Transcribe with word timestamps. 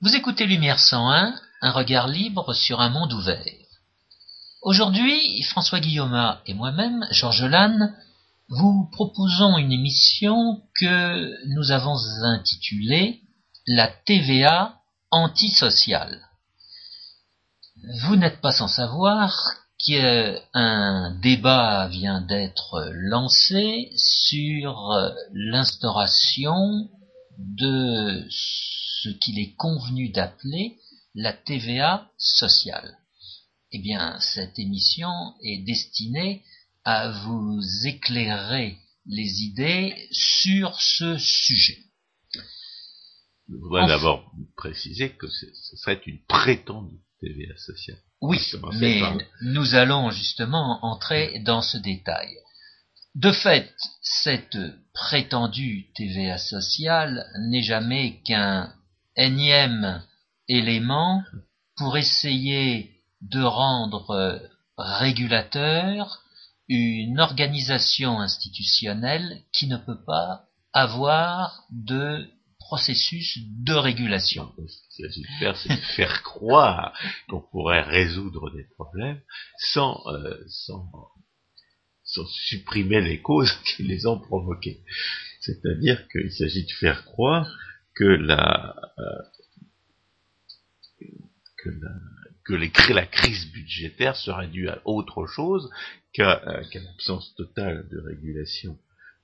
Vous 0.00 0.14
écoutez 0.14 0.44
Lumière 0.46 0.80
101, 0.80 1.34
un 1.62 1.70
regard 1.70 2.08
libre 2.08 2.52
sur 2.52 2.80
un 2.80 2.90
monde 2.90 3.12
ouvert. 3.12 3.44
Aujourd'hui, 4.60 5.40
François 5.44 5.78
Guillaume 5.78 6.36
et 6.46 6.52
moi-même, 6.52 7.06
Georges 7.12 7.44
Lannes, 7.44 7.94
vous 8.48 8.90
proposons 8.92 9.56
une 9.56 9.70
émission 9.70 10.62
que 10.78 11.46
nous 11.54 11.70
avons 11.70 11.96
intitulée 12.24 13.20
La 13.68 13.86
TVA 13.86 14.74
antisociale. 15.12 16.20
Vous 18.02 18.16
n'êtes 18.16 18.40
pas 18.40 18.52
sans 18.52 18.68
savoir 18.68 19.32
qu'un 19.86 21.14
débat 21.22 21.86
vient 21.86 22.20
d'être 22.20 22.90
lancé 22.92 23.92
sur 23.96 24.92
l'instauration 25.32 26.90
de 27.38 28.26
ce 28.30 29.08
qu'il 29.08 29.38
est 29.38 29.54
convenu 29.54 30.10
d'appeler 30.10 30.78
la 31.14 31.32
TVA 31.32 32.10
sociale. 32.18 32.98
Eh 33.72 33.78
bien, 33.78 34.18
cette 34.20 34.58
émission 34.58 35.10
est 35.42 35.64
destinée 35.64 36.44
à 36.84 37.10
vous 37.10 37.60
éclairer 37.84 38.78
les 39.06 39.42
idées 39.42 39.94
sur 40.12 40.80
ce 40.80 41.18
sujet. 41.18 41.78
Je 43.48 43.56
voudrais 43.56 43.86
d'abord 43.86 44.32
préciser 44.56 45.10
que 45.10 45.28
ce 45.28 45.76
serait 45.76 46.00
une 46.06 46.22
prétendue 46.26 47.00
TVA 47.20 47.56
sociale. 47.58 47.98
Oui, 48.20 48.38
mais 48.78 49.02
nous 49.42 49.74
allons 49.74 50.10
justement 50.10 50.84
entrer 50.84 51.40
dans 51.40 51.60
ce 51.60 51.76
détail. 51.76 52.38
De 53.14 53.30
fait, 53.30 53.72
cette 54.02 54.58
prétendue 54.92 55.86
TVA 55.94 56.38
sociale 56.38 57.26
n'est 57.48 57.62
jamais 57.62 58.20
qu'un 58.22 58.72
énième 59.16 60.02
élément 60.48 61.22
pour 61.76 61.96
essayer 61.96 62.90
de 63.22 63.42
rendre 63.42 64.40
régulateur 64.76 66.22
une 66.68 67.20
organisation 67.20 68.20
institutionnelle 68.20 69.42
qui 69.52 69.66
ne 69.68 69.76
peut 69.76 70.02
pas 70.04 70.46
avoir 70.72 71.64
de 71.70 72.28
processus 72.58 73.38
de 73.62 73.74
régulation. 73.74 74.52
Ce 74.56 74.96
qu'il 74.96 75.04
s'agit 75.04 75.22
de 75.22 75.38
faire, 75.38 75.56
c'est 75.56 75.76
faire 75.96 76.22
croire 76.22 76.92
qu'on 77.28 77.42
pourrait 77.52 77.82
résoudre 77.82 78.50
des 78.50 78.64
problèmes 78.74 79.20
sans, 79.58 80.00
euh, 80.06 80.42
sans, 80.48 80.90
sans 82.14 82.26
supprimer 82.26 83.00
les 83.00 83.20
causes 83.20 83.52
qui 83.64 83.82
les 83.82 84.06
ont 84.06 84.18
provoqués. 84.18 84.80
C'est-à-dire 85.40 86.06
qu'il 86.08 86.32
s'agit 86.32 86.64
de 86.64 86.72
faire 86.72 87.04
croire 87.04 87.56
que 87.94 88.04
la, 88.04 88.74
euh, 88.98 89.22
que 91.58 91.70
la 91.70 91.90
que 92.44 92.92
la 92.92 93.06
crise 93.06 93.50
budgétaire 93.52 94.16
serait 94.16 94.48
due 94.48 94.68
à 94.68 94.82
autre 94.84 95.26
chose 95.26 95.70
qu'à 96.12 96.42
euh, 96.46 96.62
l'absence 96.74 97.34
totale 97.36 97.88
de 97.88 97.98
régulation 97.98 98.78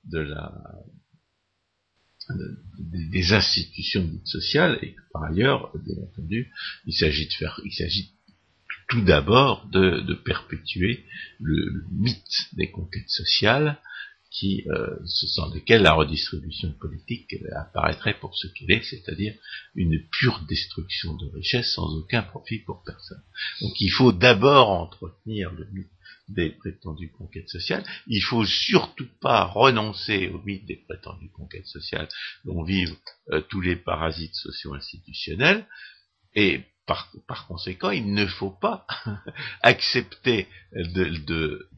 de 0.04 0.20
la, 0.20 0.52
des, 2.78 3.32
institutions 3.32 4.04
dites 4.04 4.26
sociales 4.26 4.78
et 4.82 4.96
par 5.12 5.24
ailleurs, 5.24 5.70
bien 5.76 6.02
entendu, 6.02 6.50
il 6.86 6.94
s'agit 6.94 7.26
de 7.26 7.32
faire, 7.34 7.60
il 7.64 7.72
s'agit 7.72 8.14
tout 8.90 9.00
d'abord 9.02 9.66
de, 9.68 10.00
de, 10.00 10.14
perpétuer 10.14 11.06
le, 11.38 11.84
mythe 11.92 12.48
des 12.54 12.70
conquêtes 12.70 13.08
sociales 13.08 13.80
qui, 14.30 14.64
euh, 14.68 14.96
ce 15.06 15.54
lesquelles 15.54 15.82
la 15.82 15.92
redistribution 15.92 16.72
politique 16.72 17.34
apparaîtrait 17.56 18.18
pour 18.18 18.36
ce 18.36 18.46
qu'elle 18.48 18.70
est, 18.72 18.82
c'est-à-dire 18.82 19.34
une 19.74 19.98
pure 20.10 20.40
destruction 20.48 21.16
de 21.16 21.26
richesse 21.34 21.74
sans 21.74 21.96
aucun 21.96 22.22
profit 22.22 22.58
pour 22.58 22.82
personne. 22.84 23.22
Donc 23.60 23.80
il 23.80 23.90
faut 23.90 24.12
d'abord 24.12 24.70
entretenir 24.70 25.50
le 25.52 25.66
mythe 25.72 25.90
des 26.28 26.50
prétendues 26.50 27.10
conquêtes 27.10 27.48
sociales. 27.48 27.84
Il 28.06 28.20
faut 28.20 28.44
surtout 28.44 29.08
pas 29.20 29.44
renoncer 29.44 30.28
au 30.28 30.40
mythe 30.42 30.66
des 30.66 30.76
prétendues 30.76 31.30
conquêtes 31.30 31.66
sociales 31.66 32.08
dont 32.44 32.62
vivent 32.62 32.96
euh, 33.32 33.40
tous 33.48 33.60
les 33.60 33.76
parasites 33.76 34.34
socio-institutionnels. 34.34 35.66
Et 36.34 36.62
par, 37.26 37.46
conséquent, 37.46 37.90
il 37.90 38.12
ne 38.12 38.26
faut 38.26 38.50
pas 38.50 38.86
accepter 39.62 40.48
de, 40.72 41.04
de, 41.24 41.68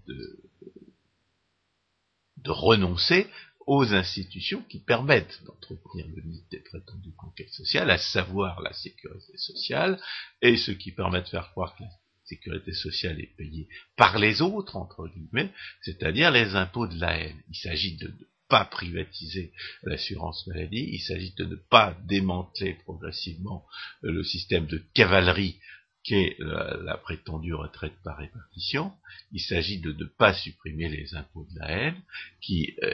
de, 2.39 2.51
renoncer 2.51 3.29
aux 3.67 3.95
institutions 3.95 4.63
qui 4.69 4.81
permettent 4.81 5.43
d'entretenir 5.45 6.07
le 6.09 6.23
mythe 6.23 6.51
des 6.51 6.61
prétendues 6.61 7.15
conquêtes 7.15 7.53
sociales, 7.53 7.91
à 7.91 7.99
savoir 7.99 8.61
la 8.61 8.73
sécurité 8.73 9.37
sociale, 9.37 10.01
et 10.41 10.57
ce 10.57 10.73
qui 10.73 10.93
permet 10.93 11.23
de 11.23 11.29
faire 11.29 11.51
croire 11.51 11.77
que 11.77 11.85
sécurité 12.25 12.73
sociale 12.73 13.21
est 13.21 13.37
payée 13.37 13.69
par 13.97 14.19
les 14.19 14.41
autres, 14.41 14.77
entre 14.77 15.07
guillemets, 15.09 15.53
c'est-à-dire 15.83 16.31
les 16.31 16.57
impôts 16.57 16.87
de 16.87 16.99
la 16.99 17.19
haine. 17.19 17.43
Il 17.51 17.57
s'agit 17.57 17.97
de 17.97 18.09
ne 18.09 18.27
pas 18.53 18.67
privatiser 18.67 19.51
l'assurance 19.83 20.47
maladie, 20.47 20.87
il 20.93 21.01
s'agit 21.01 21.33
de 21.39 21.47
ne 21.47 21.57
pas 21.57 21.97
démanteler 22.07 22.75
progressivement 22.85 23.65
le 24.03 24.23
système 24.23 24.67
de 24.67 24.77
cavalerie 24.93 25.57
qu'est 26.05 26.37
la, 26.39 26.99
prétendue 26.99 27.55
retraite 27.55 27.95
par 28.05 28.19
répartition. 28.19 28.93
Il 29.33 29.41
s'agit 29.41 29.81
de 29.81 29.93
ne 29.93 30.05
pas 30.05 30.35
supprimer 30.35 30.91
les 30.91 31.15
impôts 31.15 31.47
de 31.51 31.61
la 31.61 31.71
haine, 31.71 32.03
qui, 32.43 32.75
euh, 32.83 32.93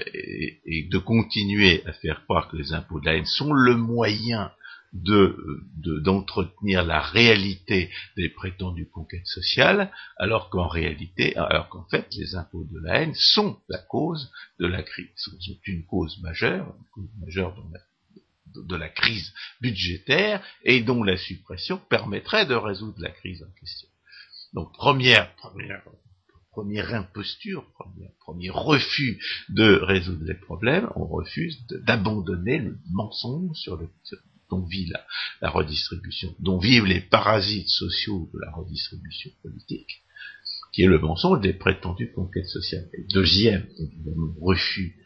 et, 0.64 0.84
de 0.84 0.98
continuer 0.98 1.84
à 1.86 1.92
faire 1.92 2.22
croire 2.22 2.48
que 2.48 2.56
les 2.56 2.72
impôts 2.72 3.00
de 3.00 3.06
la 3.06 3.16
haine 3.16 3.26
sont 3.26 3.52
le 3.52 3.74
moyen 3.74 4.52
de 4.92 5.36
d'entretenir 6.02 6.84
la 6.84 7.00
réalité 7.00 7.90
des 8.16 8.28
prétendues 8.28 8.88
conquêtes 8.88 9.26
sociales, 9.26 9.92
alors 10.16 10.50
qu'en 10.50 10.68
réalité, 10.68 11.36
alors 11.36 11.68
qu'en 11.68 11.84
fait, 11.84 12.06
les 12.16 12.34
impôts 12.34 12.64
de 12.64 12.78
la 12.80 13.02
haine 13.02 13.14
sont 13.14 13.58
la 13.68 13.78
cause 13.78 14.30
de 14.58 14.66
la 14.66 14.82
crise, 14.82 15.08
sont 15.16 15.36
une 15.66 15.84
cause 15.84 16.20
majeure, 16.22 16.74
une 16.78 16.86
cause 16.92 17.10
majeure 17.20 17.54
de 18.54 18.76
la 18.76 18.88
crise 18.88 19.32
budgétaire 19.60 20.42
et 20.64 20.80
dont 20.80 21.02
la 21.02 21.16
suppression 21.16 21.78
permettrait 21.90 22.46
de 22.46 22.54
résoudre 22.54 23.00
la 23.00 23.10
crise 23.10 23.42
en 23.42 23.60
question. 23.60 23.88
Donc 24.54 24.72
première, 24.72 25.34
première, 25.36 25.82
première 26.50 26.94
imposture, 26.94 27.64
premier, 27.74 28.10
premier 28.20 28.50
refus 28.50 29.22
de 29.50 29.78
résoudre 29.82 30.24
les 30.24 30.34
problèmes, 30.34 30.90
on 30.96 31.06
refuse 31.06 31.64
d'abandonner 31.86 32.58
le 32.58 32.78
mensonge 32.90 33.56
sur 33.56 33.76
le, 33.76 33.88
dont 34.50 34.64
vit 34.64 34.90
la, 35.40 35.50
redistribution, 35.50 36.34
dont 36.40 36.58
vivent 36.58 36.86
les 36.86 37.00
parasites 37.00 37.68
sociaux 37.68 38.30
de 38.32 38.40
la 38.40 38.50
redistribution 38.52 39.30
politique, 39.42 40.02
qui 40.72 40.82
est 40.82 40.86
le 40.86 40.98
mensonge 40.98 41.40
des 41.40 41.52
prétendues 41.52 42.12
conquêtes 42.12 42.46
sociales. 42.46 42.88
deuxième, 43.12 43.66
refus 44.40 44.96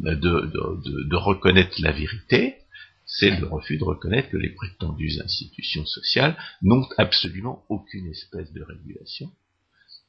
de, 0.00 0.14
de, 0.14 1.16
reconnaître 1.16 1.80
la 1.80 1.92
vérité, 1.92 2.56
c'est 3.04 3.30
le 3.30 3.46
refus 3.46 3.76
de 3.76 3.84
reconnaître 3.84 4.30
que 4.30 4.36
les 4.36 4.50
prétendues 4.50 5.20
institutions 5.22 5.84
sociales 5.84 6.36
n'ont 6.62 6.86
absolument 6.96 7.64
aucune 7.68 8.06
espèce 8.06 8.52
de 8.52 8.62
régulation, 8.62 9.30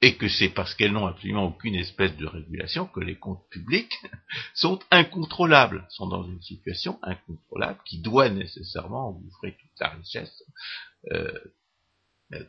et 0.03 0.17
que 0.17 0.27
c'est 0.27 0.49
parce 0.49 0.75
qu'elles 0.75 0.91
n'ont 0.91 1.07
absolument 1.07 1.45
aucune 1.45 1.75
espèce 1.75 2.13
de 2.17 2.25
régulation 2.25 2.87
que 2.87 2.99
les 2.99 3.15
comptes 3.15 3.47
publics 3.49 3.93
sont 4.53 4.77
incontrôlables, 4.91 5.87
sont 5.89 6.07
dans 6.07 6.25
une 6.25 6.41
situation 6.41 6.99
incontrôlable 7.03 7.79
qui 7.85 7.99
doit 7.99 8.27
nécessairement 8.27 9.11
ouvrir 9.11 9.53
toute 9.57 9.79
la 9.79 9.91
richesse, 9.91 10.43
euh, 11.13 11.31
euh, 12.33 12.43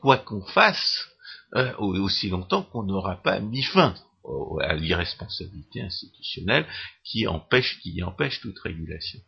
quoi 0.00 0.18
qu'on 0.18 0.44
fasse, 0.46 1.08
euh, 1.54 1.72
aussi 1.78 2.28
longtemps 2.28 2.64
qu'on 2.64 2.82
n'aura 2.82 3.22
pas 3.22 3.38
mis 3.38 3.62
fin 3.62 3.94
à 4.62 4.74
l'irresponsabilité 4.74 5.80
institutionnelle 5.80 6.66
qui 7.04 7.28
empêche, 7.28 7.78
qui 7.82 8.02
empêche 8.02 8.40
toute 8.40 8.58
régulation. 8.58 9.20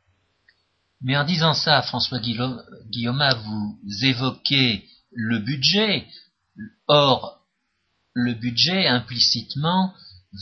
Mais 1.00 1.16
en 1.16 1.24
disant 1.24 1.54
ça, 1.54 1.80
François 1.82 2.18
Guillaume, 2.18 2.60
vous 3.44 4.04
évoquez 4.04 4.84
le 5.12 5.38
budget, 5.38 6.06
Or, 6.88 7.40
le 8.14 8.34
budget 8.34 8.86
implicitement 8.86 9.94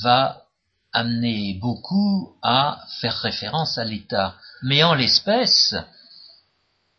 va 0.02 0.46
amener 0.92 1.58
beaucoup 1.60 2.36
à 2.42 2.84
faire 3.00 3.16
référence 3.16 3.78
à 3.78 3.84
l'État. 3.84 4.36
Mais 4.62 4.82
en 4.84 4.94
l'espèce, 4.94 5.74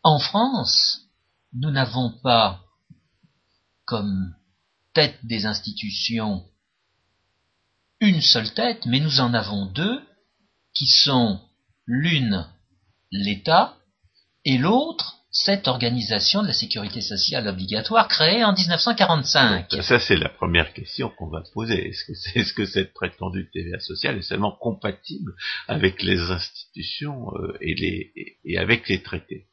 en 0.02 0.18
France, 0.18 1.00
nous 1.52 1.70
n'avons 1.70 2.10
pas 2.10 2.62
comme 3.84 4.34
tête 4.92 5.18
des 5.24 5.46
institutions 5.46 6.44
une 8.00 8.20
seule 8.20 8.52
tête, 8.52 8.84
mais 8.86 9.00
nous 9.00 9.20
en 9.20 9.32
avons 9.32 9.66
deux, 9.66 10.02
qui 10.74 10.86
sont 10.86 11.40
l'une 11.86 12.46
l'État 13.10 13.76
et 14.44 14.58
l'autre 14.58 15.15
cette 15.38 15.68
organisation 15.68 16.40
de 16.40 16.46
la 16.46 16.54
sécurité 16.54 17.02
sociale 17.02 17.46
obligatoire 17.46 18.08
créée 18.08 18.42
en 18.42 18.54
1945 18.54 19.66
Ça, 19.82 20.00
c'est 20.00 20.16
la 20.16 20.30
première 20.30 20.72
question 20.72 21.10
qu'on 21.10 21.28
va 21.28 21.42
poser. 21.52 21.88
Est-ce 22.34 22.54
que, 22.54 22.64
cette 22.64 22.94
prétendue 22.94 23.50
TVA 23.52 23.78
sociale 23.78 24.16
est 24.16 24.22
seulement 24.22 24.52
compatible 24.52 25.34
avec 25.68 26.02
les 26.02 26.18
institutions 26.30 27.30
euh, 27.34 27.52
et, 27.60 27.74
les, 27.74 28.38
et 28.46 28.56
avec 28.56 28.88
les 28.88 29.02
traités? 29.02 29.44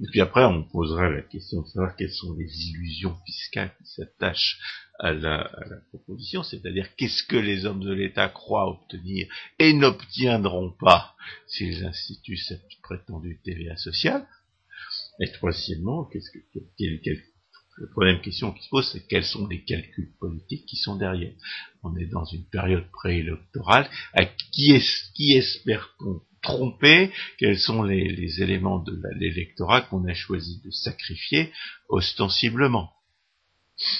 Et 0.00 0.06
puis 0.10 0.20
après, 0.20 0.44
on 0.44 0.64
posera 0.64 1.08
la 1.08 1.22
question 1.22 1.62
de 1.62 1.68
savoir 1.68 1.94
quelles 1.94 2.12
sont 2.12 2.34
les 2.36 2.68
illusions 2.70 3.16
fiscales 3.24 3.70
qui 3.78 3.90
s'attachent 3.92 4.58
à 4.98 5.12
la, 5.12 5.48
proposition, 5.90 6.42
c'est-à-dire 6.42 6.88
qu'est-ce 6.96 7.22
que 7.22 7.36
les 7.36 7.64
hommes 7.64 7.84
de 7.84 7.92
l'État 7.92 8.28
croient 8.28 8.68
obtenir 8.68 9.28
et 9.60 9.72
n'obtiendront 9.72 10.72
pas 10.80 11.14
s'ils 11.46 11.84
instituent 11.84 12.36
cette 12.36 12.66
prétendue 12.82 13.38
TVA 13.44 13.76
sociale. 13.76 14.26
Et 15.20 15.30
troisièmement, 15.32 16.04
qu'est-ce 16.04 16.30
que, 16.30 16.38
la 17.80 17.86
troisième 17.88 18.20
question 18.20 18.52
qui 18.52 18.64
se 18.64 18.68
pose, 18.70 18.90
c'est 18.92 19.06
quels 19.06 19.24
sont 19.24 19.46
les 19.46 19.62
calculs 19.64 20.12
politiques 20.18 20.66
qui 20.66 20.76
sont 20.76 20.96
derrière. 20.96 21.32
On 21.82 21.96
est 21.96 22.06
dans 22.06 22.24
une 22.24 22.44
période 22.44 22.90
préélectorale. 22.90 23.88
À 24.14 24.24
qui, 24.24 24.80
qui 25.14 25.32
espère-t-on 25.32 26.20
tromper? 26.42 27.10
Quels 27.38 27.58
sont 27.58 27.82
les, 27.82 28.42
éléments 28.42 28.80
de 28.80 29.00
l'électorat 29.16 29.82
qu'on 29.82 30.06
a 30.06 30.14
choisi 30.14 30.60
de 30.64 30.70
sacrifier 30.70 31.52
ostensiblement? 31.88 32.90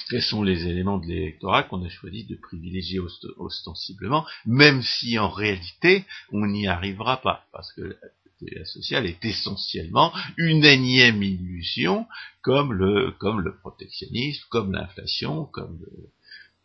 Quels 0.09 0.21
sont 0.21 0.43
les 0.43 0.67
éléments 0.67 0.97
de 0.97 1.07
l'électorat 1.07 1.63
qu'on 1.63 1.85
a 1.85 1.89
choisi 1.89 2.25
de 2.25 2.35
privilégier 2.35 2.99
ostensiblement, 3.37 4.25
même 4.45 4.81
si 4.81 5.17
en 5.17 5.29
réalité 5.29 6.05
on 6.33 6.47
n'y 6.47 6.67
arrivera 6.67 7.21
pas, 7.21 7.45
parce 7.53 7.71
que 7.71 7.95
la 8.41 8.65
sociale 8.65 9.05
est 9.05 9.23
essentiellement 9.25 10.13
une 10.37 10.63
énième 10.63 11.21
illusion, 11.23 12.07
comme 12.41 12.73
le, 12.73 13.15
protectionnisme, 13.61 14.43
comme 14.49 14.71
l'inflation, 14.71 15.45
comme, 15.45 15.79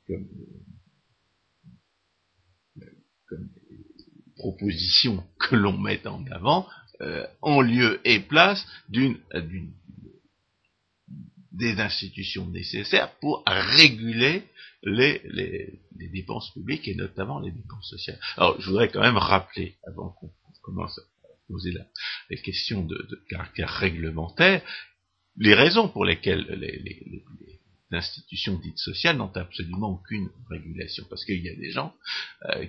comme 0.06 0.28
propositions 4.36 5.24
que 5.38 5.56
l'on 5.56 5.76
met 5.78 6.06
en 6.06 6.24
avant, 6.26 6.68
euh, 7.00 7.26
en 7.40 7.60
lieu 7.60 8.00
et 8.04 8.20
place 8.20 8.66
d'une 8.88 9.18
des 11.52 11.78
institutions 11.78 12.46
nécessaires 12.46 13.14
pour 13.20 13.44
réguler 13.46 14.42
les, 14.82 15.22
les, 15.24 15.80
les, 15.96 16.08
dépenses 16.08 16.52
publiques 16.52 16.88
et 16.88 16.94
notamment 16.94 17.38
les 17.38 17.52
dépenses 17.52 17.88
sociales. 17.88 18.18
Alors, 18.36 18.60
je 18.60 18.68
voudrais 18.68 18.88
quand 18.88 19.00
même 19.00 19.16
rappeler, 19.16 19.76
avant 19.86 20.10
qu'on 20.10 20.32
commence 20.62 21.00
poser 21.48 21.72
la, 21.72 21.86
les 22.30 22.40
questions 22.40 22.84
de, 22.84 23.24
caractère 23.28 23.68
réglementaire, 23.68 24.62
les 25.36 25.54
raisons 25.54 25.88
pour 25.88 26.04
lesquelles 26.04 26.46
les, 26.58 27.24
institutions 27.90 28.58
dites 28.58 28.78
sociales 28.78 29.16
n'ont 29.16 29.32
absolument 29.36 29.90
aucune 29.90 30.28
régulation. 30.50 31.04
Parce 31.08 31.24
qu'il 31.24 31.44
y 31.44 31.48
a 31.48 31.54
des 31.54 31.70
gens 31.70 31.94
euh, 32.46 32.66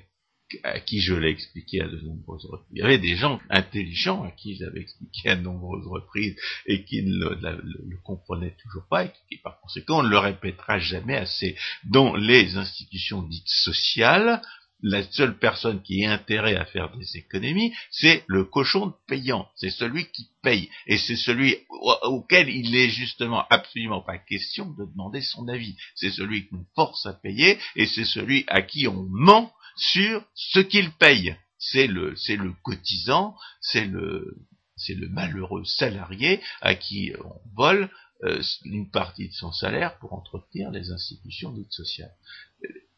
à 0.63 0.79
qui 0.79 1.01
je 1.01 1.13
l'ai 1.13 1.29
expliqué 1.29 1.81
à 1.81 1.87
de 1.87 1.99
nombreuses 2.01 2.45
reprises. 2.45 2.69
Il 2.73 2.79
y 2.79 2.83
avait 2.83 2.99
des 2.99 3.15
gens 3.15 3.39
intelligents 3.49 4.23
à 4.23 4.31
qui 4.31 4.55
j'avais 4.55 4.81
expliqué 4.81 5.29
à 5.29 5.35
de 5.35 5.41
nombreuses 5.41 5.87
reprises 5.87 6.35
et 6.65 6.83
qui 6.83 7.01
ne 7.01 7.29
le, 7.29 7.97
comprenaient 8.03 8.55
toujours 8.61 8.85
pas 8.87 9.05
et 9.05 9.11
qui, 9.29 9.37
par 9.37 9.59
conséquent, 9.61 9.99
on 9.99 10.03
ne 10.03 10.09
le 10.09 10.19
répétera 10.19 10.77
jamais 10.79 11.15
assez. 11.15 11.57
Dans 11.85 12.15
les 12.15 12.57
institutions 12.57 13.23
dites 13.23 13.47
sociales, 13.47 14.41
la 14.81 15.03
seule 15.11 15.37
personne 15.37 15.81
qui 15.81 16.01
ait 16.01 16.07
intérêt 16.07 16.55
à 16.55 16.65
faire 16.65 16.95
des 16.95 17.17
économies, 17.17 17.73
c'est 17.91 18.23
le 18.27 18.43
cochon 18.43 18.93
payant, 19.07 19.47
c'est 19.55 19.69
celui 19.69 20.05
qui 20.11 20.29
paye, 20.43 20.69
et 20.87 20.97
c'est 20.97 21.15
celui 21.15 21.57
auquel 22.03 22.49
il 22.49 22.71
n'est 22.71 22.89
justement 22.89 23.45
absolument 23.49 24.01
pas 24.01 24.17
question 24.17 24.69
de 24.71 24.85
demander 24.85 25.21
son 25.21 25.47
avis. 25.47 25.75
C'est 25.95 26.11
celui 26.11 26.47
qu'on 26.47 26.65
force 26.75 27.05
à 27.05 27.13
payer, 27.13 27.57
et 27.75 27.85
c'est 27.85 28.05
celui 28.05 28.43
à 28.47 28.61
qui 28.61 28.87
on 28.87 29.07
ment 29.09 29.51
sur 29.77 30.23
ce 30.35 30.59
qu'il 30.59 30.91
paye. 30.91 31.35
C'est 31.57 31.87
le, 31.87 32.15
c'est 32.15 32.35
le 32.35 32.53
cotisant, 32.63 33.35
c'est 33.61 33.85
le, 33.85 34.37
c'est 34.75 34.93
le 34.93 35.09
malheureux 35.09 35.65
salarié 35.65 36.41
à 36.61 36.75
qui 36.75 37.13
on 37.23 37.39
vole 37.55 37.89
euh, 38.23 38.41
une 38.63 38.89
partie 38.89 39.27
de 39.27 39.33
son 39.33 39.51
salaire 39.51 39.97
pour 39.99 40.13
entretenir 40.13 40.71
les 40.71 40.89
institutions 40.91 41.51
dites 41.51 41.71
sociales. 41.71 42.13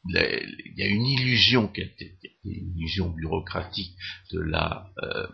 Il 0.10 0.74
y 0.78 0.84
a 0.84 0.88
une 0.88 1.06
illusion 1.06 1.72
une 1.76 2.78
illusion 2.78 3.10
bureaucratique 3.10 3.94
de 4.32 4.40
la 4.40 4.90
euh, 5.04 5.28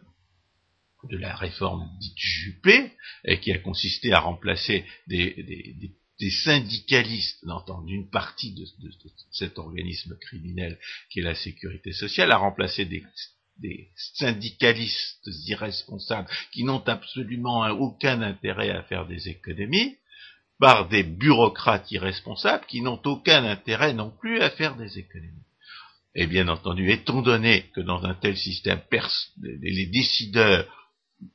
de 1.10 1.18
la 1.18 1.36
réforme 1.36 1.90
dite 2.00 2.18
Juppé, 2.18 2.92
et 3.26 3.40
qui 3.40 3.52
a 3.52 3.60
consisté 3.60 4.14
à 4.14 4.20
remplacer 4.20 4.86
des, 5.08 5.92
syndicalistes, 6.44 7.44
d'une 7.86 8.10
partie 8.10 8.54
de, 8.54 8.66
cet 9.32 9.58
organisme 9.58 10.18
criminel 10.20 10.80
qui 11.10 11.20
est 11.20 11.24
la 11.24 11.36
sécurité 11.36 11.92
sociale, 11.92 12.32
à 12.32 12.38
remplacer 12.38 12.86
des, 12.86 13.04
syndicalistes 14.16 15.30
irresponsables 15.46 16.28
qui 16.52 16.64
n'ont 16.64 16.84
absolument 16.88 17.68
aucun 17.68 18.22
intérêt 18.22 18.72
à 18.72 18.84
faire 18.84 19.06
des 19.06 19.30
économies, 19.30 19.98
par 20.64 20.88
des 20.88 21.04
bureaucrates 21.04 21.92
irresponsables 21.92 22.66
qui 22.70 22.80
n'ont 22.80 23.02
aucun 23.04 23.44
intérêt 23.44 23.92
non 23.94 24.12
plus 24.12 24.40
à 24.40 24.50
faire 24.50 24.78
des 24.78 24.98
économies. 24.98 25.44
Et 26.16 26.26
bien 26.26 26.48
entendu, 26.48 26.90
étant 26.90 27.22
donné 27.22 27.66
que 27.76 27.82
dans 27.82 28.06
un 28.06 28.14
tel 28.14 28.38
système, 28.38 28.80
les 29.42 29.88
décideurs 29.88 30.66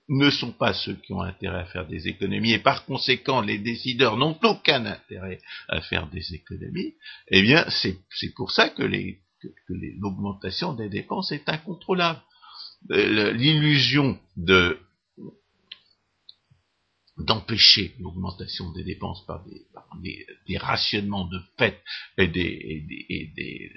ne 0.08 0.30
sont 0.30 0.52
pas 0.52 0.72
ceux 0.72 0.94
qui 0.94 1.12
ont 1.12 1.20
intérêt 1.20 1.60
à 1.60 1.66
faire 1.66 1.86
des 1.86 2.08
économies, 2.08 2.54
et 2.54 2.58
par 2.58 2.86
conséquent 2.86 3.42
les 3.42 3.58
décideurs 3.58 4.16
n'ont 4.16 4.38
aucun 4.44 4.86
intérêt 4.86 5.40
à 5.68 5.82
faire 5.82 6.06
des 6.06 6.34
économies, 6.34 6.94
eh 7.30 7.42
bien 7.42 7.66
c'est 7.68 8.34
pour 8.34 8.50
ça 8.50 8.70
que 8.70 8.82
l'augmentation 10.00 10.72
des 10.72 10.88
dépenses 10.88 11.32
est 11.32 11.50
incontrôlable. 11.50 12.22
Euh, 12.92 13.32
l'illusion 13.32 14.18
de 14.38 14.78
d'empêcher 17.18 17.94
l'augmentation 17.98 18.70
des 18.72 18.84
dépenses 18.84 19.24
par 19.26 19.44
des, 20.02 20.58
rationnements 20.58 21.26
de 21.26 21.40
fait 21.56 21.82
et 22.16 22.28
des, 22.28 23.72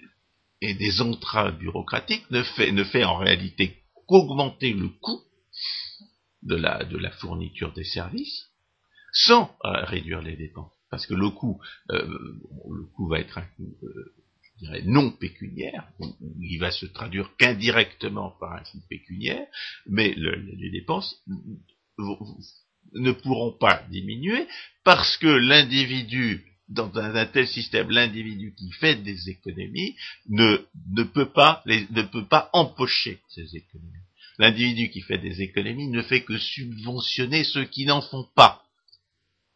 et 0.61 1.01
entraves 1.01 1.57
bureaucratiques 1.57 2.29
ne 2.29 2.43
fait, 2.43 2.71
ne 2.71 2.83
fait 2.83 3.03
en 3.03 3.17
réalité 3.17 3.77
qu'augmenter 4.07 4.73
le 4.73 4.89
coût 4.89 5.21
de 6.43 6.55
la, 6.55 6.83
de 6.83 6.97
la 6.97 7.11
fourniture 7.11 7.73
des 7.73 7.83
services 7.83 8.47
sans 9.11 9.55
euh, 9.65 9.85
réduire 9.85 10.21
les 10.21 10.35
dépenses. 10.35 10.73
Parce 10.89 11.05
que 11.05 11.13
le 11.13 11.29
coût, 11.29 11.61
euh, 11.89 12.05
le 12.69 12.85
coût 12.95 13.07
va 13.07 13.19
être 13.19 13.37
un 13.37 13.45
coût, 13.55 13.77
euh, 13.83 14.13
je 14.43 14.65
dirais, 14.65 14.81
non 14.85 15.11
pécuniaire, 15.11 15.89
il 16.39 16.57
va 16.59 16.71
se 16.71 16.85
traduire 16.85 17.35
qu'indirectement 17.37 18.31
par 18.39 18.53
un 18.53 18.63
coût 18.63 18.81
pécuniaire, 18.89 19.47
mais 19.87 20.13
les 20.15 20.69
dépenses 20.69 21.23
ne 22.93 23.11
pourront 23.11 23.51
pas 23.51 23.83
diminuer 23.89 24.47
parce 24.83 25.17
que 25.17 25.27
l'individu 25.27 26.45
dans 26.69 26.95
un, 26.95 27.25
tel 27.25 27.47
système, 27.47 27.89
l'individu 27.89 28.53
qui 28.57 28.71
fait 28.71 28.95
des 28.95 29.29
économies 29.29 29.95
ne, 30.29 30.57
peut 31.03 31.25
pas 31.25 32.49
empocher 32.53 33.19
ces 33.29 33.55
économies. 33.55 33.91
L'individu 34.37 34.89
qui 34.89 35.01
fait 35.01 35.17
des 35.17 35.41
économies 35.41 35.89
ne 35.89 36.01
fait 36.01 36.23
que 36.23 36.37
subventionner 36.37 37.43
ceux 37.43 37.65
qui 37.65 37.85
n'en 37.85 38.01
font 38.01 38.25
pas. 38.35 38.63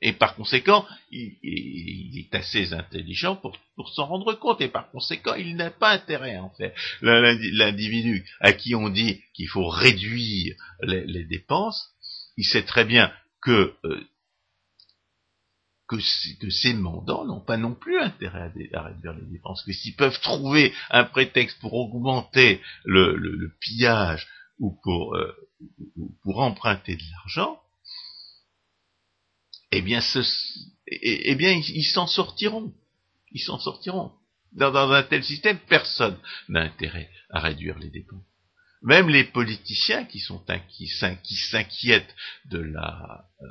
Et 0.01 0.11
par 0.11 0.35
conséquent, 0.35 0.85
il, 1.09 2.19
est 2.19 2.35
assez 2.35 2.73
intelligent 2.73 3.37
pour, 3.37 3.57
s'en 3.95 4.05
rendre 4.05 4.33
compte. 4.33 4.61
Et 4.61 4.67
par 4.67 4.91
conséquent, 4.91 5.33
il 5.35 5.55
n'a 5.55 5.71
pas 5.71 5.93
intérêt 5.93 6.35
à 6.35 6.43
en 6.43 6.49
faire. 6.51 6.73
L'individu 7.01 8.25
à 8.41 8.53
qui 8.53 8.75
on 8.75 8.89
dit 8.89 9.21
qu'il 9.33 9.47
faut 9.47 9.67
réduire 9.67 10.55
les, 10.83 11.23
dépenses, 11.23 11.89
il 12.37 12.45
sait 12.45 12.63
très 12.63 12.85
bien 12.85 13.11
que, 13.41 13.73
euh, 13.85 14.03
que, 15.87 15.99
ces 16.49 16.73
mandants 16.73 17.25
n'ont 17.25 17.41
pas 17.41 17.57
non 17.57 17.75
plus 17.75 17.99
intérêt 17.99 18.51
à, 18.73 18.81
réduire 18.83 19.13
les 19.13 19.25
dépenses. 19.31 19.63
Que 19.63 19.73
s'ils 19.73 19.95
peuvent 19.95 20.19
trouver 20.21 20.73
un 20.89 21.03
prétexte 21.05 21.59
pour 21.59 21.73
augmenter 21.73 22.61
le 22.85 23.55
pillage 23.59 24.27
ou 24.59 24.77
pour, 24.83 25.15
euh, 25.15 25.35
emprunter 26.25 26.95
de 26.95 27.03
l'argent, 27.11 27.59
eh 29.71 29.81
bien, 29.81 30.01
ce, 30.01 30.19
eh, 30.87 31.31
eh 31.31 31.35
bien, 31.35 31.51
ils 31.51 31.85
s'en 31.85 32.07
sortiront. 32.07 32.73
Ils 33.31 33.41
s'en 33.41 33.59
sortiront. 33.59 34.11
Dans, 34.53 34.73
un 34.91 35.03
tel 35.03 35.23
système, 35.23 35.59
personne 35.67 36.17
n'a 36.47 36.61
intérêt 36.61 37.09
à 37.29 37.41
réduire 37.41 37.77
les 37.79 37.89
dépenses. 37.89 38.23
Même 38.85 39.09
les 39.09 39.23
politiciens 39.23 40.05
qui 40.05 40.19
sont 40.19 40.43
qui 40.71 40.87
s'inquiètent 40.87 42.15
de 42.45 42.59
la 42.59 43.25
euh, 43.41 43.45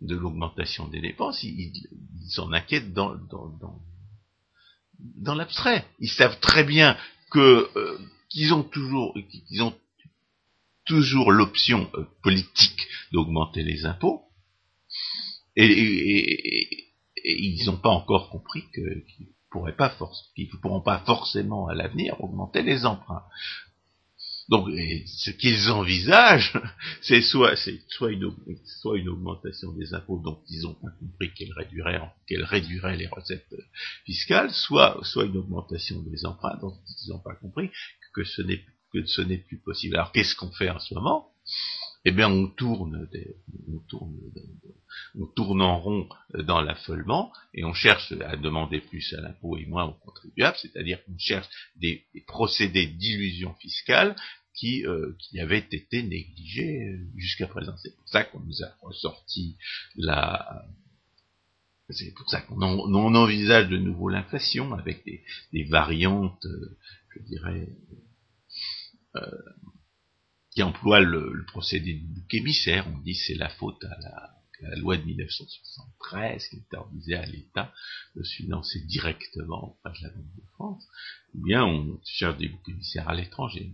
de 0.00 0.14
l'augmentation 0.14 0.86
des 0.88 1.00
dépenses, 1.00 1.42
ils 1.42 1.72
s'en 2.30 2.52
inquiètent 2.52 2.92
dans, 2.92 3.14
dans, 3.14 3.48
dans, 3.60 3.80
dans 4.98 5.34
l'abstrait. 5.34 5.84
Ils 5.98 6.10
savent 6.10 6.38
très 6.40 6.64
bien 6.64 6.96
que 7.30 7.68
euh, 7.76 7.98
qu'ils 8.28 8.52
ont 8.52 8.62
toujours, 8.62 9.16
qu'ils 9.48 9.62
ont 9.62 9.76
toujours 10.84 11.32
l'option 11.32 11.90
euh, 11.94 12.04
politique 12.22 12.86
d'augmenter 13.12 13.62
les 13.62 13.86
impôts, 13.86 14.22
et, 15.56 16.86
ils 17.24 17.66
n'ont 17.66 17.78
pas 17.78 17.90
encore 17.90 18.30
compris 18.30 18.64
qu'ils 18.72 19.28
pourraient 19.50 19.76
qu'ils 20.34 20.48
ne 20.52 20.60
pourront 20.60 20.80
pas 20.80 21.00
forcément 21.00 21.66
à 21.66 21.74
l'avenir 21.74 22.20
augmenter 22.20 22.62
les 22.62 22.86
emprunts. 22.86 23.24
Donc, 24.48 24.68
ce 25.06 25.30
qu'ils 25.30 25.70
envisagent, 25.70 26.58
c'est 27.02 27.20
soit, 27.20 27.54
c'est 27.56 27.80
soit 27.88 28.10
une, 28.10 28.24
augmentation 29.08 29.72
des 29.72 29.92
impôts 29.92 30.20
dont 30.24 30.40
ils 30.48 30.66
ont 30.66 30.74
pas 30.74 30.90
compris 30.98 31.32
qu'elle 31.34 31.52
réduirait, 31.52 32.00
qu'elle 32.26 32.44
réduirait 32.44 32.96
les 32.96 33.08
recettes 33.08 33.54
fiscales, 34.06 34.50
soit, 34.50 34.98
soit 35.02 35.26
une 35.26 35.36
augmentation 35.36 36.00
des 36.02 36.24
emprunts 36.24 36.56
dont 36.60 36.78
ils 37.04 37.10
n'ont 37.10 37.20
pas 37.20 37.34
compris 37.34 37.70
que 38.14 38.24
ce 38.24 38.40
n'est, 38.40 38.64
que 38.92 39.04
ce 39.04 39.20
n'est 39.20 39.38
plus 39.38 39.58
possible. 39.58 39.96
Alors, 39.96 40.12
qu'est-ce 40.12 40.34
qu'on 40.34 40.50
fait 40.52 40.70
en 40.70 40.78
ce 40.78 40.94
moment? 40.94 41.28
Eh 42.04 42.12
bien, 42.12 42.30
on 42.30 42.46
tourne, 42.46 43.08
on 43.68 43.78
tourne, 43.80 44.16
on 45.18 45.26
tourne 45.26 45.60
en 45.60 45.80
rond 45.80 46.08
dans 46.34 46.60
l'affolement 46.60 47.32
et 47.54 47.64
on 47.64 47.74
cherche 47.74 48.12
à 48.12 48.36
demander 48.36 48.80
plus 48.80 49.12
à 49.14 49.20
l'impôt 49.20 49.56
et 49.56 49.66
moins 49.66 49.84
aux 49.84 49.94
contribuables, 49.94 50.56
c'est-à-dire 50.60 51.04
qu'on 51.04 51.18
cherche 51.18 51.48
des, 51.76 52.06
procédés 52.26 52.86
d'illusion 52.86 53.54
fiscale 53.54 54.14
qui, 54.58 54.84
euh, 54.86 55.14
qui 55.18 55.38
avaient 55.40 55.58
été 55.58 56.02
négligés 56.02 56.98
jusqu'à 57.16 57.46
présent. 57.46 57.76
C'est 57.76 57.94
pour 57.94 58.08
ça 58.08 58.24
qu'on 58.24 58.40
nous 58.40 58.62
a 58.62 58.74
ressorti 58.82 59.56
la, 59.96 60.64
c'est 61.90 62.12
pour 62.14 62.28
ça 62.28 62.40
qu'on 62.42 62.60
envisage 62.60 63.68
de 63.68 63.78
nouveau 63.78 64.08
l'inflation 64.08 64.74
avec 64.74 65.04
des, 65.04 65.64
variantes, 65.64 66.44
euh, 66.44 66.76
je 67.10 67.22
dirais, 67.22 67.68
euh, 69.16 69.30
qui 70.50 70.62
emploie 70.62 71.00
le, 71.00 71.44
procédé 71.46 71.94
du 71.94 72.06
bouc 72.06 72.34
émissaire. 72.34 72.86
On 72.88 72.98
dit 72.98 73.14
c'est 73.14 73.34
la 73.34 73.48
faute 73.48 73.82
à 73.84 73.98
la, 74.00 74.34
loi 74.76 74.96
de 74.96 75.04
1973 75.04 76.48
qui 76.48 76.56
interdisait 76.56 77.14
à 77.14 77.24
l'État 77.26 77.72
de 78.16 78.24
se 78.24 78.34
financer 78.34 78.80
directement 78.86 79.78
de 79.84 80.02
la 80.02 80.10
Banque 80.10 80.34
de 80.36 80.46
France. 80.54 80.84
Ou 81.34 81.44
bien 81.44 81.64
on 81.64 82.00
cherche 82.04 82.36
des 82.38 82.48
boucs 82.48 82.68
émissaires 82.68 83.08
à 83.08 83.14
l'étranger. 83.14 83.72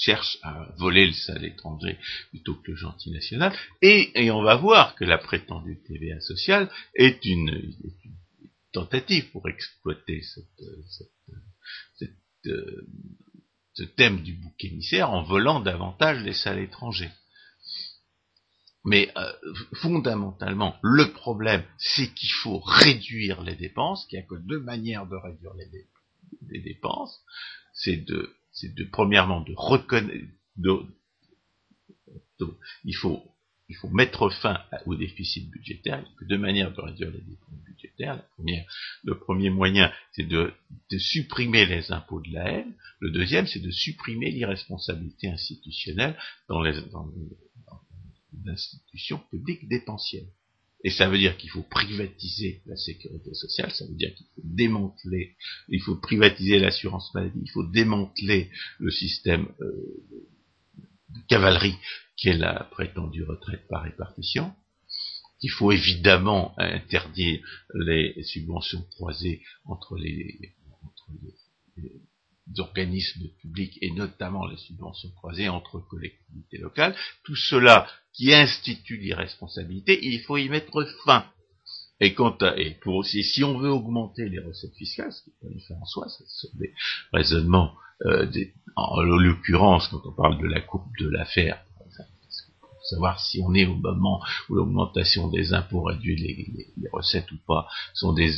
Cherche 0.00 0.38
à 0.42 0.68
voler 0.76 1.06
le 1.06 1.12
sale 1.12 1.44
étranger 1.44 1.98
plutôt 2.30 2.54
que 2.54 2.70
le 2.70 2.76
gentil 2.76 3.10
national. 3.10 3.52
Et, 3.82 4.30
on 4.30 4.42
va 4.42 4.54
voir 4.54 4.94
que 4.94 5.04
la 5.04 5.18
prétendue 5.18 5.82
TVA 5.86 6.20
sociale 6.20 6.70
est 6.94 7.24
une, 7.24 7.74
tentative 8.72 9.30
pour 9.32 9.48
exploiter 9.48 10.22
euh, 12.46 12.64
ce 13.74 13.82
thème 13.82 14.22
du 14.22 14.34
bouc 14.34 14.64
émissaire 14.64 15.10
en 15.10 15.22
volant 15.24 15.60
davantage 15.60 16.22
les 16.22 16.34
salles 16.34 16.60
étrangers. 16.60 17.10
Mais 18.84 19.10
euh, 19.16 19.32
fondamentalement, 19.82 20.76
le 20.82 21.12
problème, 21.12 21.64
c'est 21.78 22.12
qu'il 22.14 22.30
faut 22.42 22.60
réduire 22.60 23.42
les 23.42 23.54
dépenses, 23.54 24.06
qu'il 24.06 24.18
n'y 24.18 24.24
a 24.24 24.28
que 24.28 24.36
deux 24.36 24.60
manières 24.60 25.06
de 25.06 25.16
réduire 25.16 25.52
les, 25.54 26.60
dépenses. 26.60 27.20
C'est 27.74 27.96
de, 27.96 28.34
c'est 28.60 28.74
de, 28.74 28.84
premièrement, 28.84 29.40
de 29.40 29.54
reconnaître, 29.56 30.24
il 32.84 32.96
faut 32.96 33.22
il 33.68 33.76
faut 33.76 33.90
mettre 33.90 34.30
fin 34.30 34.58
au 34.86 34.94
déficit 34.94 35.50
budgétaire. 35.50 36.02
Il 36.02 36.22
y 36.22 36.24
a 36.24 36.28
deux 36.28 36.38
manières 36.38 36.72
de 36.72 36.80
réduire 36.80 37.10
les 37.10 37.20
dépenses 37.20 37.60
budgétaires. 37.66 38.22
le 39.04 39.18
premier 39.18 39.50
moyen, 39.50 39.92
c'est 40.12 40.26
de, 40.26 40.54
supprimer 40.98 41.66
les 41.66 41.92
impôts 41.92 42.20
de 42.20 42.32
la 42.32 42.50
haine. 42.50 42.74
Le 43.00 43.10
deuxième, 43.10 43.46
c'est 43.46 43.60
de 43.60 43.70
supprimer 43.70 44.30
l'irresponsabilité 44.30 45.28
institutionnelle 45.28 46.16
dans 46.48 46.62
les, 46.62 46.76
institutions 48.46 49.18
publiques 49.30 49.68
dépensières. 49.68 50.24
Et 50.84 50.90
ça 50.90 51.08
veut 51.08 51.18
dire 51.18 51.36
qu'il 51.36 51.50
faut 51.50 51.64
privatiser 51.64 52.62
la 52.66 52.76
sécurité 52.76 53.34
sociale, 53.34 53.72
ça 53.72 53.84
veut 53.86 53.96
dire 53.96 54.14
qu'il 54.14 54.26
faut 54.26 54.42
démanteler, 54.44 55.36
il 55.68 55.80
faut 55.82 55.96
privatiser 55.96 56.60
l'assurance 56.60 57.12
maladie, 57.14 57.40
il 57.42 57.50
faut 57.50 57.66
démanteler 57.66 58.50
le 58.78 58.90
système 58.90 59.48
euh, 59.60 59.72
de 61.10 61.20
cavalerie 61.28 61.76
qui 62.16 62.28
est 62.28 62.38
la 62.38 62.64
prétendue 62.70 63.24
retraite 63.24 63.66
par 63.68 63.82
répartition. 63.82 64.52
Il 65.40 65.50
faut 65.50 65.70
évidemment 65.70 66.54
interdire 66.58 67.40
les 67.74 68.22
subventions 68.24 68.82
croisées 68.90 69.42
entre 69.64 69.96
les, 69.96 70.54
organismes 72.56 73.28
publics 73.40 73.78
et 73.82 73.90
notamment 73.92 74.46
les 74.46 74.56
subventions 74.56 75.10
croisées 75.12 75.48
entre 75.48 75.78
collectivités 75.78 76.58
locales. 76.58 76.96
Tout 77.22 77.36
cela 77.36 77.86
qui 78.18 78.34
institue 78.34 78.96
l'irresponsabilité, 78.96 79.96
il 80.02 80.20
faut 80.22 80.36
y 80.36 80.48
mettre 80.48 80.84
fin. 81.04 81.24
Et, 82.00 82.14
quant 82.14 82.36
à, 82.40 82.56
et 82.56 82.72
pour 82.82 82.96
aussi, 82.96 83.22
si 83.22 83.44
on 83.44 83.58
veut 83.58 83.70
augmenter 83.70 84.28
les 84.28 84.40
recettes 84.40 84.74
fiscales, 84.74 85.12
ce 85.12 85.22
qui 85.22 85.30
peut 85.40 85.48
pas 85.48 85.60
faire 85.68 85.76
en 85.80 85.86
soi, 85.86 86.08
ce 86.08 86.24
sont 86.26 86.58
des 86.58 86.72
raisonnements, 87.12 87.74
euh, 88.06 88.26
en 88.74 89.02
l'occurrence, 89.02 89.86
quand 89.88 90.02
on 90.04 90.12
parle 90.12 90.40
de 90.40 90.46
la 90.46 90.60
coupe 90.60 90.86
de 90.98 91.08
l'affaire, 91.08 91.62
savoir 92.82 93.20
si 93.20 93.40
on 93.40 93.54
est 93.54 93.66
au 93.66 93.74
moment 93.74 94.20
où 94.48 94.54
l'augmentation 94.54 95.28
des 95.28 95.52
impôts 95.52 95.82
réduit 95.82 96.16
les, 96.16 96.88
recettes 96.92 97.30
ou 97.30 97.36
pas, 97.46 97.68
sont 97.94 98.14
des, 98.14 98.32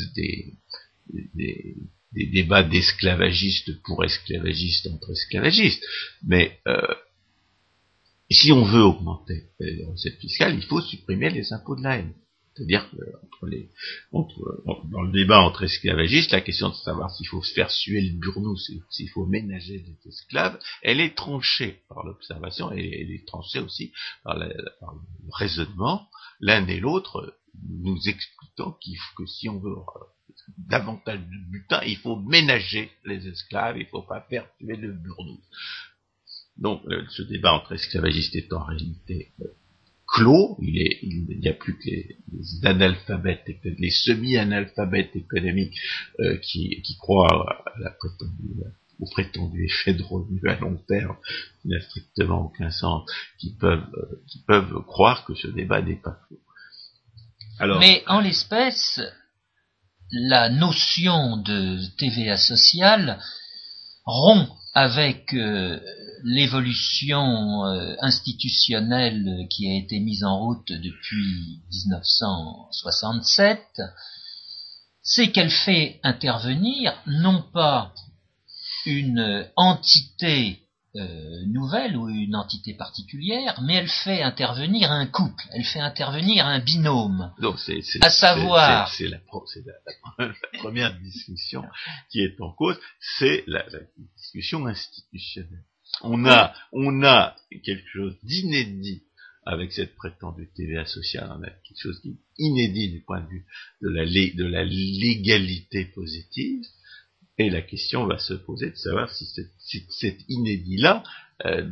des, 1.35 1.77
débats 2.13 2.65
d'esclavagistes 2.65 3.81
pour 3.83 4.05
esclavagistes 4.05 4.89
entre 4.89 5.13
esclavagistes. 5.13 5.85
Mais 6.27 6.59
euh, 6.67 6.83
si 8.31 8.53
on 8.53 8.65
veut 8.65 8.83
augmenter 8.83 9.51
les 9.59 9.85
recettes 9.85 10.19
fiscales, 10.19 10.55
il 10.55 10.63
faut 10.63 10.81
supprimer 10.81 11.31
les 11.31 11.53
impôts 11.53 11.77
de 11.77 11.83
la 11.83 11.99
haine. 11.99 12.15
C'est-à-dire 12.55 12.91
entre 13.23 13.47
les, 13.47 13.71
dans 14.13 15.03
le 15.03 15.13
débat 15.13 15.41
entre 15.41 15.63
esclavagistes, 15.63 16.33
la 16.33 16.41
question 16.41 16.69
de 16.69 16.75
savoir 16.75 17.11
s'il 17.15 17.27
faut 17.27 17.43
se 17.43 17.55
faire 17.55 17.71
suer 17.71 18.01
le 18.03 18.19
burnou, 18.19 18.57
s'il 18.91 19.09
faut 19.11 19.25
ménager 19.25 19.79
des 19.79 20.09
esclaves, 20.09 20.59
elle 20.83 21.01
est 21.01 21.17
tranchée 21.17 21.83
par 21.89 22.05
l'observation 22.05 22.73
et 22.73 23.01
elle 23.01 23.13
est 23.13 23.27
tranchée 23.27 23.61
aussi 23.61 23.93
par, 24.25 24.39
le 24.39 24.53
raisonnement. 25.33 26.09
L'un 26.41 26.67
et 26.67 26.81
l'autre 26.81 27.35
nous 27.69 27.99
expliquant 28.09 28.73
qu'il 28.73 28.97
que 29.17 29.27
si 29.27 29.49
on 29.49 29.59
veut 29.59 29.71
euh, 29.71 30.05
davantage 30.59 31.21
de 31.21 31.51
butin, 31.51 31.81
il 31.87 31.97
faut 31.97 32.17
ménager 32.17 32.91
les 33.05 33.27
esclaves, 33.27 33.77
il 33.77 33.85
ne 33.85 33.91
faut 33.91 34.03
pas 34.03 34.23
faire 34.29 34.47
tuer 34.59 34.77
le 34.77 34.93
burnou. 34.93 35.41
Donc 36.61 36.83
euh, 36.87 37.03
ce 37.09 37.23
débat 37.23 37.53
entre 37.55 37.73
esclavagistes 37.73 38.37
est 38.37 38.53
en 38.53 38.65
réalité 38.65 39.33
euh, 39.41 39.47
clos, 40.07 40.57
il 40.61 41.39
n'y 41.41 41.49
a 41.49 41.55
plus 41.55 41.79
que 41.79 41.85
les, 41.87 42.19
analphabètes, 42.65 43.45
les 43.65 43.91
semi-analphabètes 43.91 45.15
économiques 45.15 45.79
euh, 46.21 46.37
qui, 46.39 46.83
croient 46.99 47.63
à 47.67 47.79
la 47.79 47.97
au 48.99 49.07
prétendu 49.11 49.65
effet 49.65 49.95
de 49.95 50.03
revenu 50.03 50.41
à 50.47 50.57
long 50.57 50.77
terme, 50.89 51.17
qui 51.63 51.69
n'a 51.69 51.81
strictement 51.81 52.45
aucun 52.47 52.71
sens, 52.71 53.11
qui 53.39 53.55
peuvent, 53.55 53.89
euh, 53.95 54.23
qui 54.29 54.41
peuvent 54.47 54.85
croire 54.87 55.25
que 55.25 55.35
ce 55.35 55.47
débat 55.47 55.81
n'est 55.81 55.97
pas 55.97 56.19
clos. 56.29 56.41
Mais 57.79 58.03
en 58.07 58.21
l'espèce, 58.21 59.01
la 60.11 60.49
notion 60.49 61.37
de 61.39 61.79
TVA 61.99 62.37
sociale 62.37 63.21
rompt 64.05 64.49
avec 64.75 65.33
euh, 65.35 65.81
l'évolution 66.25 67.65
euh, 67.65 67.95
institutionnelle 68.01 69.47
qui 69.51 69.71
a 69.71 69.77
été 69.77 70.01
mise 70.01 70.25
en 70.25 70.39
route 70.39 70.71
depuis 70.71 71.61
1967, 71.71 73.83
c'est 75.03 75.33
qu'elle 75.33 75.51
fait 75.51 76.01
intervenir 76.03 76.95
non 77.07 77.43
pas 77.53 77.95
une 78.87 79.47
entité 79.57 80.63
euh, 80.97 81.47
nouvelle 81.47 81.97
ou 81.97 82.09
une 82.09 82.35
entité 82.35 82.75
particulière, 82.75 83.61
mais 83.63 83.75
elle 83.75 83.89
fait 83.89 84.23
intervenir 84.23 84.91
un 84.91 85.07
couple, 85.07 85.45
elle 85.53 85.65
fait 85.65 85.79
intervenir 85.79 86.47
un 86.47 86.59
binôme. 86.59 87.33
Donc 87.41 87.61
c'est, 87.61 87.81
à 88.03 88.11
savoir, 88.11 88.93
c'est, 88.93 89.07
la, 89.09 89.21
première 90.59 90.99
discussion 90.99 91.63
qui 92.11 92.21
est 92.23 92.41
en 92.41 92.51
cause, 92.51 92.77
c'est 93.19 93.45
la, 93.47 93.65
discussion 94.17 94.67
institutionnelle. 94.67 95.65
On 96.03 96.27
a, 96.27 96.53
on 96.73 97.05
a 97.05 97.37
quelque 97.65 97.89
chose 97.93 98.17
d'inédit 98.25 99.05
avec 99.47 99.73
cette 99.73 99.95
prétendue 99.95 100.51
TVA 100.57 100.87
sociale, 100.87 101.31
on 101.39 101.43
a 101.45 101.51
quelque 101.51 101.81
chose 101.81 102.03
d'inédit 102.37 102.91
du 102.91 103.01
point 103.03 103.21
de 103.21 103.29
vue 103.29 103.47
de 103.81 103.89
la, 103.91 104.05
de 104.05 104.45
la 104.45 104.65
légalité 104.65 105.85
positive, 105.85 106.65
et 107.41 107.51
la 107.51 107.63
question 107.63 108.07
va 108.07 108.19
se 108.19 108.35
poser 108.35 108.71
de 108.71 108.77
savoir 108.77 109.11
si, 109.11 109.27
cet 109.89 110.17
inédit-là 110.29 111.03
euh, 111.47 111.67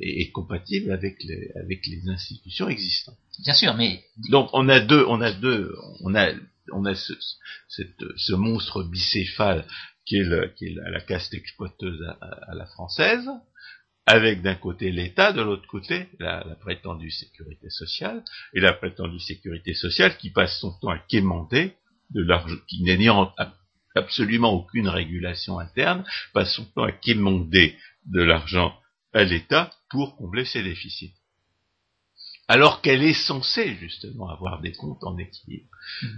est, 0.00 0.30
compatible 0.30 0.92
avec 0.92 1.16
les, 1.24 1.50
avec 1.54 1.86
les 1.86 2.08
institutions 2.08 2.68
existantes. 2.68 3.16
Bien 3.42 3.54
sûr, 3.54 3.74
mais 3.74 4.04
donc 4.28 4.50
on 4.52 4.68
a 4.68 4.78
deux, 4.80 5.04
on 5.08 5.22
a 5.22 5.32
deux, 5.32 5.74
on 6.00 6.14
a 6.14 6.32
on 6.72 6.84
a 6.84 6.94
ce, 6.94 7.12
ce 7.68 8.32
monstre 8.34 8.82
bicéphale 8.82 9.64
qui 10.04 10.16
est, 10.16 10.24
le, 10.24 10.52
qui 10.56 10.66
est 10.66 10.74
la, 10.74 11.00
caste 11.00 11.32
exploiteuse 11.32 12.00
à, 12.20 12.54
la 12.54 12.66
française, 12.66 13.26
avec 14.04 14.42
d'un 14.42 14.54
côté 14.54 14.90
l'État, 14.92 15.32
de 15.32 15.40
l'autre 15.40 15.66
côté 15.66 16.08
la, 16.18 16.44
prétendue 16.60 17.10
sécurité 17.10 17.70
sociale, 17.70 18.22
et 18.52 18.60
la 18.60 18.72
prétendue 18.72 19.20
sécurité 19.20 19.72
sociale 19.72 20.16
qui 20.18 20.30
passe 20.30 20.58
son 20.60 20.72
temps 20.80 20.90
à 20.90 20.98
quémander 20.98 21.74
de 22.10 22.22
l'argent, 22.22 22.56
qui 22.68 22.82
n'ayant 22.82 23.32
absolument 23.96 24.52
aucune 24.52 24.88
régulation 24.88 25.58
interne, 25.58 26.04
passe 26.32 26.54
son 26.54 26.66
à 26.82 26.92
quémander 26.92 27.76
de 28.06 28.22
l'argent 28.22 28.78
à 29.12 29.24
l'État 29.24 29.70
pour 29.90 30.16
combler 30.16 30.44
ses 30.44 30.62
déficits 30.62 31.14
alors 32.48 32.80
qu'elle 32.80 33.02
est 33.02 33.26
censée 33.26 33.74
justement 33.76 34.28
avoir 34.28 34.60
des 34.60 34.72
comptes 34.72 35.02
en 35.02 35.18
équilibre. 35.18 35.66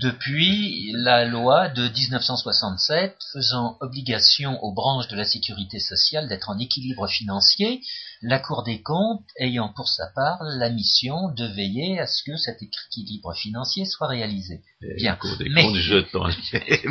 Depuis 0.00 0.92
la 0.94 1.24
loi 1.24 1.68
de 1.68 1.88
1967 1.88 3.16
faisant 3.32 3.78
obligation 3.80 4.62
aux 4.62 4.72
branches 4.72 5.08
de 5.08 5.16
la 5.16 5.24
sécurité 5.24 5.78
sociale 5.78 6.28
d'être 6.28 6.50
en 6.50 6.58
équilibre 6.58 7.06
financier, 7.08 7.80
la 8.20 8.38
Cour 8.38 8.62
des 8.62 8.82
comptes 8.82 9.24
ayant 9.38 9.72
pour 9.74 9.88
sa 9.88 10.06
part 10.08 10.42
la 10.42 10.68
mission 10.68 11.28
de 11.30 11.46
veiller 11.46 11.98
à 11.98 12.06
ce 12.06 12.22
que 12.24 12.36
cet 12.36 12.62
équilibre 12.62 13.34
financier 13.34 13.86
soit 13.86 14.08
réalisé. 14.08 14.60
Bien. 14.96 15.12
La 15.12 15.16
Cour 15.16 15.36
des 15.38 15.50
comptes 15.50 15.76
jetant 15.76 16.26
les 16.26 16.82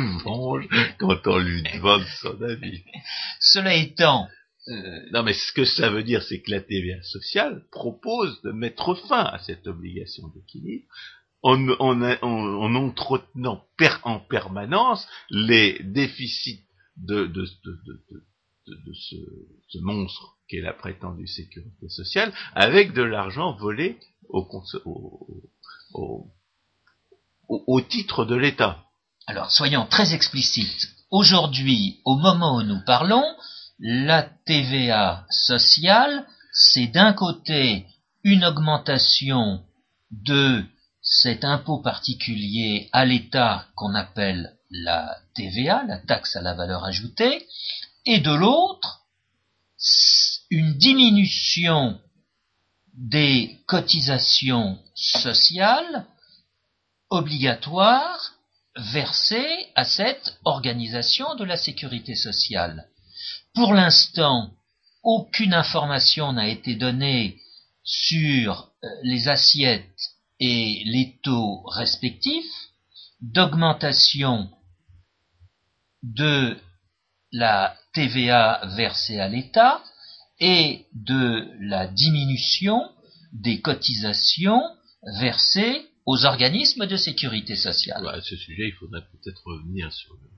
quand 0.98 1.26
on 1.26 1.38
lui 1.38 1.62
demande 1.74 2.04
son 2.20 2.42
avis. 2.42 2.82
Cela 3.40 3.74
étant, 3.74 4.28
euh, 4.68 5.00
non, 5.12 5.22
mais 5.22 5.32
ce 5.32 5.52
que 5.52 5.64
ça 5.64 5.88
veut 5.88 6.02
dire, 6.02 6.22
c'est 6.22 6.40
que 6.40 6.50
la 6.50 6.60
TVA 6.60 7.02
sociale 7.02 7.64
propose 7.70 8.40
de 8.42 8.52
mettre 8.52 8.94
fin 9.08 9.24
à 9.24 9.38
cette 9.38 9.66
obligation 9.66 10.28
d'équilibre 10.28 10.86
en, 11.42 11.68
en, 11.80 12.74
entretenant 12.74 13.64
en 14.02 14.20
permanence 14.20 15.06
les 15.30 15.78
déficits 15.84 16.64
de, 16.96 17.24
de, 17.26 17.46
ce, 18.92 19.78
monstre 19.80 20.36
qu'est 20.48 20.60
la 20.60 20.74
prétendue 20.74 21.28
sécurité 21.28 21.88
sociale 21.88 22.32
avec 22.54 22.92
de 22.92 23.02
l'argent 23.02 23.56
volé 23.56 23.98
au, 24.28 24.46
au, 25.94 26.26
au 27.48 27.80
titre 27.80 28.24
de 28.24 28.34
l'État. 28.34 28.84
Alors, 29.26 29.50
soyons 29.50 29.86
très 29.86 30.12
explicites. 30.14 30.88
Aujourd'hui, 31.10 32.00
au 32.04 32.16
moment 32.16 32.56
où 32.56 32.62
nous 32.62 32.84
parlons, 32.84 33.24
la 33.78 34.22
TVA 34.22 35.26
sociale, 35.30 36.26
c'est 36.52 36.88
d'un 36.88 37.12
côté 37.12 37.86
une 38.24 38.44
augmentation 38.44 39.62
de 40.10 40.64
cet 41.00 41.44
impôt 41.44 41.78
particulier 41.78 42.88
à 42.92 43.04
l'État 43.04 43.66
qu'on 43.76 43.94
appelle 43.94 44.56
la 44.70 45.16
TVA, 45.34 45.84
la 45.86 45.98
taxe 45.98 46.36
à 46.36 46.42
la 46.42 46.54
valeur 46.54 46.84
ajoutée, 46.84 47.46
et 48.04 48.20
de 48.20 48.32
l'autre, 48.32 49.06
une 50.50 50.74
diminution 50.74 52.00
des 52.94 53.60
cotisations 53.66 54.78
sociales 54.94 56.06
obligatoires 57.10 58.34
versées 58.76 59.66
à 59.76 59.84
cette 59.84 60.38
organisation 60.44 61.36
de 61.36 61.44
la 61.44 61.56
sécurité 61.56 62.14
sociale. 62.14 62.88
Pour 63.58 63.74
l'instant, 63.74 64.52
aucune 65.02 65.52
information 65.52 66.32
n'a 66.32 66.46
été 66.46 66.76
donnée 66.76 67.40
sur 67.82 68.70
euh, 68.84 68.88
les 69.02 69.26
assiettes 69.26 70.00
et 70.38 70.84
les 70.84 71.18
taux 71.24 71.62
respectifs 71.66 72.70
d'augmentation 73.20 74.48
de 76.04 76.56
la 77.32 77.74
TVA 77.94 78.60
versée 78.76 79.18
à 79.18 79.26
l'État 79.26 79.82
et 80.38 80.86
de 80.92 81.48
la 81.58 81.88
diminution 81.88 82.88
des 83.32 83.60
cotisations 83.60 84.62
versées 85.18 85.84
aux 86.06 86.26
organismes 86.26 86.86
de 86.86 86.96
sécurité 86.96 87.56
sociale. 87.56 88.06
à 88.06 88.20
ce 88.20 88.36
sujet, 88.36 88.68
il 88.68 88.74
faudrait 88.78 89.02
peut-être 89.10 89.42
revenir 89.44 89.92
sur 89.92 90.14
le 90.14 90.37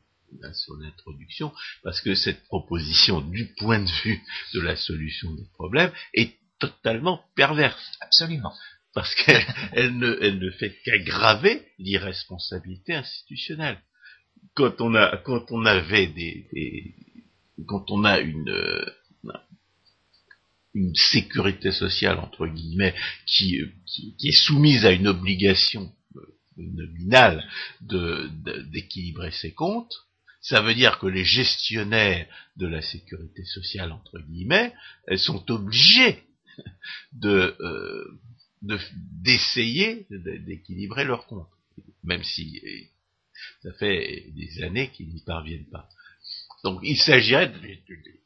sur 0.55 0.77
l'introduction, 0.77 1.53
parce 1.83 2.01
que 2.01 2.15
cette 2.15 2.45
proposition, 2.45 3.21
du 3.21 3.47
point 3.59 3.81
de 3.81 3.91
vue 4.03 4.21
de 4.55 4.61
la 4.61 4.77
solution 4.77 5.33
des 5.35 5.47
problèmes, 5.55 5.93
est 6.15 6.35
totalement 6.59 7.25
perverse. 7.35 7.93
Absolument. 8.01 8.53
Parce 8.95 9.15
qu'elle 9.15 9.45
ne, 9.99 10.19
elle 10.21 10.39
ne 10.39 10.51
fait 10.51 10.77
qu'aggraver 10.85 11.67
l'irresponsabilité 11.79 12.95
institutionnelle. 12.95 13.81
Quand 14.55 14.81
on 14.81 14.95
a, 14.95 15.17
quand 15.19 15.51
on 15.51 15.65
avait 15.65 16.09
des, 16.09 16.95
quand 17.67 17.91
on 17.91 18.05
a 18.05 18.19
une, 18.21 18.85
une 20.75 20.95
sécurité 20.95 21.73
sociale 21.73 22.19
entre 22.19 22.47
guillemets 22.47 22.95
qui, 23.27 23.61
qui, 23.87 24.29
est 24.29 24.45
soumise 24.45 24.85
à 24.85 24.93
une 24.93 25.09
obligation 25.09 25.93
euh, 26.17 26.21
nominale 26.57 27.45
d'équilibrer 27.81 29.31
ses 29.31 29.53
comptes, 29.53 29.95
ça 30.41 30.63
veut 30.63 30.75
dire 30.75 30.99
que 30.99 31.07
les 31.07 31.25
gestionnaires 31.25 32.27
de 32.57 32.67
la 32.67 32.83
sécurité 32.83 33.45
sociale, 33.45 33.93
entre 33.93 34.19
guillemets, 34.21 34.73
sont 35.17 35.51
obligés 35.51 36.23
de 37.13 37.57
euh, 37.61 38.21
d'essayer 39.23 40.07
d'équilibrer 40.11 41.05
leurs 41.05 41.27
comptes, 41.27 41.49
même 42.05 42.23
si 42.23 42.61
ça 43.63 43.73
fait 43.75 44.27
des 44.35 44.63
années 44.63 44.91
qu'ils 44.91 45.09
n'y 45.09 45.23
parviennent 45.23 45.71
pas. 45.71 45.89
Donc 46.63 46.81
il 46.83 46.99
s'agirait 46.99 47.53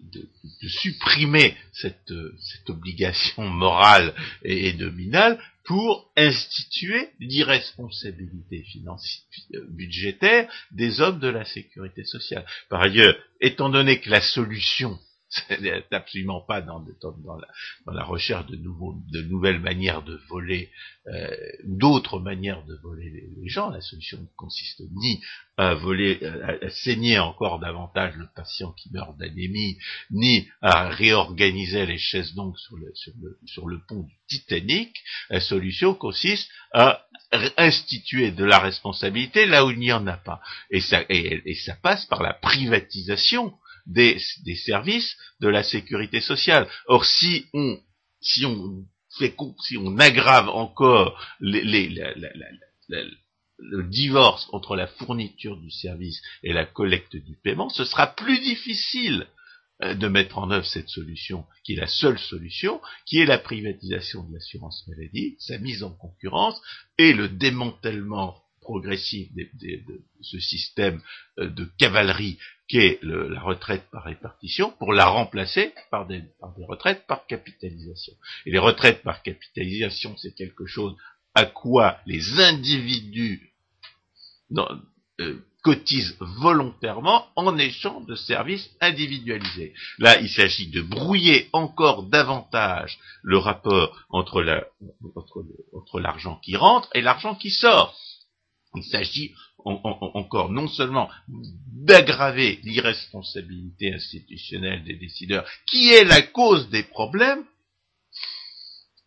de, 0.01 0.29
supprimer 0.69 1.57
cette, 1.73 2.13
cette, 2.41 2.69
obligation 2.71 3.49
morale 3.49 4.13
et, 4.43 4.69
et 4.69 4.73
nominale 4.75 5.41
pour 5.65 6.11
instituer 6.17 7.11
l'irresponsabilité 7.21 8.63
financière 8.63 9.25
euh, 9.55 9.67
budgétaire 9.71 10.51
des 10.71 11.01
hommes 11.01 11.19
de 11.19 11.29
la 11.29 11.45
sécurité 11.45 12.05
sociale. 12.05 12.45
Par 12.69 12.83
ailleurs, 12.83 13.17
étant 13.41 13.71
donné 13.71 14.01
que 14.01 14.11
la 14.11 14.21
solution 14.21 14.99
n'est 15.61 15.85
absolument 15.91 16.41
pas 16.41 16.61
dans, 16.61 16.85
la, 17.87 18.05
recherche 18.05 18.47
de, 18.47 18.57
nouvelles 19.23 19.61
manières 19.61 20.03
de 20.03 20.21
voler, 20.29 20.71
euh, 21.07 21.35
d'autres 21.65 22.19
manières 22.19 22.65
de 22.65 22.77
voler 22.83 23.11
les, 23.11 23.49
gens. 23.49 23.71
La 23.71 23.81
solution 23.81 24.19
ne 24.21 24.27
consiste 24.37 24.83
ni 24.97 25.23
à 25.57 25.75
voler, 25.75 26.21
à, 26.25 26.71
saigner 26.71 27.19
encore 27.19 27.59
davantage 27.59 28.15
le 28.17 28.27
patient 28.35 28.73
qui 28.73 28.91
meurt 28.93 29.17
d'anémie, 29.19 29.79
ni 30.11 30.49
à 30.63 30.89
réorganiser 30.89 31.87
les 31.87 31.99
chaises 31.99 32.35
donc 32.35 32.59
sur 32.59 32.77
le, 33.67 33.79
pont 33.87 34.03
du 34.03 34.17
Titanic. 34.29 34.97
La 35.31 35.41
solution 35.41 35.95
consiste 35.95 36.51
à 36.73 37.05
instituer 37.57 38.31
de 38.31 38.45
la 38.45 38.59
responsabilité 38.59 39.47
là 39.47 39.67
où 39.67 39.71
il 39.71 39.79
n'y 39.79 39.93
en 39.93 40.07
a 40.07 40.17
pas. 40.17 40.41
Et 40.71 40.81
ça 40.81 41.05
passe 41.83 42.07
par 42.07 42.23
la 42.23 42.35
privatisation 42.35 43.55
des, 43.87 44.19
services 44.57 45.17
de 45.41 45.49
la 45.49 45.63
sécurité 45.63 46.21
sociale. 46.21 46.69
Or, 46.87 47.05
si 47.05 47.47
on, 47.53 47.79
si 48.21 48.45
on 48.45 48.85
fait, 49.19 49.35
si 49.63 49.77
on 49.77 49.99
aggrave 49.99 50.49
encore 50.49 51.21
le 51.41 52.63
divorce 53.89 54.49
entre 54.53 54.77
la 54.77 54.87
fourniture 54.87 55.57
du 55.57 55.71
service 55.71 56.21
et 56.43 56.53
la 56.53 56.67
collecte 56.67 57.17
du 57.17 57.37
paiement, 57.37 57.69
ce 57.69 57.85
sera 57.85 58.09
plus 58.09 58.41
difficile 58.41 59.27
euh, 59.83 59.95
de 59.95 60.07
mettre 60.07 60.39
en 60.39 60.53
œuvre 60.53 60.67
cette 60.67 60.89
solution, 60.89 61.47
qui 61.65 61.73
est 61.73 61.81
la 61.81 61.89
seule 61.89 62.19
solution, 62.19 62.81
qui 63.07 63.19
est 63.19 63.27
la 63.27 63.39
privatisation 63.39 64.23
de 64.23 64.35
l'assurance 64.35 64.87
maladie, 64.87 65.35
sa 65.41 65.59
mise 65.59 65.83
en 65.83 65.91
concurrence 65.91 66.61
et 66.97 67.13
le 67.13 67.29
démantèlement 67.29 68.44
progressif 68.65 69.29
de, 69.35 70.03
ce 70.21 70.41
système 70.41 71.01
euh, 71.39 71.49
de 71.49 71.71
cavalerie 71.79 72.39
qu'est 72.67 72.99
la 73.03 73.43
retraite 73.43 73.85
par 73.93 74.05
répartition 74.05 74.73
pour 74.79 74.93
la 74.93 75.07
remplacer 75.07 75.73
par 75.91 76.07
des, 76.07 76.23
retraites 76.67 77.07
par 77.07 77.27
capitalisation. 77.27 78.15
Et 78.47 78.51
les 78.51 78.59
retraites 78.59 79.03
par 79.03 79.23
capitalisation, 79.23 80.17
c'est 80.17 80.35
quelque 80.35 80.67
chose 80.67 80.97
à 81.35 81.45
quoi 81.45 81.99
les 82.07 82.41
individus 82.41 83.53
euh, 85.21 85.39
cotisent 85.65 86.17
volontairement 86.21 87.27
en 87.37 87.57
échange 87.57 88.07
de 88.07 88.15
services 88.15 88.71
individualisés. 88.81 89.73
Là, 89.99 90.21
il 90.21 90.29
s'agit 90.29 90.69
de 90.69 90.83
brouiller 90.83 91.49
encore 91.53 92.03
davantage 92.03 92.99
le 93.23 93.39
rapport 93.39 93.97
entre 94.11 94.43
l'argent 95.99 96.39
qui 96.45 96.55
rentre 96.55 96.91
et 96.95 97.01
l'argent 97.01 97.35
qui 97.35 97.51
sort. 97.51 97.97
Il 98.75 98.85
s'agit 98.85 99.35
encore 99.65 100.51
non 100.51 100.69
seulement 100.69 101.09
d'aggraver 101.29 102.61
l'irresponsabilité 102.65 103.95
institutionnelle 103.95 104.85
des 104.85 104.97
décideurs, 104.97 105.49
qui 105.67 105.93
est 105.93 106.05
la 106.05 106.23
cause 106.23 106.69
des 106.71 106.83
problèmes, 106.83 107.45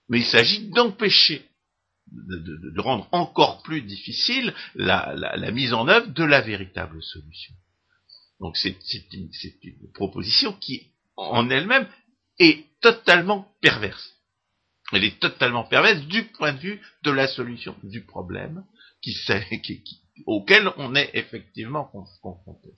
mais 0.09 0.19
il 0.19 0.25
s'agit 0.25 0.69
d'empêcher, 0.69 1.45
de, 2.11 2.79
rendre 2.79 3.07
encore 3.11 3.61
plus 3.63 3.81
difficile 3.81 4.53
la, 4.75 5.51
mise 5.51 5.73
en 5.73 5.87
œuvre 5.87 6.07
de 6.07 6.23
la 6.23 6.41
véritable 6.41 7.03
solution. 7.03 7.53
Donc 8.39 8.57
c'est 8.57 8.77
une, 9.13 9.29
proposition 9.93 10.53
qui, 10.53 10.87
en 11.15 11.49
elle-même, 11.49 11.87
est 12.39 12.65
totalement 12.81 13.51
perverse. 13.61 14.13
Elle 14.93 15.03
est 15.03 15.19
totalement 15.19 15.65
perverse 15.65 16.01
du 16.03 16.23
point 16.23 16.53
de 16.53 16.59
vue 16.59 16.81
de 17.03 17.11
la 17.11 17.27
solution 17.27 17.75
du 17.83 18.05
problème, 18.05 18.63
auquel 20.25 20.69
on 20.77 20.95
est 20.95 21.11
effectivement 21.13 21.91
confronté. 22.21 22.69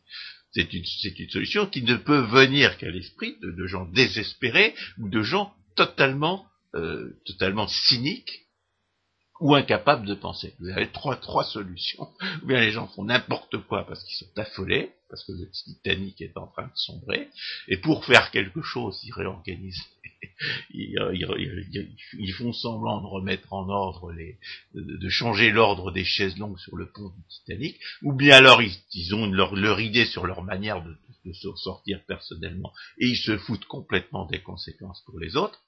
C'est 0.51 0.73
une, 0.73 0.83
solution 1.29 1.67
qui 1.67 1.83
ne 1.83 1.95
peut 1.95 2.21
venir 2.21 2.77
qu'à 2.77 2.89
l'esprit 2.89 3.37
de, 3.41 3.67
gens 3.67 3.85
désespérés 3.85 4.73
ou 4.97 5.09
de 5.09 5.21
gens 5.21 5.53
totalement, 5.75 6.47
euh, 6.75 7.15
totalement 7.25 7.67
cyniques 7.67 8.47
ou 9.39 9.55
incapables 9.55 10.05
de 10.05 10.15
penser. 10.15 10.53
Vous 10.59 10.69
avez 10.69 10.91
trois, 10.91 11.15
trois 11.15 11.45
solutions. 11.45 12.09
Ou 12.43 12.47
bien 12.47 12.59
les 12.59 12.71
gens 12.71 12.87
font 12.87 13.05
n'importe 13.05 13.57
quoi 13.67 13.85
parce 13.87 14.03
qu'ils 14.03 14.17
sont 14.17 14.37
affolés, 14.37 14.91
parce 15.09 15.23
que 15.23 15.31
le 15.31 15.49
Titanic 15.49 16.21
est 16.21 16.37
en 16.37 16.47
train 16.47 16.67
de 16.67 16.75
sombrer, 16.75 17.29
et 17.67 17.77
pour 17.77 18.03
faire 18.05 18.31
quelque 18.31 18.61
chose, 18.61 18.99
ils 19.03 19.13
réorganisent, 19.13 19.81
ils, 20.71 20.97
ils, 21.13 21.95
ils, 22.13 22.33
font 22.33 22.53
semblant 22.53 23.01
de 23.01 23.07
remettre 23.07 23.53
en 23.53 23.69
ordre 23.69 24.11
les, 24.11 24.37
de, 24.73 25.09
changer 25.09 25.51
l'ordre 25.51 25.91
des 25.91 26.05
chaises 26.05 26.37
longues 26.37 26.59
sur 26.59 26.75
le 26.75 26.91
pont 26.91 27.09
du 27.09 27.23
Titanic, 27.27 27.79
ou 28.01 28.13
bien 28.13 28.35
alors 28.35 28.61
ils, 28.61 29.15
ont 29.15 29.27
leur, 29.27 29.55
leur, 29.55 29.79
idée 29.79 30.05
sur 30.05 30.25
leur 30.25 30.43
manière 30.43 30.83
de, 30.83 30.95
de 31.25 31.33
se 31.33 31.53
sortir 31.55 32.01
personnellement, 32.07 32.73
et 32.97 33.07
ils 33.07 33.17
se 33.17 33.37
foutent 33.37 33.65
complètement 33.65 34.25
des 34.25 34.41
conséquences 34.41 35.03
pour 35.05 35.19
les 35.19 35.35
autres, 35.35 35.61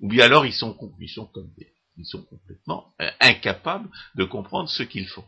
ou 0.00 0.08
bien 0.08 0.24
alors 0.24 0.46
ils 0.46 0.52
sont, 0.52 0.76
ils 1.00 1.08
sont 1.08 1.26
comme 1.26 1.50
des 1.56 1.72
ils 1.98 2.06
sont 2.06 2.22
complètement 2.22 2.94
euh, 3.00 3.10
incapables 3.20 3.90
de 4.14 4.24
comprendre 4.24 4.68
ce 4.68 4.82
qu'ils 4.82 5.08
font. 5.08 5.24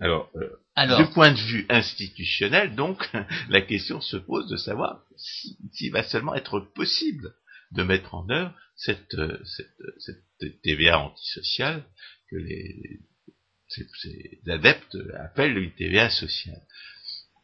Alors, 0.00 0.28
euh, 0.34 0.60
Alors, 0.74 0.98
du 0.98 1.12
point 1.14 1.32
de 1.32 1.38
vue 1.38 1.66
institutionnel, 1.68 2.74
donc, 2.74 3.08
la 3.48 3.60
question 3.60 4.00
se 4.00 4.16
pose 4.16 4.48
de 4.48 4.56
savoir 4.56 5.02
s'il 5.72 5.92
va 5.92 6.02
seulement 6.02 6.34
être 6.34 6.60
possible 6.60 7.34
de 7.74 7.82
mettre 7.82 8.14
en 8.14 8.28
œuvre 8.30 8.54
cette, 8.76 9.14
euh, 9.14 9.42
cette, 9.44 9.76
cette 9.98 10.62
TVA 10.62 10.98
antisociale 10.98 11.84
que 12.30 12.36
les, 12.36 13.00
ces, 13.68 13.86
ces 14.02 14.40
adeptes 14.50 14.96
appellent 15.18 15.58
une 15.58 15.72
TVA 15.72 16.10
sociale. 16.10 16.62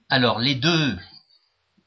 Alors, 0.08 0.38
les 0.40 0.54
deux 0.54 0.96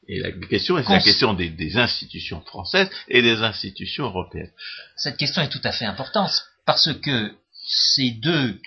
et 0.06 0.20
la 0.20 0.32
question 0.32 0.78
est 0.78 0.88
la 0.88 1.00
question 1.00 1.32
des, 1.34 1.48
des, 1.48 1.78
institutions 1.78 2.42
françaises 2.42 2.90
et 3.08 3.22
des 3.22 3.38
institutions 3.38 4.04
européennes. 4.04 4.52
Cette 4.96 5.16
question 5.16 5.42
est 5.42 5.48
tout 5.48 5.60
à 5.64 5.72
fait 5.72 5.86
importante 5.86 6.44
parce 6.66 6.92
que 7.00 7.34
ces 7.66 8.10
deux 8.10 8.60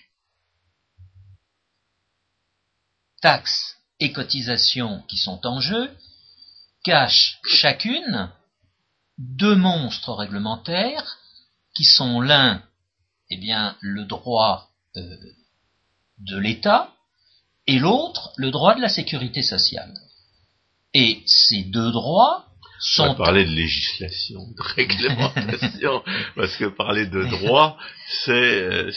taxes 3.21 3.77
et 3.99 4.11
cotisations 4.11 5.03
qui 5.07 5.17
sont 5.17 5.45
en 5.45 5.59
jeu 5.59 5.91
cachent 6.83 7.39
chacune 7.45 8.31
deux 9.17 9.55
monstres 9.55 10.13
réglementaires 10.13 11.17
qui 11.75 11.83
sont 11.83 12.21
l'un, 12.21 12.63
eh 13.29 13.37
bien, 13.37 13.75
le 13.81 14.05
droit 14.05 14.69
euh, 14.95 15.01
de 16.19 16.37
l'État 16.37 16.93
et 17.67 17.79
l'autre, 17.79 18.31
le 18.37 18.51
droit 18.51 18.75
de 18.75 18.81
la 18.81 18.89
sécurité 18.89 19.43
sociale. 19.43 19.93
Et 20.93 21.21
ces 21.25 21.63
deux 21.63 21.91
droits 21.91 22.45
sont... 22.79 23.03
On 23.03 23.09
va 23.09 23.25
parler 23.25 23.45
de 23.45 23.51
législation, 23.51 24.39
de 24.39 24.61
réglementation, 24.61 26.03
parce 26.35 26.55
que 26.55 26.65
parler 26.65 27.05
de 27.05 27.23
droit, 27.23 27.77
c'est 28.23 28.31
euh, 28.31 28.91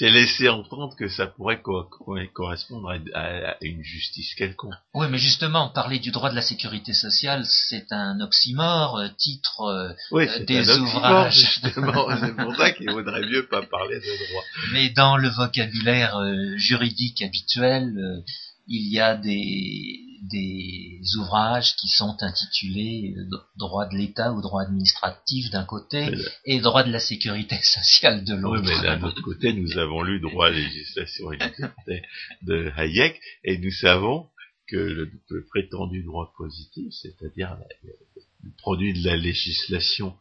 c'est 0.00 0.08
laisser 0.08 0.48
entendre 0.48 0.96
que 0.96 1.08
ça 1.08 1.26
pourrait 1.26 1.60
co 1.60 1.86
correspondre 2.32 2.90
à, 3.14 3.56
une 3.60 3.82
justice 3.82 4.34
quelconque. 4.34 4.72
Oui, 4.94 5.06
mais 5.10 5.18
justement, 5.18 5.68
parler 5.68 5.98
du 5.98 6.10
droit 6.10 6.30
de 6.30 6.34
la 6.34 6.40
sécurité 6.40 6.94
sociale, 6.94 7.44
c'est 7.44 7.92
un 7.92 8.18
oxymore, 8.20 8.96
euh, 8.96 9.08
titre 9.18 9.60
euh, 9.60 9.92
oui, 10.10 10.26
des 10.46 10.70
un 10.70 10.80
ouvrages. 10.80 11.34
Justement, 11.34 12.08
c'est 12.20 12.34
pour 12.34 12.56
ça 12.56 12.70
qu'il 12.70 12.90
vaudrait 12.90 13.26
mieux 13.26 13.46
pas 13.46 13.60
parler 13.60 13.96
de 14.00 14.30
droit. 14.30 14.42
Mais 14.72 14.88
dans 14.88 15.18
le 15.18 15.28
vocabulaire 15.28 16.18
juridique 16.56 17.20
habituel, 17.20 18.24
il 18.68 18.90
y 18.90 19.00
a 19.00 19.16
des, 19.16 20.00
des 20.22 21.00
ouvrages 21.18 21.74
qui 21.76 21.88
sont 21.88 22.16
intitulés 22.20 23.14
euh, 23.16 23.36
droit 23.56 23.86
de 23.88 23.96
l'État 23.96 24.32
ou 24.32 24.42
droit 24.42 24.62
administratif 24.62 25.50
d'un 25.50 25.64
côté 25.64 26.10
et 26.44 26.60
droit 26.60 26.82
de 26.82 26.92
la 26.92 27.00
sécurité 27.00 27.56
sociale 27.62 28.24
de 28.24 28.34
l'autre. 28.34 28.62
Oui, 28.62 28.68
mais 28.68 28.82
d'un 28.82 29.02
autre 29.02 29.22
côté, 29.22 29.52
nous 29.52 29.78
avons 29.78 30.02
lu 30.02 30.20
droit 30.20 30.50
législation 30.50 31.32
et 31.32 31.38
liberté 31.38 32.02
de 32.42 32.70
Hayek 32.76 33.20
et 33.44 33.58
nous 33.58 33.70
savons 33.70 34.28
que 34.68 34.76
le, 34.76 35.46
prétendu 35.46 36.02
droit 36.02 36.32
positif, 36.36 36.92
c'est-à-dire 36.92 37.56
le 37.82 38.50
produit 38.58 38.92
de 38.92 39.04
la 39.04 39.16
législation 39.16 40.14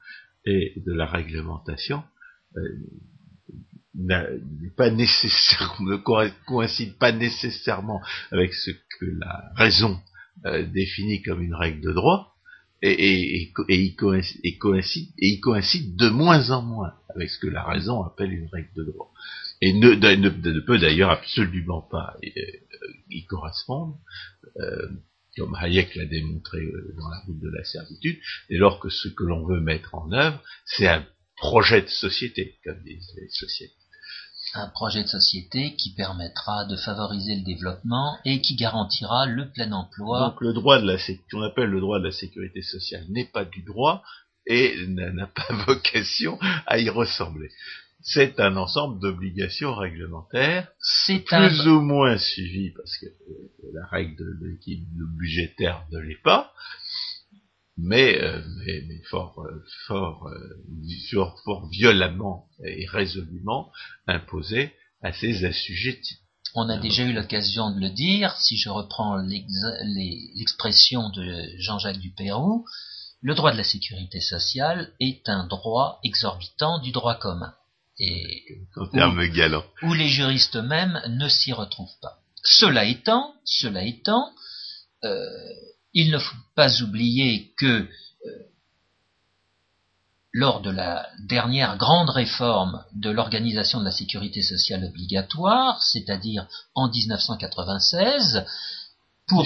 et 0.45 0.73
de 0.77 0.93
la 0.93 1.05
réglementation, 1.05 2.03
euh, 2.57 2.61
pas 4.75 4.89
nécessairement, 4.91 5.75
ne 5.79 5.97
coïncide 6.45 6.97
pas 6.97 7.11
nécessairement 7.11 8.01
avec 8.31 8.53
ce 8.53 8.71
que 8.71 9.05
la 9.19 9.51
raison 9.55 9.99
euh, 10.45 10.65
définit 10.65 11.21
comme 11.21 11.41
une 11.41 11.55
règle 11.55 11.81
de 11.81 11.91
droit, 11.91 12.35
et, 12.81 13.41
et, 13.41 13.53
il 13.69 13.95
coïncide, 13.95 15.11
et, 15.17 15.37
de 15.37 16.09
moins 16.09 16.49
en 16.51 16.61
moins 16.61 16.93
avec 17.13 17.29
ce 17.29 17.39
que 17.39 17.47
la 17.47 17.63
raison 17.63 18.03
appelle 18.03 18.31
une 18.31 18.47
règle 18.47 18.69
de 18.75 18.83
droit. 18.85 19.11
Et 19.61 19.73
ne, 19.73 20.59
peut 20.61 20.79
d'ailleurs 20.79 21.09
absolument 21.09 21.81
pas 21.81 22.15
euh, 22.23 22.41
y 23.09 23.25
correspondre, 23.25 23.97
euh, 24.57 24.87
comme 25.37 25.55
Hayek 25.55 25.95
l'a 25.95 26.05
démontré 26.05 26.59
euh, 26.59 26.95
dans 26.97 27.09
la 27.09 27.19
route 27.25 27.39
de 27.39 27.49
la 27.49 27.63
servitude, 27.65 28.17
dès 28.49 28.57
lors 28.57 28.79
que 28.79 28.89
ce 28.89 29.09
que 29.09 29.23
l'on 29.23 29.45
veut 29.45 29.59
mettre 29.59 29.95
en 29.95 30.11
œuvre, 30.13 30.41
c'est 30.65 30.87
un 30.87 31.05
projet 31.35 31.81
de 31.81 31.87
société, 31.87 32.59
comme 32.63 32.81
disent 32.83 33.13
les 33.17 33.29
sociétés 33.29 33.73
un 34.53 34.67
projet 34.67 35.03
de 35.03 35.07
société 35.07 35.75
qui 35.75 35.93
permettra 35.93 36.65
de 36.65 36.75
favoriser 36.75 37.35
le 37.35 37.43
développement 37.43 38.17
et 38.25 38.41
qui 38.41 38.55
garantira 38.55 39.25
le 39.25 39.49
plein 39.51 39.71
emploi. 39.71 40.19
Donc 40.19 40.41
le 40.41 40.53
droit 40.53 40.79
de 40.79 40.87
la 40.87 40.97
qu'on 41.31 41.41
appelle 41.41 41.69
le 41.69 41.79
droit 41.79 41.99
de 41.99 42.05
la 42.05 42.11
sécurité 42.11 42.61
sociale 42.61 43.05
n'est 43.09 43.29
pas 43.31 43.45
du 43.45 43.61
droit 43.61 44.03
et 44.47 44.75
n'a 44.87 45.27
pas 45.27 45.53
vocation 45.67 46.39
à 46.65 46.79
y 46.79 46.89
ressembler. 46.89 47.49
C'est 48.01 48.39
un 48.39 48.55
ensemble 48.55 49.01
d'obligations 49.01 49.75
réglementaires, 49.75 50.69
plus 51.25 51.67
ou 51.67 51.81
moins 51.81 52.17
suivies, 52.17 52.71
parce 52.71 52.97
que 52.97 53.05
euh, 53.07 53.71
la 53.73 53.85
règle 53.87 54.15
de 54.15 54.47
l'équilibre 54.47 55.05
budgétaire 55.17 55.83
ne 55.91 55.99
l'est 55.99 56.21
pas, 56.23 56.53
mais, 57.81 58.21
euh, 58.21 58.41
mais, 58.65 58.81
mais, 58.87 59.01
fort, 59.09 59.39
euh, 59.39 59.63
fort, 59.87 60.27
euh, 60.27 61.41
fort, 61.43 61.69
violemment 61.69 62.47
et 62.65 62.85
résolument 62.87 63.71
imposé 64.07 64.73
à 65.01 65.13
ses 65.13 65.45
assujettis. 65.45 66.19
On 66.55 66.67
a 66.67 66.77
déjà 66.77 67.03
eu 67.03 67.13
l'occasion 67.13 67.71
de 67.71 67.79
le 67.79 67.89
dire, 67.89 68.35
si 68.37 68.57
je 68.57 68.69
reprends 68.69 69.17
l'expression 69.17 71.09
de 71.09 71.47
Jean-Jacques 71.59 71.99
Dupérou, 71.99 72.65
le 73.21 73.35
droit 73.35 73.51
de 73.51 73.57
la 73.57 73.63
sécurité 73.63 74.19
sociale 74.19 74.91
est 74.99 75.29
un 75.29 75.45
droit 75.45 75.99
exorbitant 76.03 76.79
du 76.79 76.91
droit 76.91 77.15
commun. 77.15 77.53
Et 77.99 78.45
en 78.77 79.27
galants. 79.27 79.65
Où 79.83 79.93
les 79.93 80.07
juristes 80.07 80.55
eux-mêmes 80.55 81.01
ne 81.09 81.27
s'y 81.27 81.51
retrouvent 81.51 81.99
pas. 82.01 82.19
Cela 82.43 82.85
étant, 82.85 83.33
cela 83.43 83.83
étant, 83.83 84.31
euh, 85.03 85.25
il 85.93 86.11
ne 86.11 86.19
faut 86.19 86.35
pas 86.55 86.81
oublier 86.81 87.53
que 87.57 87.65
euh, 87.65 87.87
lors 90.31 90.61
de 90.61 90.69
la 90.69 91.07
dernière 91.27 91.77
grande 91.77 92.09
réforme 92.09 92.83
de 92.93 93.09
l'organisation 93.09 93.79
de 93.79 93.85
la 93.85 93.91
sécurité 93.91 94.41
sociale 94.41 94.85
obligatoire, 94.85 95.81
c'est-à-dire 95.81 96.47
en 96.75 96.89
1996, 96.89 98.45
pour. 99.27 99.45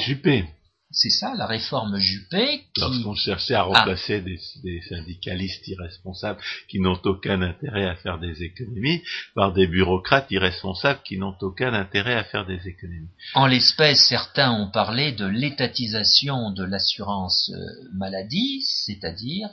C'est 0.94 1.10
ça, 1.10 1.34
la 1.36 1.48
réforme 1.48 1.98
Juppé. 1.98 2.66
Qui... 2.76 2.82
Lorsqu'on 2.82 3.16
cherchait 3.16 3.56
à 3.56 3.64
remplacer 3.64 4.22
des, 4.22 4.40
syndicalistes 4.88 5.68
irresponsables 5.68 6.40
qui 6.70 6.80
n'ont 6.80 7.00
aucun 7.04 7.42
intérêt 7.42 7.88
à 7.88 7.96
faire 7.96 8.20
des 8.20 8.44
économies 8.44 9.02
par 9.34 9.54
des 9.54 9.66
bureaucrates 9.66 10.30
irresponsables 10.30 11.02
qui 11.04 11.18
n'ont 11.18 11.36
aucun 11.42 11.74
intérêt 11.74 12.14
à 12.14 12.24
faire 12.24 12.46
des 12.46 12.68
économies. 12.68 13.10
En 13.34 13.48
l'espèce, 13.48 14.08
certains 14.08 14.52
ont 14.52 14.70
parlé 14.70 15.12
de 15.12 15.26
l'étatisation 15.26 16.52
de 16.52 16.64
l'assurance 16.64 17.52
euh, 17.56 17.90
maladie, 17.96 18.62
c'est-à-dire 18.62 19.50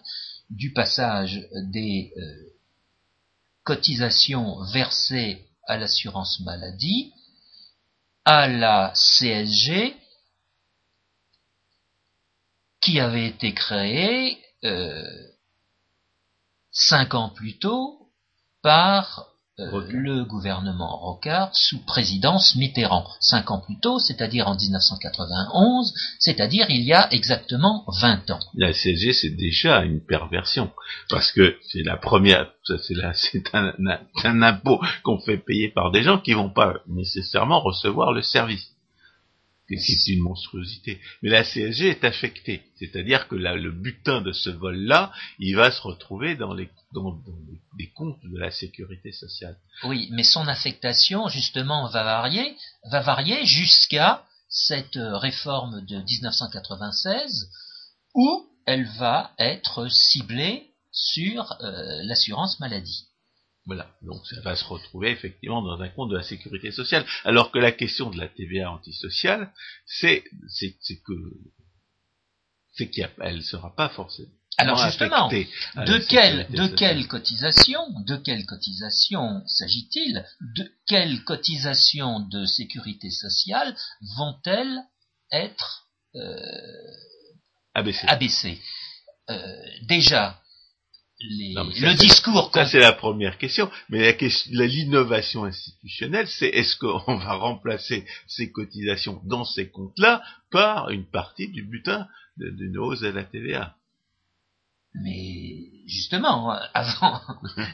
du 0.51 0.73
passage 0.73 1.41
des 1.71 2.13
euh, 2.19 2.23
cotisations 3.65 4.63
versées 4.73 5.47
à 5.67 5.79
l'assurance 5.79 6.41
maladie 6.41 7.13
à 8.27 8.47
la 8.47 8.93
CSG 8.95 9.95
qui 12.81 13.01
avait 13.01 13.27
été 13.27 13.53
créé 13.53 14.39
euh, 14.65 15.03
cinq 16.73 17.15
ans 17.15 17.31
plus 17.31 17.59
tôt 17.59 18.09
par 18.63 19.31
euh, 19.61 19.85
le 19.91 20.25
gouvernement 20.25 20.97
Rocard 20.97 21.55
sous 21.55 21.85
présidence 21.85 22.55
Mitterrand. 22.57 23.07
Cinq 23.21 23.51
ans 23.51 23.61
plus 23.61 23.79
tôt, 23.81 23.99
c'est-à-dire 23.99 24.49
en 24.49 24.57
1991, 24.57 25.93
c'est-à-dire 26.19 26.67
il 26.71 26.83
y 26.83 26.93
a 26.95 27.13
exactement 27.13 27.85
20 28.01 28.31
ans. 28.31 28.41
La 28.55 28.73
CSG, 28.73 29.13
c'est 29.13 29.37
déjà 29.37 29.83
une 29.83 30.01
perversion, 30.01 30.71
parce 31.11 31.33
que 31.33 31.57
c'est 31.69 31.83
la 31.83 31.97
première, 31.97 32.51
c'est 32.65 32.95
un, 33.55 33.73
un 34.25 34.43
impôt 34.43 34.81
qu'on 35.03 35.21
fait 35.21 35.39
payer 35.39 35.69
par 35.69 35.91
des 35.91 36.03
gens 36.03 36.19
qui 36.19 36.33
vont 36.33 36.51
pas 36.51 36.77
nécessairement 36.87 37.61
recevoir 37.61 38.13
le 38.13 38.23
service. 38.23 38.67
C'est 39.79 40.13
une 40.13 40.23
monstruosité. 40.23 41.01
Mais 41.23 41.31
la 41.31 41.45
CSG 41.45 41.89
est 41.89 42.05
affectée, 42.05 42.63
c'est-à-dire 42.79 43.29
que 43.29 43.37
le 43.37 43.71
butin 43.71 44.21
de 44.21 44.33
ce 44.33 44.51
vol-là, 44.51 45.13
il 45.39 45.57
va 45.57 45.71
se 45.71 45.81
retrouver 45.81 46.35
dans 46.37 46.55
les, 46.55 46.69
comptes 47.95 48.25
de 48.25 48.39
la 48.39 48.51
sécurité 48.51 49.13
sociale. 49.13 49.57
Oui, 49.85 50.09
mais 50.13 50.25
son 50.25 50.47
affectation 50.49 51.29
justement 51.29 51.89
va 51.89 52.03
varier, 52.03 52.57
va 52.91 53.01
varier 53.01 53.45
jusqu'à 53.47 54.25
cette 54.49 54.97
euh, 54.97 55.17
réforme 55.17 55.85
de 55.87 55.97
1996 55.97 57.49
où 58.15 58.49
elle 58.67 58.87
va 58.99 59.33
être 59.39 59.89
ciblée 59.89 60.71
sur 60.93 61.57
euh, 61.63 62.03
l'assurance 62.03 62.59
maladie. 62.59 63.10
Voilà, 63.67 63.95
donc 64.03 64.27
ça 64.27 64.41
va 64.41 64.57
se 64.57 64.65
retrouver 64.65 65.11
effectivement 65.11 65.63
dans 65.63 65.81
un 65.81 65.89
compte 65.89 66.11
de 66.11 66.17
la 66.17 66.23
sécurité 66.23 66.73
sociale. 66.73 67.05
Alors 67.25 67.51
que 67.51 67.59
la 67.59 67.73
question 67.73 68.11
de 68.11 68.19
la 68.19 68.29
TVA 68.29 68.71
antisociale, 68.71 69.53
c'est 69.87 70.25
que 71.05 71.13
c'est 72.73 72.89
qu'elle 72.89 73.37
ne 73.37 73.43
sera 73.43 73.75
pas 73.75 73.91
forcément. 73.91 74.31
Alors 74.57 74.85
justement, 74.85 75.29
de 75.29 75.99
quelle 76.07 76.47
de 76.51 76.67
quelle 76.67 77.07
cotisation, 77.07 77.81
de 78.07 78.17
quelle 78.17 78.45
cotisation 78.45 79.43
s'agit-il? 79.47 80.25
De 80.57 80.71
quelles 80.87 81.23
cotisations 81.25 82.21
de 82.21 82.45
sécurité 82.45 83.11
sociale 83.11 83.75
vont-elles 84.17 84.81
être 85.33 85.87
euh, 86.17 86.37
abaissées, 87.75 88.61
euh, 89.31 89.57
Déjà, 89.83 90.41
le 91.21 91.97
discours. 91.99 92.51
Ça, 92.55 92.67
c'est 92.67 92.79
la 92.79 92.93
première 92.93 93.39
question. 93.39 93.71
Mais 93.89 94.17
l'innovation 94.51 95.45
institutionnelle, 95.45 96.27
c'est 96.29 96.49
est-ce 96.49 96.77
qu'on 96.77 97.17
va 97.17 97.35
remplacer 97.35 98.05
ces 98.27 98.51
cotisations 98.51 99.21
dans 99.25 99.45
ces 99.45 99.69
comptes-là 99.69 100.23
par 100.51 100.91
une 100.91 101.05
partie 101.05 101.49
du 101.49 101.63
butin 101.63 102.07
d'une 102.37 102.79
hausse 102.79 103.01
de 103.01 103.09
la 103.09 103.25
TVA 103.25 103.75
mais 104.95 105.69
justement, 105.87 106.51
avant, 106.75 107.21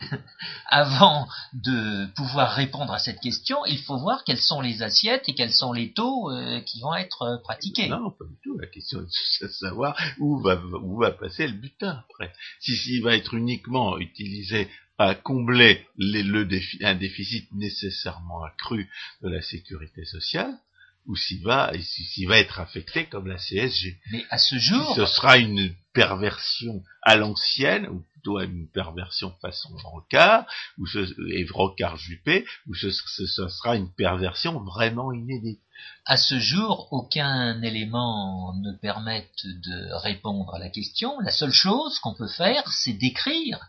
avant 0.66 1.26
de 1.54 2.06
pouvoir 2.14 2.52
répondre 2.52 2.92
à 2.92 2.98
cette 2.98 3.20
question, 3.20 3.64
il 3.66 3.78
faut 3.78 3.98
voir 3.98 4.24
quelles 4.24 4.40
sont 4.40 4.60
les 4.60 4.82
assiettes 4.82 5.28
et 5.28 5.34
quels 5.34 5.52
sont 5.52 5.72
les 5.72 5.92
taux 5.92 6.30
euh, 6.30 6.60
qui 6.60 6.80
vont 6.80 6.94
être 6.94 7.22
euh, 7.22 7.38
pratiqués. 7.42 7.88
Non, 7.88 8.10
pas 8.10 8.24
du 8.24 8.36
tout. 8.42 8.58
La 8.58 8.66
question 8.66 9.00
est 9.00 9.44
de 9.44 9.48
savoir 9.48 9.96
où 10.18 10.38
va, 10.40 10.60
où 10.82 10.98
va 10.98 11.10
passer 11.10 11.46
le 11.46 11.54
butin 11.54 12.02
après. 12.08 12.32
Si 12.60 12.76
s'il 12.76 13.02
va 13.02 13.16
être 13.16 13.34
uniquement 13.34 13.98
utilisé 13.98 14.68
à 14.98 15.14
combler 15.14 15.86
les, 15.98 16.22
le 16.22 16.48
un 16.82 16.94
déficit 16.94 17.50
nécessairement 17.52 18.42
accru 18.44 18.90
de 19.22 19.28
la 19.28 19.42
sécurité 19.42 20.04
sociale, 20.04 20.58
ou 21.06 21.16
s'il 21.16 21.42
va, 21.42 21.72
s'il 21.80 22.28
va 22.28 22.38
être 22.38 22.60
affecté 22.60 23.06
comme 23.06 23.26
la 23.26 23.38
CSG. 23.38 23.98
Mais 24.10 24.24
à 24.30 24.38
ce 24.38 24.56
jour, 24.58 24.94
ce 24.96 25.06
sera 25.06 25.38
une 25.38 25.74
perversion 25.92 26.82
à 27.02 27.16
l'ancienne, 27.16 27.86
ou 27.88 28.02
plutôt 28.12 28.40
une 28.40 28.68
perversion 28.70 29.32
façon 29.40 29.70
Rocard, 29.84 30.46
ou 30.78 30.86
ce, 30.86 30.98
et 31.32 31.46
Rocard 31.50 31.96
Juppé, 31.96 32.44
ou 32.66 32.74
ce, 32.74 32.90
ce, 32.90 33.26
sera 33.26 33.76
une 33.76 33.92
perversion 33.94 34.60
vraiment 34.60 35.12
inédite. 35.12 35.60
À 36.04 36.16
ce 36.16 36.38
jour, 36.38 36.88
aucun 36.90 37.62
élément 37.62 38.54
ne 38.60 38.72
permet 38.72 39.28
de 39.44 39.94
répondre 40.02 40.54
à 40.54 40.58
la 40.58 40.70
question. 40.70 41.18
La 41.20 41.30
seule 41.30 41.52
chose 41.52 41.98
qu'on 42.00 42.14
peut 42.14 42.28
faire, 42.28 42.64
c'est 42.72 42.94
décrire 42.94 43.60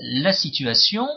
la 0.00 0.32
situation 0.32 1.08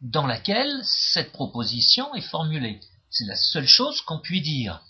dans 0.00 0.26
laquelle 0.26 0.80
cette 0.82 1.32
proposition 1.32 2.14
est 2.14 2.28
formulée. 2.28 2.80
C'est 3.10 3.26
la 3.26 3.36
seule 3.36 3.66
chose 3.66 4.00
qu'on 4.02 4.18
puisse 4.18 4.42
dire. 4.42 4.82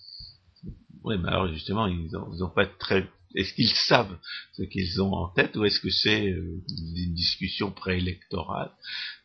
Oui, 1.04 1.16
mais 1.18 1.28
alors 1.28 1.48
justement, 1.48 1.86
ils 1.86 2.10
n'ont 2.10 2.50
pas 2.50 2.66
très. 2.66 3.06
Est-ce 3.34 3.52
qu'ils 3.52 3.68
savent 3.68 4.16
ce 4.52 4.62
qu'ils 4.62 5.02
ont 5.02 5.12
en 5.12 5.28
tête 5.28 5.54
ou 5.56 5.64
est-ce 5.64 5.80
que 5.80 5.90
c'est 5.90 6.30
euh, 6.30 6.62
une 6.96 7.14
discussion 7.14 7.70
préélectorale 7.70 8.70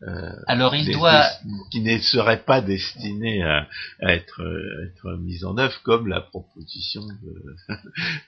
euh, 0.02 0.30
Alors 0.48 0.76
il 0.76 0.92
doit 0.92 1.26
qui 1.72 1.80
ne 1.80 1.98
serait 2.00 2.44
pas 2.44 2.60
destinée 2.60 3.42
à, 3.44 3.68
être, 4.02 4.42
être 4.86 5.14
mise 5.18 5.46
en 5.46 5.58
œuvre 5.58 5.82
comme 5.84 6.08
la 6.08 6.20
proposition 6.20 7.02
de, 7.06 7.56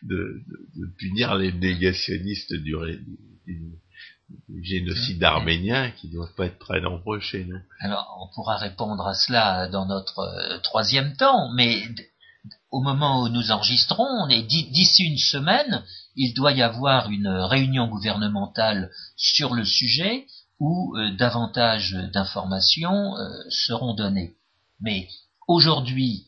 de, 0.04 0.41
de, 0.78 0.88
punir 0.97 1.36
les 1.36 1.51
négationnistes 1.51 2.54
du, 2.54 2.73
du, 3.45 3.62
génocide 4.62 5.24
arménien 5.24 5.92
qui 5.92 6.08
ne 6.08 6.14
doivent 6.14 6.34
pas 6.34 6.46
être 6.46 6.60
très 6.60 6.82
nombreux 6.82 7.20
chez 7.20 7.46
nous. 7.46 7.60
Alors, 7.80 8.18
on 8.22 8.34
pourra 8.34 8.58
répondre 8.58 9.06
à 9.08 9.14
cela 9.14 9.68
dans 9.68 9.86
notre 9.86 10.20
euh, 10.20 10.58
troisième 10.60 11.16
temps, 11.16 11.52
mais 11.54 11.84
au 12.72 12.82
moment 12.82 13.24
où 13.24 13.30
nous 13.30 13.52
enregistrons, 13.52 14.28
d'ici 14.28 15.04
une 15.04 15.18
semaine, 15.18 15.84
il 16.16 16.34
doit 16.34 16.52
y 16.52 16.62
avoir 16.62 17.10
une 17.10 17.28
réunion 17.28 17.88
gouvernementale 17.88 18.92
sur 19.16 19.54
le 19.54 19.66
sujet 19.66 20.28
où 20.60 20.96
euh, 20.98 21.12
davantage 21.16 21.94
d'informations 22.14 23.16
euh, 23.18 23.30
seront 23.50 23.94
données. 23.94 24.36
Mais 24.80 25.08
aujourd'hui, 25.48 26.28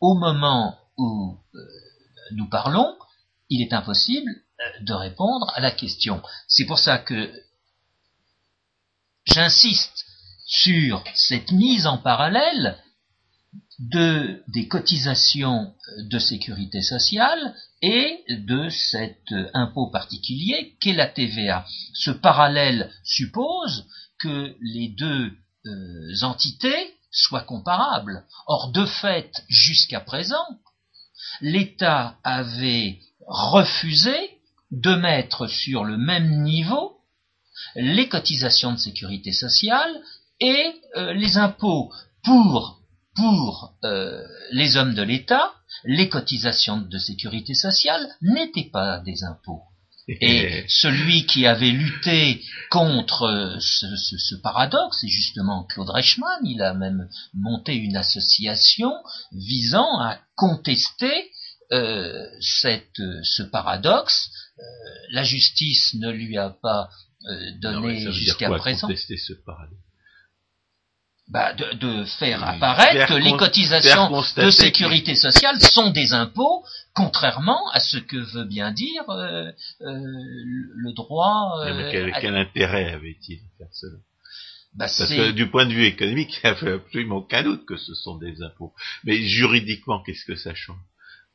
au 0.00 0.14
moment 0.14 0.76
où 0.96 1.36
nous 2.32 2.48
parlons, 2.48 2.94
il 3.48 3.62
est 3.62 3.72
impossible 3.72 4.30
de 4.80 4.92
répondre 4.92 5.52
à 5.54 5.60
la 5.60 5.70
question. 5.70 6.22
C'est 6.46 6.66
pour 6.66 6.78
ça 6.78 6.98
que 6.98 7.32
j'insiste 9.26 10.04
sur 10.46 11.04
cette 11.14 11.52
mise 11.52 11.86
en 11.86 11.98
parallèle 11.98 12.76
de, 13.78 14.42
des 14.48 14.66
cotisations 14.66 15.74
de 15.98 16.18
sécurité 16.18 16.82
sociale 16.82 17.54
et 17.82 18.24
de 18.28 18.68
cet 18.70 19.32
impôt 19.54 19.90
particulier 19.90 20.76
qu'est 20.80 20.94
la 20.94 21.06
TVA. 21.06 21.64
Ce 21.94 22.10
parallèle 22.10 22.90
suppose 23.04 23.86
que 24.18 24.56
les 24.60 24.88
deux 24.88 25.32
euh, 25.66 26.22
entités 26.22 26.94
soient 27.10 27.42
comparables. 27.42 28.24
Or, 28.46 28.72
de 28.72 28.84
fait, 28.84 29.30
jusqu'à 29.48 30.00
présent, 30.00 30.46
l'État 31.40 32.16
avait 32.24 32.98
refusé 33.26 34.37
de 34.70 34.94
mettre 34.94 35.46
sur 35.46 35.84
le 35.84 35.96
même 35.96 36.42
niveau 36.42 36.98
les 37.74 38.08
cotisations 38.08 38.72
de 38.72 38.78
sécurité 38.78 39.32
sociale 39.32 39.90
et 40.40 40.72
euh, 40.96 41.12
les 41.12 41.36
impôts 41.36 41.92
pour 42.24 42.78
pour 43.18 43.74
euh, 43.84 44.22
les 44.52 44.76
hommes 44.76 44.94
de 44.94 45.02
l'État, 45.02 45.52
les 45.84 46.08
cotisations 46.08 46.78
de 46.78 46.98
sécurité 46.98 47.54
sociale 47.54 48.08
n'étaient 48.22 48.70
pas 48.72 49.00
des 49.00 49.24
impôts. 49.24 49.62
Et 50.08 50.64
celui 50.68 51.26
qui 51.26 51.46
avait 51.46 51.70
lutté 51.70 52.42
contre 52.70 53.24
euh, 53.24 53.56
ce, 53.60 53.86
ce, 53.96 54.36
paradoxe, 54.36 54.98
c'est 55.00 55.08
justement 55.08 55.64
Claude 55.64 55.90
Reichmann. 55.90 56.40
Il 56.44 56.62
a 56.62 56.74
même 56.74 57.08
monté 57.34 57.74
une 57.74 57.96
association 57.96 58.92
visant 59.32 60.00
à 60.00 60.18
contester 60.36 61.30
euh, 61.72 62.26
cette, 62.40 63.02
ce 63.22 63.42
paradoxe. 63.42 64.30
Euh, 64.58 64.62
la 65.12 65.22
justice 65.22 65.94
ne 65.94 66.10
lui 66.10 66.36
a 66.36 66.50
pas 66.50 66.88
euh, 67.26 67.50
donné 67.60 68.10
jusqu'à 68.12 68.50
présent. 68.50 68.88
ce 68.88 69.32
paradoxe? 69.44 69.78
Bah, 71.30 71.52
de, 71.52 71.74
de, 71.76 72.04
faire 72.04 72.42
apparaître 72.42 73.06
que 73.06 73.18
les 73.18 73.36
cotisations 73.36 74.10
de 74.10 74.50
sécurité 74.50 75.14
sociale 75.14 75.60
sont 75.60 75.90
des 75.90 76.14
impôts, 76.14 76.64
contrairement 76.94 77.68
à 77.72 77.80
ce 77.80 77.98
que 77.98 78.16
veut 78.16 78.46
bien 78.46 78.72
dire 78.72 79.02
euh, 79.10 79.50
euh, 79.82 80.00
le 80.74 80.94
droit. 80.94 81.52
Euh, 81.66 81.90
quel, 81.92 82.12
quel, 82.18 82.34
intérêt 82.34 82.94
avait-il 82.94 83.40
à 83.40 83.58
faire 83.58 83.68
cela? 83.72 83.98
Bah, 84.72 84.86
Parce 84.86 85.06
que 85.06 85.32
du 85.32 85.50
point 85.50 85.66
de 85.66 85.74
vue 85.74 85.84
économique, 85.84 86.40
il 86.42 86.50
n'y 86.50 86.70
a 86.70 86.74
absolument 86.76 87.16
aucun 87.16 87.42
doute 87.42 87.66
que 87.66 87.76
ce 87.76 87.94
sont 87.94 88.16
des 88.16 88.40
impôts. 88.42 88.72
Mais 89.04 89.20
juridiquement, 89.22 90.02
qu'est-ce 90.02 90.24
que 90.24 90.36
ça 90.36 90.54
change? 90.54 90.80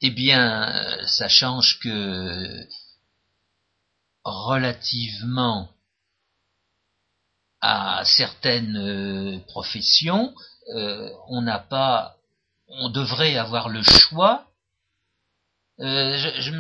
Eh 0.02 0.10
bien, 0.10 0.74
ça 1.06 1.30
change 1.30 1.78
que 1.80 2.66
relativement 4.24 5.70
à 7.62 8.04
certaines 8.04 8.78
euh, 8.78 9.40
professions, 9.48 10.36
euh, 10.76 11.10
on 11.30 11.42
n'a 11.42 11.60
pas, 11.60 12.18
on 12.68 12.90
devrait 12.90 13.38
avoir 13.38 13.70
le 13.70 13.82
choix. 13.84 14.48
Euh, 15.80 16.18
je, 16.40 16.52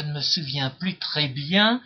ne 0.00 0.12
me 0.12 0.20
souviens 0.20 0.70
plus 0.70 0.98
très 0.98 1.28
bien 1.28 1.80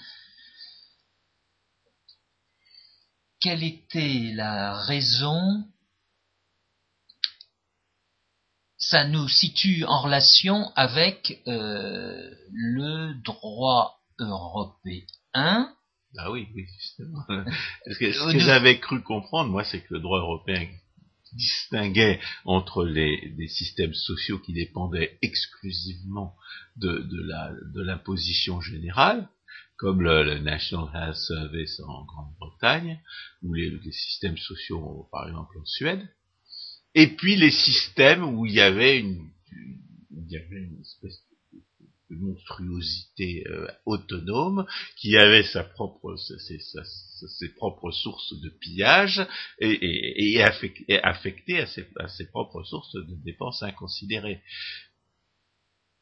quelle 3.40 3.62
était 3.62 4.32
la 4.34 4.74
raison 4.84 5.64
ça 8.78 9.04
nous 9.04 9.28
situe 9.28 9.84
en 9.84 10.00
relation 10.00 10.72
avec 10.74 11.40
le 11.46 13.14
droit 13.22 14.02
européen. 14.18 15.04
Ah 16.18 16.30
oui, 16.30 16.48
oui, 16.54 16.66
justement. 16.78 17.24
ce 17.86 17.98
que 17.98 18.38
j'avais 18.38 18.78
cru 18.78 19.02
comprendre, 19.02 19.50
moi, 19.50 19.64
c'est 19.64 19.80
que 19.80 19.94
le 19.94 20.00
droit 20.00 20.20
européen 20.20 20.68
distinguait 21.32 22.20
entre 22.44 22.84
les, 22.84 23.48
systèmes 23.48 23.94
sociaux 23.94 24.38
qui 24.38 24.52
dépendaient 24.52 25.18
exclusivement 25.22 26.36
de, 26.76 26.98
de 26.98 27.82
l'imposition 27.82 28.60
générale, 28.60 29.28
comme 29.76 30.02
le, 30.02 30.38
National 30.38 30.88
Health 30.94 31.16
Service 31.16 31.80
en 31.80 32.04
Grande-Bretagne, 32.04 33.00
ou 33.42 33.54
les, 33.54 33.80
systèmes 33.90 34.38
sociaux, 34.38 35.08
par 35.10 35.26
exemple, 35.26 35.58
en 35.58 35.64
Suède, 35.64 36.06
et 36.94 37.08
puis 37.08 37.36
les 37.36 37.50
systèmes 37.50 38.22
où 38.22 38.44
il 38.46 38.52
y 38.52 38.60
avait 38.60 39.00
une, 39.00 39.30
il 40.10 40.30
y 40.30 40.36
avait 40.36 40.60
une 40.60 40.80
espèce 40.80 41.18
de 41.30 41.31
monstruosité 42.16 43.44
euh, 43.48 43.66
autonome 43.86 44.66
qui 44.96 45.16
avait 45.16 45.42
sa 45.42 45.64
propre 45.64 46.16
ses, 46.16 46.58
ses, 46.58 47.48
propres 47.54 47.90
sources 47.90 48.34
de 48.40 48.48
pillage 48.48 49.26
et, 49.58 50.34
et, 50.34 50.42
affecté, 50.42 51.60
à, 51.60 51.66
ses, 51.66 51.88
à 51.98 52.08
ses 52.08 52.26
propres 52.26 52.62
sources 52.64 52.94
de 52.94 53.24
dépenses 53.24 53.62
inconsidérées. 53.62 54.40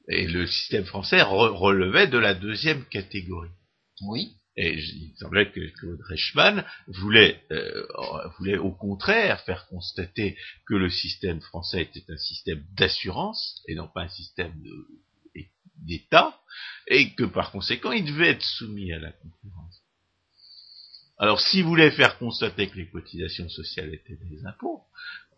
Et 0.09 0.27
le 0.27 0.47
système 0.47 0.85
français 0.85 1.23
relevait 1.23 2.09
de 2.09 2.19
la 2.19 2.35
deuxième 2.35 2.85
catégorie. 2.87 3.51
Oui. 4.03 4.35
Et 4.57 4.75
il 4.75 5.15
semblait 5.17 5.51
que 5.51 5.61
Claude 5.79 6.01
Reichmann 6.09 6.65
voulait, 6.89 7.41
euh, 7.53 7.87
voulait 8.39 8.59
au 8.59 8.73
contraire 8.73 9.41
faire 9.45 9.67
constater 9.69 10.37
que 10.67 10.75
le 10.75 10.91
système 10.91 11.41
français 11.41 11.83
était 11.83 12.05
un 12.11 12.17
système 12.17 12.63
d'assurance 12.77 13.63
et 13.69 13.75
non 13.75 13.89
pas 13.89 14.03
un 14.03 14.09
système 14.09 14.53
d'État, 15.81 16.39
et 16.87 17.15
que 17.15 17.25
par 17.25 17.53
conséquent 17.53 17.93
il 17.93 18.05
devait 18.05 18.31
être 18.31 18.43
soumis 18.43 18.93
à 18.93 18.99
la 18.99 19.13
concurrence. 19.13 19.83
Alors 21.19 21.41
s'il 21.41 21.65
voulait 21.65 21.91
faire 21.91 22.19
constater 22.19 22.69
que 22.69 22.79
les 22.79 22.89
cotisations 22.89 23.49
sociales 23.49 23.93
étaient 23.93 24.17
des 24.17 24.47
impôts, 24.47 24.85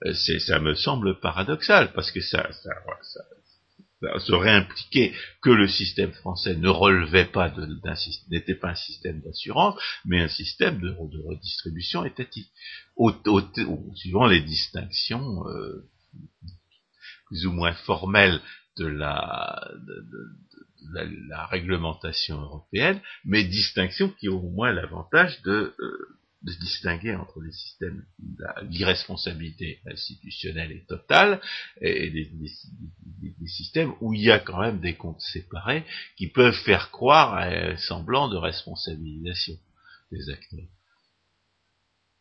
euh, 0.06 0.14
ça 0.14 0.58
me 0.58 0.74
semble 0.74 1.18
paradoxal, 1.20 1.92
parce 1.92 2.10
que 2.10 2.20
ça, 2.20 2.50
ça, 2.52 2.70
ça, 3.02 4.18
serait 4.20 4.50
impliqué 4.50 5.14
que 5.42 5.50
le 5.50 5.68
système 5.68 6.12
français 6.12 6.56
ne 6.56 6.68
relevait 6.68 7.26
pas 7.26 7.50
d'un 7.50 7.94
n'était 8.30 8.54
pas 8.54 8.70
un 8.70 8.74
système 8.74 9.20
d'assurance, 9.22 9.80
mais 10.04 10.20
un 10.20 10.28
système 10.28 10.80
de, 10.80 10.94
redistribution 11.26 12.04
étatique, 12.04 12.50
au, 12.96 13.12
suivant 13.94 14.26
les 14.26 14.40
distinctions 14.40 15.46
euh, 15.48 15.88
plus 17.26 17.46
ou 17.46 17.52
moins 17.52 17.74
formelles 17.74 18.40
de 18.78 18.86
la, 18.86 19.70
la, 21.28 21.46
réglementation 21.46 22.40
européenne, 22.40 23.00
mais 23.24 23.44
distinctions 23.44 24.08
qui 24.08 24.28
ont 24.28 24.44
au 24.44 24.50
moins 24.50 24.72
l'avantage 24.72 25.40
de 25.42 25.74
euh, 25.78 26.18
de 26.42 26.52
distinguer 26.54 27.14
entre 27.14 27.40
les 27.40 27.52
systèmes, 27.52 28.04
l'irresponsabilité 28.68 29.80
institutionnelle 29.86 30.72
est 30.72 30.86
totale, 30.88 31.40
et 31.80 32.10
des, 32.10 32.30
systèmes 33.46 33.92
où 34.00 34.14
il 34.14 34.22
y 34.22 34.30
a 34.30 34.38
quand 34.38 34.60
même 34.60 34.80
des 34.80 34.94
comptes 34.94 35.20
séparés 35.20 35.84
qui 36.16 36.28
peuvent 36.28 36.58
faire 36.64 36.90
croire 36.90 37.34
à 37.34 37.44
un 37.44 37.76
semblant 37.76 38.28
de 38.28 38.36
responsabilisation 38.36 39.54
des 40.10 40.30
acteurs. 40.30 40.68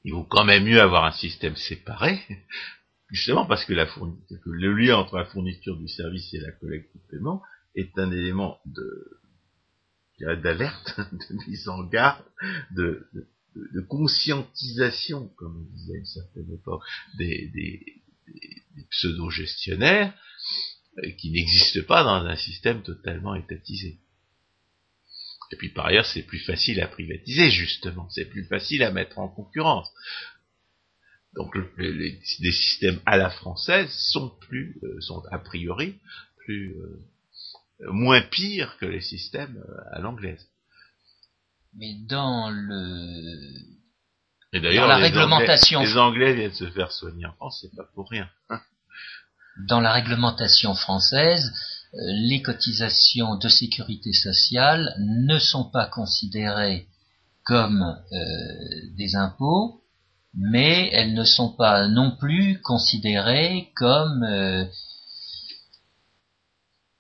Il 0.04 0.14
vaut 0.14 0.24
quand 0.24 0.46
même 0.46 0.66
mieux 0.66 0.82
avoir 0.82 1.06
un 1.06 1.12
système 1.12 1.56
séparé, 1.56 2.20
justement 3.12 3.46
parce 3.46 3.66
que, 3.66 3.74
la 3.74 3.86
que 3.86 4.50
le 4.50 4.74
lien 4.74 4.98
entre 4.98 5.18
la 5.18 5.26
fourniture 5.26 5.78
du 5.78 5.88
service 5.88 6.34
et 6.34 6.40
la 6.40 6.52
collecte 6.52 6.92
du 6.96 7.02
paiement 7.10 7.42
est 7.76 7.98
un 7.98 8.12
élément 8.12 8.60
d'alerte, 10.20 11.00
de 11.12 11.50
mise 11.50 11.68
en 11.68 11.84
garde, 11.84 12.24
de, 12.72 13.08
conscientisation, 13.90 15.28
comme 15.36 15.58
on 15.58 15.76
disait 15.76 15.94
à 15.94 15.98
une 15.98 16.06
certaine 16.06 16.54
époque, 16.54 16.84
des, 17.18 17.50
des, 17.54 18.02
pseudo-gestionnaires 18.90 20.14
euh, 21.00 21.12
qui 21.18 21.32
n'existent 21.32 21.86
pas 21.86 22.04
dans 22.04 22.26
un 22.26 22.38
système 22.38 22.82
totalement 22.82 23.36
étatisé. 23.36 24.00
Et 25.52 25.58
puis 25.58 25.70
par 25.70 25.88
ailleurs, 25.88 26.06
c'est 26.06 26.24
plus 26.24 26.40
facile 26.40 26.80
à 26.80 26.88
privatiser, 26.88 27.50
justement. 27.52 28.10
C'est 28.10 28.26
plus 28.26 28.46
facile 28.46 28.84
à 28.84 28.92
mettre 28.92 29.20
en 29.20 29.28
concurrence. 29.28 29.90
Donc 31.36 31.56
les, 31.78 32.20
systèmes 32.52 33.00
à 33.06 33.18
la 33.18 33.30
française 33.30 33.90
sont 34.12 34.30
plus, 34.42 34.80
euh, 34.84 35.00
sont 35.00 35.24
a 35.32 35.40
priori 35.40 35.96
plus, 36.38 36.76
euh, 36.76 37.92
moins 37.92 38.22
pires 38.22 38.78
que 38.80 38.86
les 38.86 39.02
systèmes 39.02 39.64
à 39.92 40.00
l'anglaise 40.00 40.46
mais 41.74 41.96
dans 42.08 42.50
le 42.50 43.72
et 44.54 44.60
d'ailleurs, 44.60 44.88
la 44.88 44.98
réglementation, 44.98 45.82
les 45.82 45.98
Anglais 45.98 46.34
viennent 46.34 46.54
se 46.54 46.70
faire 46.72 46.92
soigner 46.92 47.26
en 47.26 47.32
France, 47.34 47.60
c'est 47.62 47.74
pas 47.74 47.88
pour 47.96 48.10
rien. 48.10 48.30
Hein. 48.50 48.60
dans 49.68 49.80
la 49.80 49.94
réglementation 49.94 50.76
française, 50.76 51.54
euh, 51.94 51.98
les 52.30 52.42
cotisations 52.42 53.38
de 53.38 53.48
sécurité 53.48 54.12
sociale 54.12 54.94
ne 55.00 55.40
sont 55.40 55.70
pas 55.72 55.86
considérées 55.86 56.88
comme 57.46 57.82
euh, 57.82 58.18
des 58.98 59.16
impôts, 59.16 59.81
mais 60.34 60.90
elles 60.94 61.14
ne 61.14 61.24
sont 61.24 61.54
pas 61.56 61.88
non 61.88 62.16
plus 62.18 62.62
considérées 62.62 63.72
comme 63.76 64.24
euh, 64.24 64.66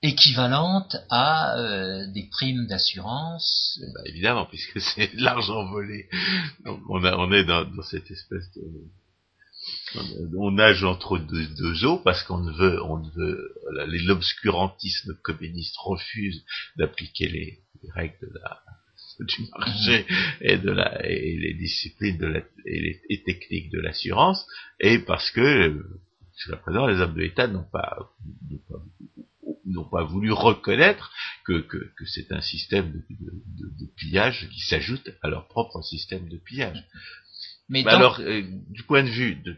équivalente 0.01 0.97
à 1.09 1.57
euh, 1.57 2.07
des 2.07 2.27
primes 2.31 2.67
d'assurance. 2.67 3.79
Bah, 3.93 4.01
évidemment, 4.05 4.45
puisque 4.45 4.81
c'est 4.95 5.13
l'argent 5.13 5.65
volé. 5.69 6.09
On, 6.65 7.31
est 7.31 7.45
dans, 7.45 7.65
cette 7.83 8.09
espèce 8.11 8.51
de... 8.55 8.61
On 10.37 10.51
nage 10.51 10.83
entre 10.83 11.19
deux, 11.19 11.85
eaux 11.85 11.99
parce 11.99 12.23
qu'on 12.23 12.39
ne 12.39 12.51
veut, 12.51 12.83
on 12.83 12.97
ne 12.97 13.09
veut, 13.11 13.53
l'obscurantisme 14.05 15.13
communiste 15.21 15.77
refuse 15.77 16.43
d'appliquer 16.77 17.27
les, 17.27 17.59
règles 17.93 18.17
de 18.21 18.39
la, 18.39 18.61
du 19.25 19.49
marché 19.57 20.05
et 20.41 20.57
de 20.57 20.71
la 20.71 21.05
et 21.07 21.37
les 21.37 21.53
disciplines 21.53 22.17
de 22.17 22.27
la, 22.27 22.39
et 22.65 23.01
les 23.09 23.23
techniques 23.23 23.71
de 23.71 23.79
l'assurance 23.79 24.45
et 24.79 24.99
parce 24.99 25.31
que 25.31 25.83
jusqu'à 26.35 26.57
présent 26.57 26.87
les 26.87 26.99
hommes 26.99 27.13
de 27.13 27.21
l'État 27.21 27.47
n'ont 27.47 27.67
pas, 27.71 28.13
n'ont 29.65 29.89
pas 29.89 30.03
voulu 30.03 30.31
reconnaître 30.31 31.11
que, 31.45 31.65
c'est 32.05 32.31
un 32.31 32.41
système 32.41 32.91
de, 32.91 33.85
pillage 33.97 34.49
qui 34.49 34.61
s'ajoute 34.61 35.09
à 35.21 35.29
leur 35.29 35.47
propre 35.47 35.81
système 35.81 36.27
de 36.29 36.37
pillage. 36.37 36.83
Mais 37.71 37.87
alors, 37.87 38.19
euh, 38.19 38.43
du 38.69 38.83
point 38.83 39.01
de 39.01 39.07
vue, 39.07 39.35
de, 39.35 39.57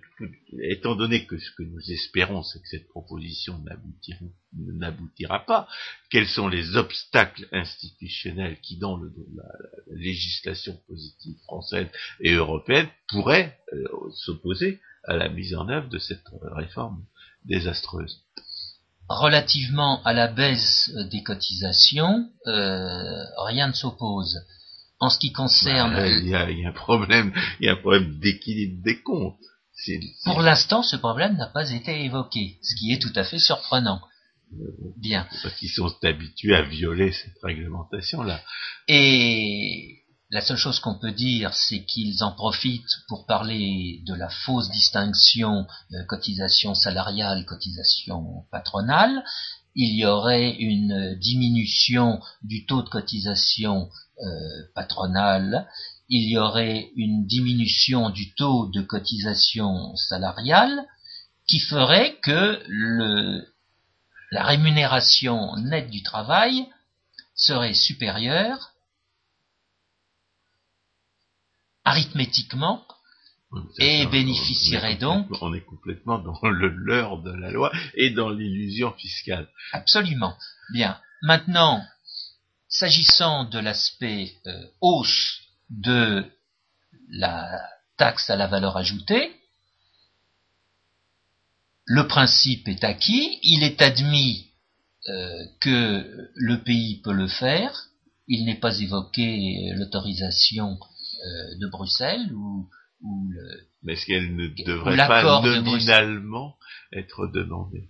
étant 0.69 0.95
donné 0.95 1.25
que 1.25 1.39
ce 1.39 1.49
que 1.57 1.63
nous 1.63 1.81
espérons, 1.91 2.43
c'est 2.43 2.59
que 2.61 2.67
cette 2.67 2.87
proposition 2.89 3.59
n'aboutira 4.53 5.43
pas, 5.47 5.67
quels 6.11 6.27
sont 6.27 6.47
les 6.47 6.75
obstacles 6.75 7.47
institutionnels 7.51 8.59
qui, 8.61 8.77
dans 8.77 8.97
le, 8.97 9.11
la, 9.35 9.95
législation 9.95 10.79
positive 10.87 11.37
française 11.45 11.87
et 12.19 12.33
européenne, 12.33 12.87
pourraient 13.07 13.57
euh, 13.73 13.83
s'opposer 14.13 14.79
à 15.05 15.17
la 15.17 15.29
mise 15.29 15.55
en 15.55 15.67
œuvre 15.67 15.89
de 15.89 15.97
cette 15.97 16.29
réforme 16.55 17.03
désastreuse? 17.45 18.21
Relativement 19.09 20.03
à 20.03 20.13
la 20.13 20.27
baisse 20.27 20.91
des 21.09 21.23
cotisations, 21.23 22.29
euh, 22.45 23.23
rien 23.37 23.69
ne 23.69 23.73
s'oppose. 23.73 24.45
En 25.03 25.09
ce 25.09 25.19
qui 25.19 25.33
concerne, 25.33 25.95
bah, 25.95 26.07
il 26.07 26.29
y, 26.29 26.33
a, 26.33 26.45
un 26.45 26.71
problème, 26.71 27.33
il 27.59 27.65
y 27.65 27.69
a 27.69 27.73
un 27.73 27.75
problème 27.75 28.19
d'équilibre 28.19 28.81
des 28.85 29.01
comptes. 29.01 29.35
Pour 30.23 30.41
l'instant, 30.41 30.81
ce 30.81 30.95
problème 30.95 31.35
n'a 31.35 31.47
pas 31.47 31.69
été 31.71 32.05
évoqué, 32.05 32.57
ce 32.61 32.73
qui 32.75 32.93
est 32.93 33.01
tout 33.01 33.11
à 33.13 33.25
fait 33.25 33.37
surprenant. 33.37 33.99
Euh, 34.53 34.93
Bien. 34.95 35.27
Parce 35.41 35.55
qu'ils 35.55 35.71
sont 35.71 35.93
habitués 36.03 36.55
à 36.55 36.61
violer 36.61 37.11
cette 37.11 37.37
réglementation-là. 37.43 38.39
Et 38.87 40.03
la 40.29 40.39
seule 40.39 40.55
chose 40.55 40.79
qu'on 40.79 40.97
peut 40.97 41.11
dire, 41.11 41.53
c'est 41.53 41.83
qu'ils 41.83 42.23
en 42.23 42.31
profitent 42.31 42.95
pour 43.09 43.25
parler 43.25 43.99
de 44.05 44.13
la 44.13 44.29
fausse 44.29 44.71
distinction 44.71 45.67
euh, 45.91 46.05
cotisation 46.07 46.75
salariale, 46.75 47.45
cotisation 47.45 48.45
patronale. 48.53 49.21
Il 49.75 49.97
y 49.97 50.05
aurait 50.05 50.51
une 50.51 51.17
diminution 51.19 52.21
du 52.41 52.65
taux 52.65 52.83
de 52.83 52.89
cotisation 52.89 53.89
euh, 54.19 54.25
patronale. 54.75 55.67
Il 56.09 56.29
y 56.29 56.37
aurait 56.37 56.91
une 56.95 57.25
diminution 57.25 58.09
du 58.09 58.33
taux 58.35 58.67
de 58.67 58.81
cotisation 58.81 59.95
salariale 59.95 60.85
qui 61.47 61.59
ferait 61.59 62.17
que 62.21 62.61
la 64.31 64.43
rémunération 64.43 65.55
nette 65.57 65.89
du 65.89 66.03
travail 66.03 66.67
serait 67.35 67.73
supérieure 67.73 68.73
arithmétiquement 71.85 72.85
et 73.79 74.05
bénéficierait 74.07 74.95
donc. 74.95 75.27
On 75.41 75.53
est 75.53 75.65
complètement 75.65 76.17
dans 76.17 76.39
le 76.43 76.69
leurre 76.69 77.21
de 77.21 77.31
la 77.31 77.51
loi 77.51 77.71
et 77.95 78.09
dans 78.09 78.29
l'illusion 78.29 78.91
fiscale. 78.93 79.47
Absolument. 79.71 80.35
Bien. 80.71 80.97
Maintenant, 81.21 81.83
s'agissant 82.73 83.45
de 83.45 83.59
l'aspect 83.59 84.33
euh, 84.47 84.65
hausse 84.81 85.41
de 85.69 86.25
la 87.09 87.61
taxe 87.97 88.29
à 88.29 88.35
la 88.35 88.47
valeur 88.47 88.75
ajoutée, 88.77 89.31
le 91.85 92.07
principe 92.07 92.67
est 92.67 92.83
acquis, 92.83 93.39
il 93.43 93.63
est 93.63 93.81
admis 93.81 94.51
euh, 95.07 95.45
que 95.61 96.29
le 96.33 96.63
pays 96.63 97.01
peut 97.01 97.13
le 97.13 97.27
faire, 97.27 97.89
il 98.27 98.45
n'est 98.45 98.59
pas 98.59 98.79
évoqué 98.79 99.71
l'autorisation 99.75 100.79
euh, 100.79 101.57
de 101.59 101.67
Bruxelles 101.67 102.33
ou, 102.33 102.69
ou 103.01 103.29
le, 103.29 103.67
Mais 103.83 103.93
est-ce 103.93 104.05
qu'elle 104.07 104.35
ne 104.35 104.47
devrait 104.47 104.97
pas 104.97 105.41
nominalement 105.41 106.57
être 106.91 107.27
demandée? 107.27 107.89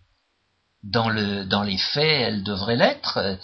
Dans, 0.84 1.08
le, 1.08 1.46
dans 1.46 1.64
les 1.64 1.78
faits, 1.78 2.04
elle 2.04 2.44
devrait 2.44 2.76
l'être, 2.76 3.40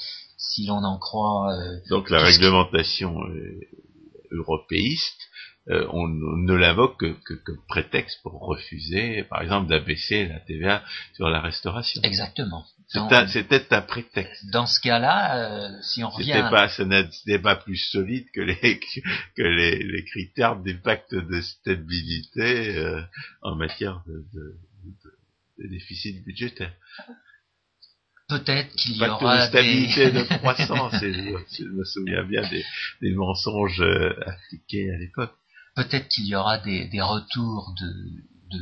si 0.50 0.66
l'on 0.66 0.84
en 0.84 0.98
croit. 0.98 1.54
Euh, 1.54 1.80
Donc 1.90 2.10
la 2.10 2.20
réglementation 2.20 3.16
européiste 4.32 5.30
euh, 5.70 5.86
on, 5.92 6.08
ne 6.08 6.54
l'invoque 6.54 6.98
que, 6.98 7.34
que, 7.36 7.52
prétexte 7.68 8.20
pour 8.24 8.40
refuser, 8.42 9.24
par 9.24 9.44
exemple, 9.44 9.70
d'abaisser 9.70 10.28
la 10.28 10.40
TVA 10.40 10.84
sur 11.14 11.30
la 11.30 11.42
restauration. 11.42 12.02
Exactement. 12.02 12.66
C'était 12.88 13.76
un, 13.76 13.82
prétexte. 13.82 14.50
Dans 14.50 14.66
ce 14.66 14.80
cas-là, 14.80 15.68
euh, 15.68 15.82
si 15.84 16.04
on 16.04 16.10
revient... 16.10 16.48
Pas, 16.50 16.70
ce 16.70 16.82
n'est 16.82 17.40
pas 17.40 17.56
plus 17.56 17.78
solide 17.78 18.26
que 18.34 18.42
les, 18.42 18.80
que 19.38 19.44
les, 19.44 19.84
les 19.84 20.04
critères 20.06 20.56
d'impact 20.56 21.14
de 21.14 21.40
stabilité 21.40 22.76
euh, 22.76 23.02
en 23.44 23.56
matière 23.56 24.02
de, 24.08 24.26
de, 24.34 24.56
de, 25.60 25.68
déficit 25.68 26.24
budgétaire. 26.26 26.74
Peut-être 28.30 28.72
qu'il 28.76 28.96
y 28.96 29.06
aura 29.06 29.38
de 29.38 29.50
stabilité 29.50 30.12
de 30.12 30.22
croissance. 30.38 30.94
je, 31.02 31.64
me 31.64 31.84
souviens 31.84 32.24
bien 32.24 32.48
des, 32.50 32.64
des 33.02 33.14
mensonges 33.14 33.84
appliqués 34.26 34.92
à 34.92 34.98
l'époque 34.98 35.34
peut-être 35.80 36.10
qu'il 36.10 36.26
y 36.26 36.36
aura 36.36 36.58
des, 36.58 37.02
retours 37.02 37.74
de, 37.80 38.60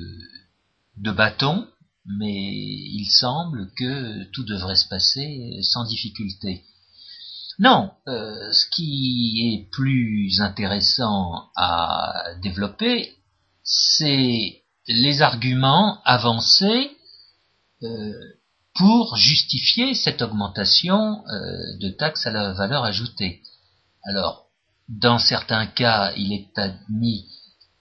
de, 0.97 1.11
bâton, 1.11 1.68
mais 2.05 2.53
il 2.53 3.07
semble 3.09 3.72
que 3.76 4.24
tout 4.32 4.43
devrait 4.43 4.76
se 4.76 4.88
passer 4.88 5.59
sans 5.63 5.86
difficulté. 5.86 6.63
Non, 7.59 7.91
euh, 8.07 8.51
ce 8.51 8.70
qui 8.70 9.41
est 9.41 9.72
plus 9.72 10.41
intéressant 10.41 11.49
à 11.55 12.36
développer, 12.43 13.15
c'est 13.63 14.61
les 14.88 15.22
arguments 15.22 16.01
avancés 16.03 16.91
euh, 17.82 18.13
pour 18.78 19.17
justifier 19.17 19.95
cette 19.95 20.21
augmentation 20.21 21.23
euh, 21.28 21.78
de 21.80 21.89
taxes 21.89 22.28
à 22.28 22.32
la 22.32 22.53
valeur 22.53 22.84
ajoutée. 22.84 23.41
Alors, 24.03 24.47
dans 24.88 25.19
certains 25.19 25.65
cas, 25.65 26.13
il 26.15 26.32
est 26.32 26.57
admis 26.57 27.28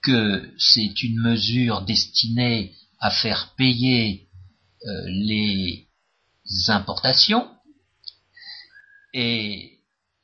que 0.01 0.51
c'est 0.57 1.03
une 1.03 1.19
mesure 1.21 1.81
destinée 1.81 2.73
à 2.99 3.11
faire 3.11 3.53
payer 3.57 4.27
euh, 4.85 5.03
les 5.07 5.87
importations. 6.67 7.47
Et 9.13 9.79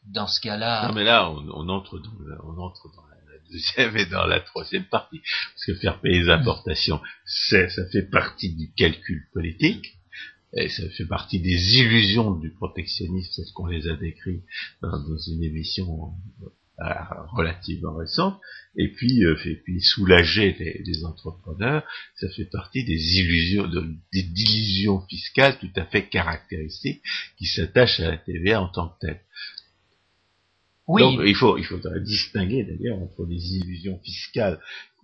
dans 0.06 0.28
ce 0.28 0.42
cas-là... 0.42 0.88
Non 0.88 0.94
mais 0.94 1.04
là, 1.04 1.30
on, 1.30 1.70
entre 1.70 2.00
dans 2.00 2.10
on 2.44 2.58
entre 2.62 2.90
dans 2.96 3.06
la 3.08 3.40
deuxième 3.52 3.96
et 3.98 4.06
dans 4.06 4.26
la 4.26 4.40
troisième 4.40 4.86
partie. 4.86 5.20
Parce 5.20 5.66
que 5.66 5.76
faire 5.76 6.02
payer 6.02 6.24
les 6.24 6.30
importations, 6.30 7.00
ça 7.26 7.68
fait 7.92 8.10
partie 8.10 8.56
du 8.56 8.74
calcul 8.74 9.28
politique. 9.34 9.98
Et 10.56 10.70
ça 10.70 10.88
fait 10.90 11.06
partie 11.06 11.40
des 11.40 11.78
illusions 11.78 12.36
du 12.36 12.52
protectionnisme, 12.52 13.32
c'est 13.34 13.44
ce 13.44 13.54
qu'on 13.54 13.68
les 13.68 13.88
a 13.88 13.96
décrits 13.96 14.44
dans 14.82 15.18
une 15.28 15.44
émission 15.44 16.14
euh, 16.80 16.86
relativement 17.32 17.96
récente, 17.96 18.40
et 18.76 18.92
puis, 18.92 19.24
euh, 19.24 19.38
et 19.46 19.58
puis 19.58 19.80
soulager 19.80 20.56
les, 20.60 21.06
entrepreneurs, 21.06 21.84
ça 22.16 22.28
fait 22.30 22.46
partie 22.46 22.84
des 22.84 23.20
illusions, 23.20 23.68
des 24.12 24.22
illusions 24.22 25.02
fiscales 25.08 25.60
tout 25.60 25.70
à 25.76 25.86
fait 25.86 26.10
caractéristiques 26.10 27.04
qui 27.38 27.46
s'attachent 27.46 28.00
à 28.00 28.10
la 28.10 28.18
TVA 28.18 28.62
en 28.62 28.70
tant 28.70 28.90
que 28.90 29.06
telle. 29.06 29.22
Oui. 30.88 31.02
Donc 31.02 31.22
il 31.26 31.36
faut 31.36 31.58
il 31.58 31.64
faudrait 31.64 32.02
distinguer 32.02 32.64
d'ailleurs 32.64 32.98
entre 32.98 33.26
les 33.26 33.56
illusions 33.56 34.00
fiscales 34.00 34.60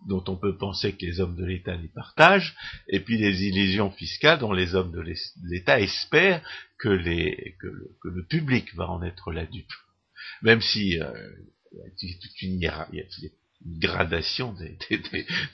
dont 0.07 0.23
on 0.27 0.35
peut 0.35 0.57
penser 0.57 0.93
que 0.93 1.05
les 1.05 1.19
hommes 1.19 1.35
de 1.35 1.45
l'État 1.45 1.75
les 1.75 1.89
partagent, 1.89 2.55
et 2.87 2.99
puis 2.99 3.17
les 3.17 3.43
illusions 3.43 3.91
fiscales 3.91 4.39
dont 4.39 4.53
les 4.53 4.75
hommes 4.75 4.91
de 4.91 5.03
l'État 5.43 5.79
espèrent 5.79 6.41
que, 6.77 6.89
les, 6.89 7.55
que, 7.59 7.67
le, 7.67 8.25
public 8.25 8.73
va 8.75 8.89
en 8.89 9.03
être 9.03 9.31
la 9.31 9.45
dupe. 9.45 9.71
Même 10.41 10.61
si 10.61 10.99
euh, 10.99 11.11
il 11.71 12.09
y 12.09 12.13
a 12.13 12.15
toute 12.15 12.41
une, 12.41 13.29
gradation 13.79 14.53
des, 14.53 14.77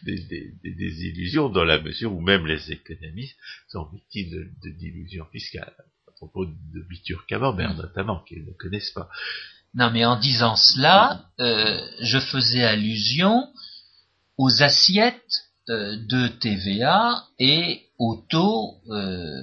des, 0.04 1.06
illusions 1.08 1.50
dans 1.50 1.64
la 1.64 1.82
mesure 1.82 2.14
où 2.14 2.22
même 2.22 2.46
les 2.46 2.72
économistes 2.72 3.36
sont 3.68 3.90
victimes 3.92 4.52
d'illusions 4.62 5.26
fiscales. 5.32 5.74
À 6.08 6.12
propos 6.12 6.46
de 6.46 6.82
Bitur 6.88 7.26
Camembert 7.26 7.74
mm. 7.74 7.78
notamment, 7.78 8.24
qu'ils 8.24 8.46
ne 8.46 8.52
connaissent 8.52 8.92
pas. 8.92 9.10
Non, 9.74 9.92
mais 9.92 10.06
en 10.06 10.18
disant 10.18 10.56
cela, 10.56 11.26
euh, 11.40 11.82
je 12.02 12.20
faisais 12.20 12.64
allusion 12.64 13.48
aux 14.38 14.62
assiettes 14.62 15.44
euh, 15.70 15.98
de 16.10 16.28
TVA 16.28 17.24
et 17.40 17.84
aux 17.98 18.24
taux 18.30 18.76
euh, 18.90 19.42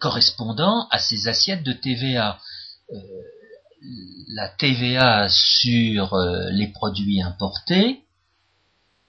correspondant 0.00 0.86
à 0.90 0.98
ces 0.98 1.28
assiettes 1.28 1.62
de 1.62 1.72
TVA 1.72 2.38
la 4.28 4.48
TVA 4.48 5.28
sur 5.28 6.14
euh, 6.14 6.50
les 6.50 6.68
produits 6.68 7.22
importés 7.22 8.02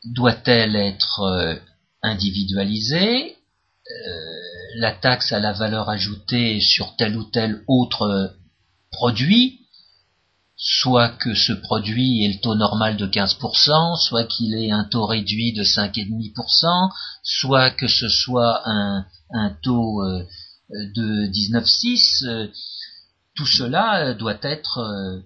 doit-elle 0.06 0.76
être 0.76 1.22
euh, 1.22 1.56
individualisée? 2.02 3.36
Euh, 3.36 4.16
La 4.76 4.92
taxe 4.92 5.32
à 5.32 5.40
la 5.40 5.52
valeur 5.52 5.90
ajoutée 5.90 6.62
sur 6.62 6.96
tel 6.96 7.18
ou 7.18 7.24
tel 7.24 7.64
autre 7.68 8.36
produit, 8.92 9.62
soit 10.60 11.10
que 11.10 11.34
ce 11.34 11.54
produit 11.54 12.26
ait 12.26 12.34
le 12.34 12.40
taux 12.42 12.56
normal 12.56 12.98
de 12.98 13.08
15%, 13.08 13.98
soit 13.98 14.26
qu'il 14.26 14.54
ait 14.56 14.72
un 14.72 14.84
taux 14.84 15.06
réduit 15.06 15.54
de 15.54 15.64
5,5%, 15.64 16.92
soit 17.24 17.72
que 17.72 17.88
ce 17.88 18.10
soit 18.10 18.62
un, 18.66 19.06
un 19.32 19.50
taux 19.64 20.04
de 20.70 21.28
19,6% 21.32 22.52
tout 23.40 23.46
cela 23.46 24.10
euh, 24.10 24.14
doit 24.14 24.38
être 24.42 24.80
euh, 24.80 25.20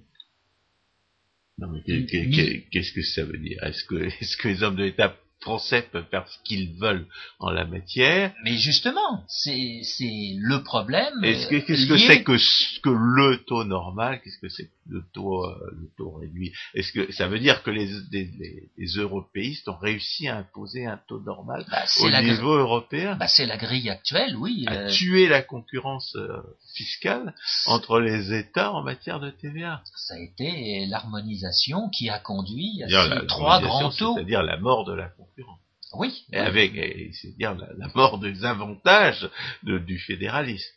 non, 1.60 1.68
mais 1.70 1.82
qu'est-ce 2.06 2.94
que 2.94 3.04
ça 3.04 3.24
veut 3.24 3.38
dire? 3.38 3.64
Est-ce 3.64 3.84
que, 3.84 3.96
est-ce 3.96 4.38
que 4.38 4.48
les 4.48 4.64
hommes 4.64 4.76
de 4.76 4.84
l'État 4.84 5.16
Français 5.40 5.88
peuvent 5.92 6.08
faire 6.10 6.28
ce 6.28 6.38
qu'ils 6.44 6.74
veulent 6.80 7.06
en 7.40 7.52
la 7.52 7.66
matière? 7.66 8.34
Mais 8.44 8.58
justement, 8.58 9.24
c'est 9.28 9.84
le 10.00 10.64
problème. 10.64 11.14
Qu'est-ce 11.22 11.86
que 11.88 11.98
c'est 11.98 12.24
que, 12.24 12.38
que 12.82 12.90
le 12.90 13.44
taux 13.46 13.64
normal? 13.66 14.20
Qu'est-ce 14.24 14.40
que 14.40 14.50
c'est? 14.50 14.70
Le 14.88 15.04
taux 15.14 15.46
euh, 15.46 15.72
le 15.72 15.90
taux 15.98 16.12
réduit 16.12 16.54
Est-ce 16.74 16.92
que 16.92 17.12
ça 17.12 17.28
veut 17.28 17.40
dire 17.40 17.64
que 17.64 17.72
les, 17.72 17.90
les, 18.12 18.88
européistes 18.96 19.68
ont 19.70 19.78
réussi 19.78 20.28
à 20.28 20.38
imposer 20.38 20.86
un 20.86 21.00
taux 21.08 21.22
normal 21.22 21.66
bah, 21.70 21.84
au 22.02 22.22
niveau 22.22 22.54
européen? 22.54 23.16
Bah, 23.16 23.28
C'est 23.28 23.46
la 23.46 23.58
grille 23.58 23.90
actuelle, 23.90 24.36
oui. 24.38 24.66
À 24.68 24.74
euh. 24.74 24.90
tuer 24.90 25.28
la 25.28 25.42
concurrence 25.42 26.16
euh, 26.16 26.42
fiscale 26.76 27.34
entre 27.68 28.00
les 28.00 28.34
États 28.34 28.72
en 28.74 28.84
matière 28.84 29.20
de 29.20 29.30
TVA. 29.30 29.82
Ça 29.96 30.16
a 30.16 30.20
été 30.20 30.86
l'harmonisation 30.88 31.90
qui 31.90 32.10
a 32.10 32.20
conduit 32.20 32.84
à 32.84 32.88
ces 32.88 33.28
trois 33.28 33.62
grands 33.62 33.90
taux. 33.90 34.16
C'est-à-dire 34.16 34.44
la 34.44 34.58
mort 34.58 34.86
de 34.86 34.94
la 34.94 35.10
concurrence. 35.10 35.60
Oui. 35.94 36.26
Et 36.32 36.38
avec, 36.38 36.74
c'est-à-dire 37.14 37.56
la, 37.56 37.88
mort 37.94 38.20
des 38.20 38.44
avantages 38.46 39.30
du 39.64 40.00
fédéralisme. 40.00 40.74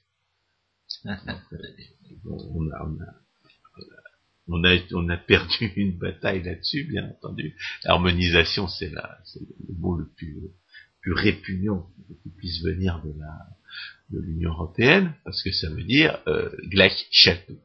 on, 1.04 2.70
a, 2.70 2.84
on, 2.84 3.00
a, 3.00 3.25
on, 4.48 4.62
a, 4.64 5.16
perdu 5.16 5.72
une 5.76 5.98
bataille 5.98 6.42
là-dessus, 6.42 6.84
bien 6.84 7.08
entendu. 7.08 7.56
L'harmonisation, 7.84 8.68
c'est 8.68 8.90
le 8.90 9.74
mot 9.78 9.96
le 9.96 10.08
plus, 10.16 10.36
plus 11.00 11.12
répugnant 11.12 11.88
qui 12.22 12.30
puisse 12.30 12.62
venir 12.62 13.02
de 13.04 13.12
la 13.18 13.46
de 14.10 14.20
l'Union 14.20 14.52
européenne, 14.52 15.14
parce 15.24 15.42
que 15.42 15.50
ça 15.50 15.68
veut 15.68 15.82
dire 15.82 16.20
euh, 16.28 16.48
Gleichschaltung. 16.68 17.58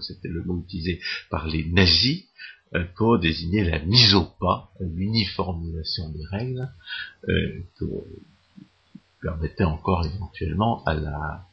c'était 0.00 0.28
le 0.28 0.44
mot 0.44 0.60
utilisé 0.60 1.00
par 1.28 1.48
les 1.48 1.64
nazis 1.64 2.24
pour 2.94 3.18
désigner 3.18 3.64
la 3.64 3.78
mise 3.80 4.14
au 4.14 4.24
pas, 4.24 4.72
l'uniformisation 4.80 6.10
des 6.10 6.24
règles, 6.26 6.68
euh, 7.28 7.64
permettait 9.22 9.64
encore 9.64 10.06
éventuellement 10.06 10.84
à 10.84 10.94
la 10.94 11.46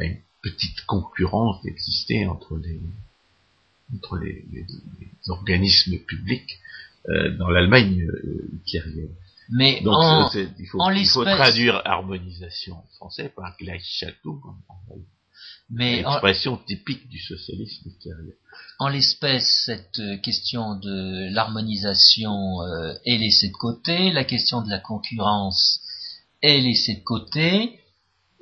une 0.00 0.18
petite 0.42 0.80
concurrence 0.86 1.62
d'exister 1.62 2.26
entre 2.26 2.56
les 2.56 2.80
entre 3.94 4.18
les, 4.18 4.44
organismes 5.28 5.98
publics 5.98 6.58
euh, 7.08 7.36
dans 7.36 7.48
l'Allemagne 7.48 8.02
euh, 8.02 8.48
Mais 9.50 9.80
Donc, 9.82 9.94
en, 9.94 10.30
il, 10.32 10.66
faut, 10.66 10.90
il, 10.90 11.06
faut, 11.06 11.24
traduire 11.24 11.82
harmonisation 11.84 12.76
en 12.76 12.86
français 12.96 13.32
par 13.34 13.56
Gleichschaltung 13.58 14.40
Mais 15.70 16.04
en, 16.04 16.12
Expression 16.12 16.56
typique 16.56 17.08
du 17.08 17.18
socialisme 17.18 17.88
ultérieur. 17.88 18.34
en 18.78 18.88
l'espèce, 18.88 19.62
cette 19.66 19.98
euh, 19.98 20.16
question 20.18 20.76
de 20.76 21.32
l'harmonisation 21.34 22.62
euh, 22.62 22.94
est 23.04 23.18
laissée 23.18 23.48
de 23.48 23.54
côté, 23.54 24.12
la 24.12 24.24
question 24.24 24.62
de 24.62 24.70
la 24.70 24.78
concurrence 24.78 25.80
est 26.42 26.60
laissée 26.60 26.96
de 26.96 27.04
côté. 27.04 27.79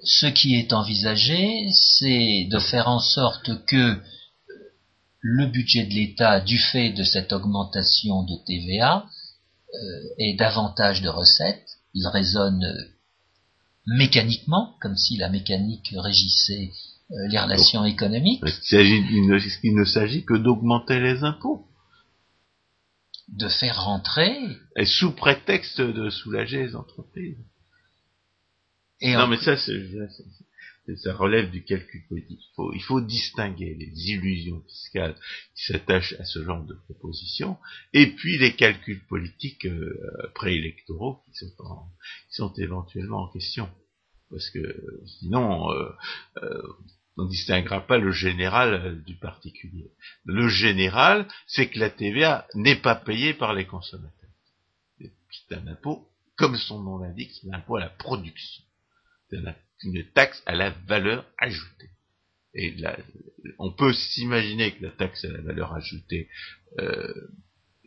Ce 0.05 0.26
qui 0.26 0.55
est 0.55 0.72
envisagé, 0.72 1.68
c'est 1.72 2.49
de 2.51 2.59
faire 2.59 2.88
en 2.88 3.01
sorte 3.01 3.64
que 3.66 4.01
le 5.20 5.46
budget 5.46 5.84
de 5.86 5.94
l'État, 5.94 6.40
du 6.40 6.59
fait 6.59 6.90
de 6.90 7.03
cette 7.03 7.32
augmentation 7.32 8.22
de 8.22 8.36
TVA, 8.46 9.07
euh, 9.74 9.78
ait 10.18 10.36
davantage 10.36 11.03
de 11.03 11.09
recettes. 11.09 11.78
Il 11.94 12.07
résonne 12.07 12.64
mécaniquement, 13.86 14.76
comme 14.80 14.96
si 14.96 15.16
la 15.16 15.28
mécanique 15.28 15.94
régissait 15.96 16.70
euh, 17.11 17.28
les 17.28 17.38
relations 17.38 17.84
économiques, 17.84 18.42
il 18.70 19.74
ne 19.74 19.84
s'agit 19.84 20.24
que 20.24 20.34
d'augmenter 20.34 21.01
les 21.01 21.24
impôts. 21.24 21.64
de 23.28 23.49
faire 23.49 23.84
rentrer 23.84 24.34
Et 24.76 24.86
sous 24.86 25.12
prétexte 25.12 25.80
de 25.80 26.09
soulager 26.09 26.64
les 26.64 26.74
entreprises. 26.74 27.36
Et 29.01 29.12
non, 29.14 29.20
en- 29.20 29.28
mais 29.28 29.36
ça, 29.38 29.57
ça 29.57 31.14
relève 31.14 31.51
du 31.51 31.62
calcul 31.64 32.03
politique. 32.09 32.40
Il 32.42 32.55
faut, 32.57 32.72
il 32.72 32.82
faut 32.82 33.01
distinguer 33.01 33.74
les 33.74 34.11
illusions 34.11 34.62
fiscales 34.66 35.14
qui 35.55 35.64
s'attachent 35.64 36.14
à 36.18 36.24
ce 36.24 36.42
genre 36.44 36.64
de 36.64 36.74
propositions, 36.74 37.59
et 37.92 38.07
puis 38.14 38.38
les 38.38 38.55
calculs 38.55 39.05
politiques 39.07 39.66
euh, 39.66 39.94
préélectoraux 40.34 41.20
qui 41.26 41.38
sont, 41.46 41.53
en- 41.64 41.88
qui 42.30 42.34
sont 42.36 42.53
éventuellement 42.55 43.24
en 43.24 43.28
question. 43.32 43.68
Parce 44.30 44.49
que 44.51 44.61
sinon, 45.20 45.70
euh, 45.72 45.90
euh, 46.42 46.62
on 47.16 47.24
ne 47.24 47.28
distinguera 47.30 47.86
pas 47.86 47.99
le 47.99 48.12
général 48.12 48.74
euh, 48.74 48.94
du 49.07 49.16
particulier. 49.16 49.90
Le 50.24 50.49
général, 50.49 51.26
c'est 51.46 51.68
que 51.68 51.78
la 51.78 51.90
TVA 51.90 52.46
n'est 52.55 52.76
pas 52.80 52.94
payée 52.94 53.34
par 53.34 53.53
les 53.55 53.66
consommateurs. 53.66 54.14
C'est 55.01 55.55
un 55.55 55.66
impôt, 55.66 56.09
comme 56.36 56.57
son 56.57 56.82
nom 56.82 56.99
l'indique, 56.99 57.32
c'est 57.40 57.49
un 57.51 57.55
impôt 57.55 57.76
à 57.76 57.80
la 57.80 57.88
production. 57.90 58.64
Une 59.33 60.05
taxe 60.12 60.43
à 60.47 60.55
la 60.55 60.70
valeur 60.87 61.24
ajoutée. 61.39 61.91
Et 62.55 62.72
là, 62.72 62.99
on 63.59 63.72
peut 63.72 63.93
s'imaginer 63.93 64.72
que 64.72 64.85
la 64.85 64.91
taxe 64.91 65.24
à 65.24 65.29
la 65.29 65.41
valeur 65.41 65.74
ajoutée 65.74 66.29
euh, 66.79 67.29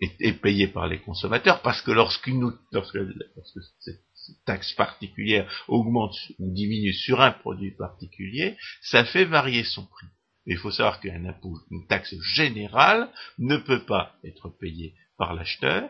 est, 0.02 0.34
payée 0.42 0.68
par 0.68 0.88
les 0.88 1.00
consommateurs 1.00 1.62
parce 1.62 1.82
que 1.82 1.92
lorsqu'une 1.92 2.52
lorsque, 2.72 2.96
lorsque 2.96 3.60
cette, 3.80 4.02
taxe 4.46 4.74
particulière 4.74 5.52
augmente 5.68 6.16
ou 6.38 6.54
diminue 6.54 6.94
sur 6.94 7.22
un 7.22 7.32
produit 7.32 7.72
particulier, 7.72 8.56
ça 8.84 9.04
fait 9.04 9.26
varier 9.26 9.64
son 9.64 9.86
prix. 9.86 10.08
Mais 10.46 10.54
il 10.54 10.60
faut 10.60 10.72
savoir 10.72 11.00
qu'un 11.00 11.26
impôt, 11.26 11.58
une 11.72 11.88
taxe 11.88 12.16
générale 12.36 13.10
ne 13.40 13.58
peut 13.58 13.84
pas 13.84 14.16
être 14.24 14.50
payée 14.50 14.96
par 15.18 15.34
l'acheteur 15.34 15.90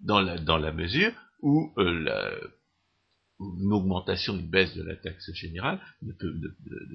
dans 0.00 0.20
la, 0.20 0.38
dans 0.38 0.58
la 0.58 0.72
mesure 0.72 1.12
où 1.40 1.72
euh, 1.78 2.00
la, 2.00 2.30
une 3.40 3.72
augmentation, 3.72 4.34
une 4.36 4.48
baisse 4.48 4.74
de 4.74 4.82
la 4.82 4.96
taxe 4.96 5.32
générale 5.32 5.80
ne, 6.02 6.12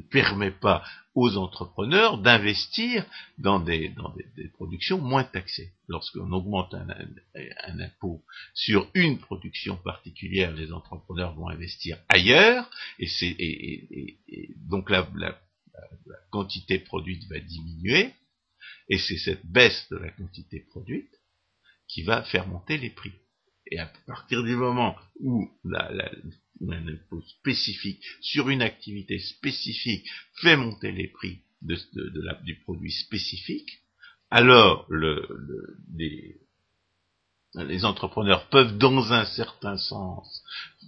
permet 0.10 0.52
pas 0.52 0.84
aux 1.14 1.36
entrepreneurs 1.38 2.18
d'investir 2.18 3.06
dans, 3.38 3.60
des, 3.60 3.94
productions 4.54 5.00
moins 5.00 5.24
taxées. 5.24 5.74
Lorsqu'on 5.88 6.32
augmente 6.32 6.74
un, 6.74 7.80
impôt 7.80 8.24
sur 8.54 8.90
une 8.94 9.20
production 9.20 9.76
particulière, 9.78 10.54
les 10.54 10.72
entrepreneurs 10.72 11.34
vont 11.36 11.50
investir 11.50 11.98
ailleurs, 12.08 12.70
et, 13.00 14.18
donc 14.70 14.90
la 14.90 15.08
quantité 16.32 16.80
produite 16.80 17.28
va 17.30 17.40
diminuer, 17.40 18.14
et 18.88 18.98
c'est 18.98 19.18
cette 19.18 19.46
baisse 19.46 19.88
de 19.92 19.98
la 19.98 20.10
quantité 20.12 20.60
produite 20.60 21.14
qui 21.88 22.04
va 22.04 22.24
faire 22.24 22.48
monter 22.48 22.78
les 22.78 22.90
prix. 22.90 23.14
Et 23.72 23.78
à 23.80 23.92
partir 24.08 24.44
du 24.44 24.56
moment 24.56 24.96
où 25.20 25.48
un 25.66 26.88
impôt 26.88 27.22
spécifique 27.22 28.04
sur 28.22 28.50
une 28.50 28.62
activité 28.62 29.20
spécifique 29.20 30.06
fait 30.42 30.58
monter 30.58 30.92
les 30.92 31.08
prix 31.08 31.40
du 31.62 32.56
produit 32.64 32.92
spécifique, 32.92 33.70
alors 34.32 34.86
le, 34.90 35.26
le- 35.96 36.40
les, 37.56 37.84
entrepreneurs 37.86 38.48
peuvent, 38.50 38.78
dans 38.78 39.12
un 39.12 39.26
certain 39.26 39.78
sens, 39.78 40.44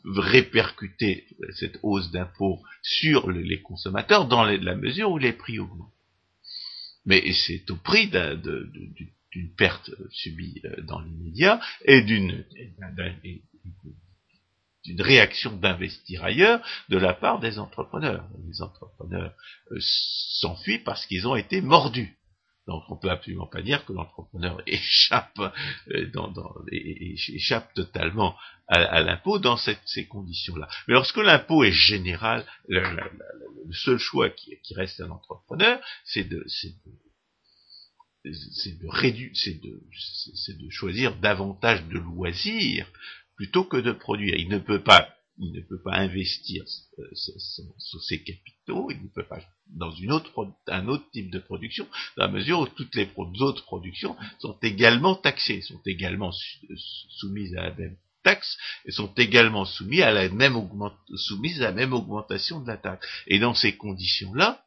répercuter 0.06 1.26
cette 1.60 1.80
hausse 1.84 2.12
d'impôt 2.12 2.62
sur 2.84 3.30
le- 3.30 3.42
les 3.42 3.62
consommateurs 3.62 4.28
dans 4.28 4.44
la 4.44 4.76
mesure 4.76 5.12
où 5.12 5.18
les 5.18 5.34
prix 5.34 5.60
augmentent. 5.60 5.92
Mais 7.06 7.32
c'est 7.34 7.70
au 7.72 7.76
prix 7.78 8.08
de- 8.10 8.40
d'une 9.32 9.54
perte 9.56 9.92
subie 10.12 10.62
euh, 10.66 10.82
dans 10.82 11.00
l'immédiat 11.00 11.60
et 11.86 12.02
d'une 12.02 12.44
d'une 14.84 15.02
réaction 15.02 15.56
d'investir 15.58 16.24
ailleurs 16.24 16.60
de 16.90 16.98
la 16.98 17.14
part 17.14 17.40
des 17.40 17.60
entrepreneurs. 17.60 18.28
Les 18.48 18.62
entrepreneurs 18.62 19.34
euh, 19.72 19.78
s'enfuient 19.80 20.80
parce 20.80 21.06
qu'ils 21.06 21.28
ont 21.28 21.36
été 21.36 21.62
mordus. 21.62 22.18
Donc 22.68 22.84
on 22.90 22.96
peut 22.96 23.10
absolument 23.10 23.48
pas 23.48 23.62
dire 23.62 23.86
que 23.86 23.94
l'entrepreneur 23.94 24.62
échappe, 24.68 25.40
euh, 25.90 26.10
dans, 26.12 26.30
dans- 26.30 26.56
échappe 26.72 27.74
totalement 27.74 28.36
à, 28.68 29.02
l'impôt 29.02 29.38
dans 29.38 29.58
ces 29.58 30.08
conditions-là. 30.08 30.68
Mais 30.88 30.94
lorsque 30.94 31.18
l'impôt 31.18 31.66
est 31.66 31.74
général, 31.74 32.46
le, 32.70 32.82
seul 33.74 33.98
choix 33.98 34.30
qui, 34.30 34.58
reste 34.76 35.02
à 35.02 35.08
l'entrepreneur, 35.08 35.82
c'est 36.06 36.24
de, 36.24 36.38
de 36.38 37.11
c'est 38.54 38.78
de 38.80 38.88
réduire, 38.88 39.32
c'est 39.34 39.60
de, 39.62 39.82
c'est- 40.36 40.58
de 40.58 40.70
choisir 40.70 41.16
davantage 41.18 41.84
de 41.88 41.98
loisirs 41.98 42.88
plutôt 43.36 43.64
que 43.64 43.78
de 43.78 43.92
produire. 43.92 44.36
Il 44.38 44.50
ne 44.50 44.60
peut 44.60 44.82
pas, 44.84 45.16
il 45.40 45.52
ne 45.54 45.62
peut 45.62 45.82
pas 45.82 45.96
investir 45.96 46.64
euh, 47.00 47.04
son- 47.16 48.00
ses 48.00 48.22
capitaux, 48.24 48.92
il 48.92 49.02
ne 49.02 49.08
peut 49.08 49.26
pas 49.26 49.40
dans 49.74 49.92
une 49.92 50.12
autre, 50.12 50.32
un 50.68 50.88
autre 50.88 51.10
type 51.12 51.32
de 51.32 51.40
production, 51.40 51.88
dans 52.18 52.26
la 52.26 52.32
mesure 52.32 52.60
où 52.60 52.68
toutes 52.68 52.96
les 52.96 53.10
autres 53.18 53.64
productions 53.64 54.16
sont 54.40 54.58
également 54.62 55.16
taxées, 55.16 55.62
sont 55.62 55.82
également 55.86 56.32
soumises 57.20 57.56
à 57.56 57.64
la 57.64 57.76
même 57.76 57.96
taxe 58.24 58.58
et 58.86 58.92
sont 58.92 59.12
également 59.16 59.66
soumises 59.66 60.02
à 60.02 60.12
la 60.12 60.30
même 60.30 60.56
soumises 61.16 61.62
à 61.62 61.66
la 61.66 61.72
même 61.72 61.94
augmentation 61.94 62.60
de 62.60 62.68
la 62.68 62.78
taxe. 62.78 63.08
Et 63.28 63.40
dans 63.40 63.56
ces 63.56 63.76
conditions-là, 63.76 64.64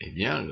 eh 0.00 0.10
bien, 0.10 0.44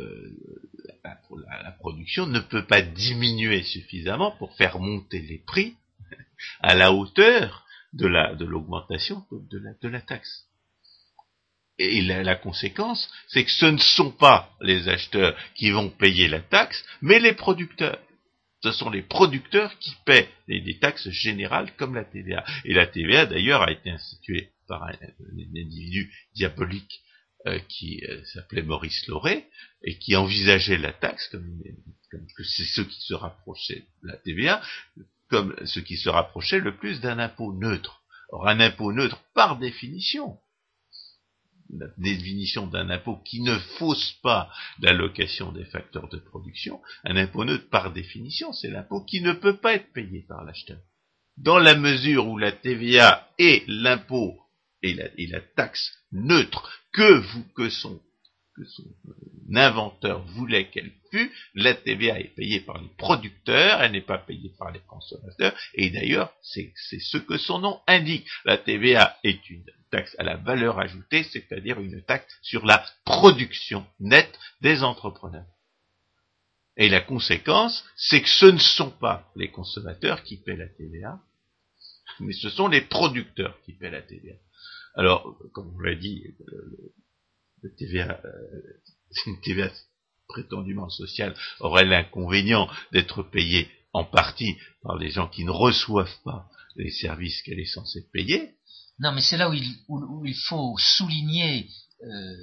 la, 1.04 1.72
production 1.72 2.26
ne 2.26 2.40
peut 2.40 2.64
pas 2.64 2.82
diminuer 2.82 3.62
suffisamment 3.62 4.30
pour 4.32 4.54
faire 4.56 4.78
monter 4.78 5.20
les 5.20 5.38
prix 5.38 5.74
à 6.60 6.74
la 6.74 6.92
hauteur 6.92 7.66
de 7.92 8.06
la 8.06 8.34
de 8.34 8.44
l'augmentation 8.44 9.24
de 9.30 9.88
la, 9.88 10.00
taxe. 10.00 10.46
Et 11.78 12.02
la, 12.02 12.36
conséquence, 12.36 13.10
c'est 13.28 13.44
que 13.44 13.50
ce 13.50 13.66
ne 13.66 13.78
sont 13.78 14.12
pas 14.12 14.50
les 14.60 14.88
acheteurs 14.88 15.36
qui 15.54 15.70
vont 15.70 15.90
payer 15.90 16.28
la 16.28 16.40
taxe, 16.40 16.84
mais 17.00 17.18
les 17.18 17.34
producteurs. 17.34 17.98
Ce 18.62 18.70
sont 18.70 18.90
les 18.90 19.02
producteurs 19.02 19.76
qui 19.80 19.92
paient 20.06 20.28
les, 20.46 20.60
des 20.60 20.78
taxes 20.78 21.10
générales 21.10 21.74
comme 21.76 21.96
la 21.96 22.04
TVA. 22.04 22.44
Et 22.64 22.74
la 22.74 22.86
TVA, 22.86 23.26
d'ailleurs, 23.26 23.62
a 23.62 23.72
été 23.72 23.90
instituée 23.90 24.50
par 24.68 24.84
un 24.84 24.92
individu 25.56 26.14
diabolique 26.34 27.02
euh, 27.46 27.58
qui 27.68 28.04
euh, 28.08 28.24
s'appelait 28.24 28.62
Maurice 28.62 29.06
Lauré 29.08 29.48
et 29.82 29.98
qui 29.98 30.14
envisageait 30.14 30.78
la 30.78 30.92
taxe 30.92 31.26
comme, 31.28 31.60
que 32.36 32.44
c'est 32.44 32.64
ceux 32.64 32.84
qui 32.84 33.00
se 33.00 33.14
rapprochaient 33.14 33.84
de 34.02 34.08
la 34.08 34.16
TVA 34.18 34.62
comme 35.28 35.56
ce 35.64 35.80
qui 35.80 35.96
se 35.96 36.08
rapprochait 36.08 36.60
le 36.60 36.76
plus 36.76 37.00
d'un 37.00 37.18
impôt 37.18 37.52
neutre. 37.54 38.02
Or, 38.28 38.46
un 38.46 38.60
impôt 38.60 38.92
neutre, 38.92 39.20
par 39.34 39.58
définition, 39.58 40.38
la 41.70 41.86
définition 41.98 42.66
d'un 42.66 42.90
impôt 42.90 43.16
qui 43.24 43.40
ne 43.40 43.58
fausse 43.78 44.12
pas 44.22 44.52
l'allocation 44.80 45.50
des 45.50 45.64
facteurs 45.64 46.08
de 46.10 46.18
production, 46.18 46.80
un 47.04 47.16
impôt 47.16 47.44
neutre, 47.44 47.68
par 47.70 47.92
définition, 47.92 48.52
c'est 48.52 48.70
l'impôt 48.70 49.02
qui 49.02 49.20
ne 49.20 49.32
peut 49.32 49.56
pas 49.56 49.74
être 49.74 49.92
payé 49.92 50.24
par 50.28 50.44
l'acheteur. 50.44 50.78
Dans 51.38 51.58
la 51.58 51.74
mesure 51.74 52.28
où 52.28 52.38
la 52.38 52.52
TVA 52.52 53.28
est 53.38 53.66
l'impôt 53.66 54.38
et 54.82 54.94
la 54.94 55.40
taxe 55.56 56.01
neutre 56.12 56.70
que 56.92 57.18
vous, 57.18 57.44
que 57.54 57.68
son, 57.70 58.00
son 58.64 58.84
euh, 59.08 59.56
inventeur 59.56 60.24
voulait 60.26 60.68
qu'elle 60.68 60.92
fût, 61.10 61.32
la 61.54 61.74
TVA 61.74 62.20
est 62.20 62.34
payée 62.34 62.60
par 62.60 62.80
les 62.80 62.88
producteurs, 62.98 63.82
elle 63.82 63.92
n'est 63.92 64.00
pas 64.00 64.18
payée 64.18 64.52
par 64.58 64.70
les 64.70 64.80
consommateurs, 64.80 65.54
et 65.74 65.90
d'ailleurs, 65.90 66.32
c'est 66.42 66.72
ce 67.00 67.18
que 67.18 67.38
son 67.38 67.58
nom 67.58 67.80
indique. 67.86 68.26
La 68.44 68.58
TVA 68.58 69.18
est 69.24 69.48
une 69.50 69.64
taxe 69.90 70.16
à 70.18 70.22
la 70.22 70.36
valeur 70.36 70.78
ajoutée, 70.78 71.22
c'est-à-dire 71.22 71.80
une 71.80 72.02
taxe 72.02 72.38
sur 72.42 72.64
la 72.64 72.84
production 73.04 73.86
nette 74.00 74.38
des 74.60 74.82
entrepreneurs. 74.82 75.46
Et 76.76 76.88
la 76.88 77.00
conséquence, 77.00 77.84
c'est 77.96 78.22
que 78.22 78.28
ce 78.28 78.46
ne 78.46 78.58
sont 78.58 78.90
pas 78.90 79.30
les 79.36 79.50
consommateurs 79.50 80.22
qui 80.22 80.38
paient 80.38 80.56
la 80.56 80.68
TVA, 80.68 81.20
mais 82.20 82.32
ce 82.32 82.48
sont 82.48 82.68
les 82.68 82.80
producteurs 82.80 83.60
qui 83.64 83.74
paient 83.74 83.90
la 83.90 84.02
TVA. 84.02 84.34
Alors, 84.94 85.36
comme 85.52 85.74
on 85.74 85.80
l'a 85.80 85.94
dit, 85.94 86.22
le, 87.62 87.74
TVA, 87.76 88.20
une 89.26 89.40
TVA 89.40 89.70
prétendument 90.28 90.88
sociale 90.88 91.34
aurait 91.60 91.84
l'inconvénient 91.84 92.68
d'être 92.92 93.22
payée 93.22 93.68
en 93.92 94.04
partie 94.04 94.56
par 94.82 94.96
les 94.96 95.10
gens 95.10 95.28
qui 95.28 95.44
ne 95.44 95.50
reçoivent 95.50 96.20
pas 96.24 96.48
les 96.76 96.90
services 96.90 97.42
qu'elle 97.42 97.60
est 97.60 97.66
censée 97.66 98.06
payer. 98.12 98.54
Non, 98.98 99.12
mais 99.12 99.20
c'est 99.20 99.36
là 99.36 99.50
où 99.50 100.24
il, 100.26 100.34
faut 100.34 100.76
souligner 100.78 101.68
euh, 102.04 102.36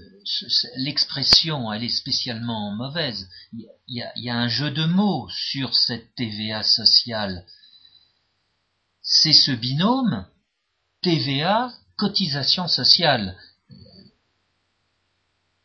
l'expression, 0.77 1.71
elle 1.71 1.83
est 1.83 1.89
spécialement 1.89 2.75
mauvaise. 2.75 3.29
Il 3.53 3.61
y, 3.87 4.01
a, 4.01 4.11
il 4.15 4.23
y, 4.23 4.29
a, 4.29 4.37
un 4.37 4.47
jeu 4.47 4.71
de 4.71 4.85
mots 4.85 5.27
sur 5.29 5.73
cette 5.73 6.13
TVA 6.15 6.63
sociale. 6.63 7.45
C'est 9.01 9.33
ce 9.33 9.51
binôme 9.51 10.27
TVA 11.01 11.71
cotisation 11.99 12.67
sociale. 12.67 13.37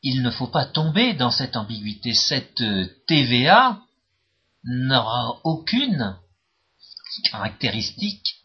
Il 0.03 0.23
ne 0.23 0.31
faut 0.31 0.49
pas 0.49 0.67
tomber 0.67 1.15
dans 1.15 1.31
cette 1.31 1.57
ambiguïté. 1.57 2.13
Cette 2.13 2.63
TVA 3.07 3.81
n'aura 4.65 5.41
aucune 5.45 6.17
caractéristique 7.31 8.44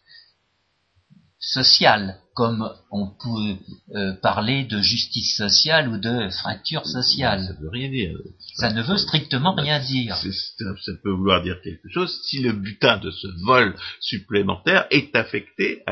sociale 1.40 2.20
comme 2.40 2.70
on 2.90 3.08
peut 3.08 3.58
euh, 3.96 4.14
parler 4.22 4.64
de 4.64 4.82
justice 4.82 5.36
sociale 5.36 5.90
ou 5.90 5.98
de 5.98 6.30
fracture 6.30 6.86
sociale. 6.86 7.44
Ça 7.44 7.62
veut 7.62 7.70
rien 7.70 7.90
dire. 7.90 8.18
Ça 8.56 8.72
ne 8.72 8.82
veut 8.82 8.98
strictement 8.98 9.54
rien 9.56 9.80
dire. 9.80 10.16
Ça 10.16 10.92
peut 11.04 11.12
vouloir 11.12 11.44
dire 11.44 11.60
quelque 11.62 11.90
chose 11.90 12.18
si 12.24 12.40
le 12.40 12.54
butin 12.54 12.98
de 12.98 13.12
ce 13.12 13.28
vol 13.46 13.76
supplémentaire 14.00 14.88
est 14.90 15.14
affecté 15.18 15.84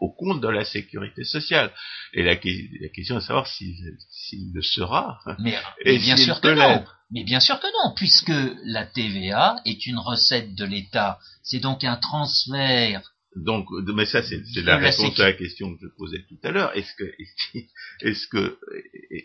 au, 0.00 0.10
compte 0.10 0.40
de 0.40 0.48
la 0.48 0.64
sécurité 0.64 1.24
sociale. 1.24 1.72
Et 2.12 2.22
la, 2.22 2.36
question 2.36 3.16
est 3.16 3.20
de 3.20 3.24
savoir 3.24 3.48
s'il 3.48 4.52
le 4.52 4.62
sera. 4.62 5.18
Mais, 5.40 5.58
bien 5.98 6.16
sûr 6.16 6.40
que 6.40 6.54
non. 6.54 6.84
Mais 7.10 7.24
bien 7.24 7.40
sûr 7.40 7.58
que 7.58 7.66
non, 7.66 7.94
puisque 7.96 8.32
la 8.64 8.86
TVA 8.86 9.56
est 9.64 9.86
une 9.86 9.98
recette 9.98 10.54
de 10.54 10.64
l'État. 10.64 11.18
C'est 11.42 11.60
donc 11.60 11.82
un 11.82 11.96
transfert 11.96 13.02
donc, 13.36 13.66
mais 13.94 14.06
ça, 14.06 14.22
c'est 14.22 14.42
la 14.62 14.76
réponse 14.76 15.18
à 15.18 15.24
la 15.24 15.32
question 15.32 15.74
que 15.74 15.80
je 15.82 15.88
posais 15.88 16.24
tout 16.28 16.38
à 16.44 16.52
l'heure. 16.52 16.76
Est-ce 16.76 16.94
que, 16.94 17.04
est-ce 18.00 18.28
que, 18.28 18.58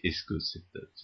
est-ce 0.03 0.23
que 0.23 0.39
cet, 0.39 0.63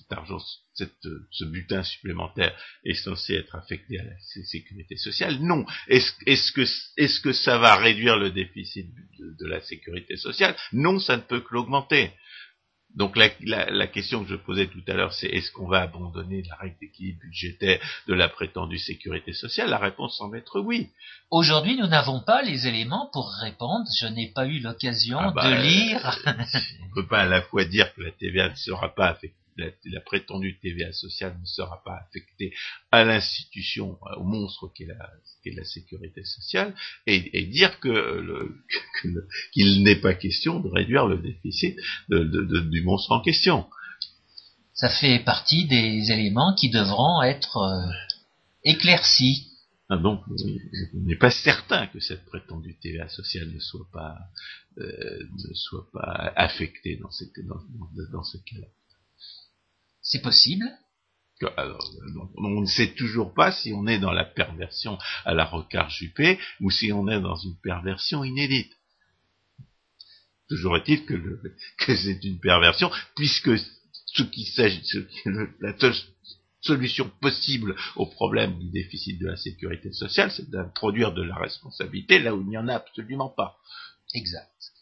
argent, 0.09 0.39
cette, 0.73 1.07
ce 1.31 1.45
butin 1.45 1.83
supplémentaire 1.83 2.57
est 2.83 2.95
censé 2.95 3.35
être 3.35 3.55
affecté 3.55 3.99
à 3.99 4.03
la 4.03 4.43
sécurité 4.45 4.97
sociale? 4.97 5.37
Non. 5.39 5.65
Est-ce, 5.87 6.13
est-ce 6.25 6.51
que, 6.51 6.65
est-ce 6.97 7.19
que 7.19 7.31
ça 7.31 7.59
va 7.59 7.75
réduire 7.75 8.17
le 8.17 8.31
déficit 8.31 8.87
de 9.19 9.45
la 9.45 9.61
sécurité 9.61 10.17
sociale? 10.17 10.55
Non, 10.73 10.99
ça 10.99 11.17
ne 11.17 11.21
peut 11.21 11.41
que 11.41 11.53
l'augmenter. 11.53 12.11
Donc 12.95 13.17
la, 13.17 13.87
question 13.87 14.23
que 14.23 14.29
je 14.29 14.35
posais 14.35 14.67
tout 14.67 14.81
à 14.87 14.93
l'heure, 14.93 15.13
c'est 15.13 15.27
est-ce 15.27 15.51
qu'on 15.51 15.67
va 15.67 15.81
abandonner 15.81 16.43
la 16.49 16.55
règle 16.55 16.77
d'équilibre 16.79 17.19
budgétaire 17.21 17.79
de 18.07 18.13
la 18.13 18.29
prétendue 18.29 18.77
sécurité 18.77 19.33
sociale? 19.33 19.69
La 19.69 19.77
réponse 19.77 20.17
semble 20.17 20.37
être 20.37 20.61
oui. 20.61 20.89
Aujourd'hui, 21.29 21.75
nous 21.77 21.87
n'avons 21.87 22.21
pas 22.21 22.41
les 22.41 22.67
éléments 22.67 23.09
pour 23.11 23.29
répondre. 23.41 23.85
Je 23.99 24.07
n'ai 24.07 24.27
pas 24.27 24.45
eu 24.45 24.59
l'occasion 24.59 25.19
ah 25.19 25.31
bah, 25.31 25.49
de 25.49 25.55
lire. 25.61 26.19
on 26.25 26.85
ne 26.85 26.93
peut 26.93 27.07
pas 27.07 27.21
à 27.21 27.25
la 27.25 27.41
fois 27.41 27.65
dire 27.65 27.93
que 27.93 28.01
la 28.01 28.11
TVA 28.11 28.49
ne 28.49 28.55
sera 28.55 28.95
pas 28.95 29.07
affectée 29.07 29.44
la, 29.57 30.01
prétendue 30.01 30.57
TVA 30.59 30.91
sociale 30.91 31.37
ne 31.39 31.45
sera 31.45 31.81
pas 31.83 31.97
affectée 32.07 32.53
à 32.91 33.03
l'institution, 33.03 33.97
au 34.17 34.23
monstre 34.23 34.71
qu'est 34.75 34.85
la, 34.85 35.09
la, 35.45 35.63
sécurité 35.63 36.23
sociale, 36.23 36.73
et, 37.07 37.45
dire 37.45 37.79
que 37.79 38.53
qu'il 39.53 39.83
n'est 39.83 39.99
pas 39.99 40.13
question 40.13 40.59
de 40.59 40.69
réduire 40.69 41.07
le 41.07 41.17
déficit 41.17 41.77
du 42.09 42.81
monstre 42.83 43.11
en 43.11 43.21
question. 43.21 43.65
Ça 44.73 44.89
fait 44.89 45.19
partie 45.19 45.67
des 45.67 46.11
éléments 46.11 46.53
qui 46.53 46.69
devront 46.69 47.21
être 47.23 47.57
euh, 47.57 47.91
éclaircis. 48.65 49.47
Ah 49.87 49.95
donc, 49.97 50.21
on 50.27 50.99
n'est 50.99 51.15
pas 51.15 51.31
certain 51.31 51.87
que 51.87 52.01
cette 52.01 52.25
prétendue 52.25 52.75
TVA 52.81 53.07
sociale 53.07 53.49
ne 53.53 53.59
soit 53.59 53.87
pas, 53.93 54.17
euh, 54.79 55.23
ne 55.47 55.53
soit 55.53 55.87
pas 55.93 56.33
affectée 56.35 56.97
dans, 56.97 57.11
cette, 57.11 57.39
dans, 57.45 57.61
dans 58.11 58.23
ce 58.23 58.37
cas-là. 58.37 58.67
C'est 60.05 60.21
possible. 60.21 60.65
on 62.37 62.61
ne 62.61 62.67
sait 62.67 62.93
toujours 62.93 63.33
pas 63.33 63.51
si 63.51 63.73
on 63.73 63.87
est 63.87 63.97
dans 63.97 64.11
la 64.11 64.23
perversion 64.23 64.99
à 65.25 65.33
la 65.33 65.45
Rocard 65.45 65.89
Juppé 65.89 66.39
ou 66.61 66.69
si 66.69 66.93
on 66.93 67.09
est 67.09 67.19
dans 67.19 67.35
une 67.35 67.59
perversion 67.59 68.23
inédite. 68.23 68.71
Toujours 70.47 70.77
est-il 70.77 71.05
que, 71.05 71.15
que 71.79 71.95
c'est 71.95 72.23
une 72.23 72.39
perversion, 72.39 72.91
puisque 73.15 73.57
ce 73.57 74.23
qui 74.23 74.45
s'agit, 74.45 74.83
la 75.59 75.77
seule 75.79 75.95
solution 76.61 77.11
possible 77.19 77.75
au 77.95 78.05
problème 78.05 78.59
du 78.59 78.69
déficit 78.69 79.19
de 79.19 79.25
la 79.25 79.37
sécurité 79.37 79.91
sociale, 79.91 80.31
c'est 80.31 80.51
d'introduire 80.51 81.13
de 81.13 81.23
la 81.23 81.35
responsabilité 81.35 82.19
là 82.19 82.35
où 82.35 82.41
il 82.41 82.47
n'y 82.47 82.59
en 82.59 82.67
a 82.67 82.75
absolument 82.75 83.29
pas. 83.29 83.57
Exact 84.13 84.74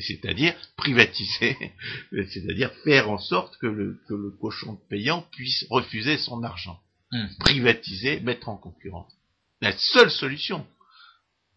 c'est-à-dire 0.00 0.54
privatiser, 0.76 1.56
c'est-à-dire 2.12 2.72
faire 2.84 3.10
en 3.10 3.18
sorte 3.18 3.56
que 3.58 3.66
le, 3.66 4.00
que 4.08 4.14
le, 4.14 4.30
cochon 4.30 4.76
payant 4.88 5.22
puisse 5.32 5.64
refuser 5.70 6.18
son 6.18 6.42
argent. 6.42 6.80
Hmm. 7.12 7.26
Privatiser, 7.40 8.20
mettre 8.20 8.48
en 8.48 8.56
concurrence. 8.56 9.12
La 9.60 9.76
seule 9.76 10.10
solution. 10.10 10.66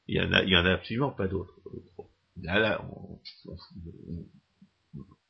Il 0.08 0.16
y 0.18 0.22
en 0.22 0.32
a, 0.32 0.44
il 0.44 0.50
y 0.50 0.56
en 0.56 0.66
a 0.66 0.74
absolument 0.74 1.12
pas 1.12 1.28
d'autre. 1.28 1.54
Là, 2.42 2.60
là, 2.60 2.86
on, 2.92 3.20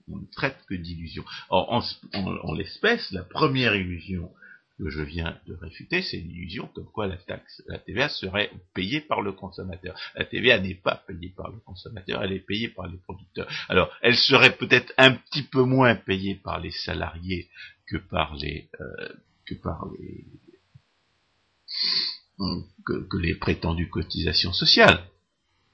ne 0.08 0.26
traite 0.34 0.58
que 0.68 0.76
d'illusions. 0.76 1.26
Or, 1.50 1.72
en, 1.72 1.82
en 2.14 2.54
l'espèce, 2.54 3.12
la 3.12 3.24
première 3.24 3.76
illusion 3.76 4.32
que 4.78 4.90
je 4.90 5.02
viens 5.02 5.40
de 5.48 5.56
réfuter, 5.56 6.02
c'est 6.02 6.18
l'illusion 6.18 6.68
comme 6.68 6.90
quoi 6.92 7.08
la 7.08 7.18
taxe, 7.18 7.64
la 7.68 7.80
TVA 7.80 8.10
serait 8.10 8.52
payée 8.74 9.02
par 9.02 9.22
le 9.22 9.32
consommateur. 9.32 10.00
La 10.16 10.26
TVA 10.26 10.60
n'est 10.60 10.76
pas 10.76 11.04
payée 11.08 11.34
par 11.36 11.50
le 11.50 11.60
consommateur, 11.60 12.22
elle 12.24 12.34
est 12.34 12.46
payée 12.46 12.70
par 12.70 12.88
les 12.88 12.98
producteurs. 12.98 13.48
Alors, 13.70 13.92
elle 14.02 14.16
serait 14.16 14.56
peut-être 14.56 14.94
un 14.98 15.14
petit 15.14 15.44
peu 15.44 15.64
moins 15.64 15.96
payée 15.96 16.36
par 16.36 16.60
les 16.60 16.72
salariés 16.72 17.50
que 17.88 17.98
par 17.98 18.36
les 18.36 18.70
euh, 18.80 19.14
que 19.46 19.56
par 19.56 19.88
les 19.98 20.26
que, 22.86 23.18
les 23.18 23.36
prétendues 23.36 23.90
cotisations 23.90 24.54
sociales. 24.54 25.04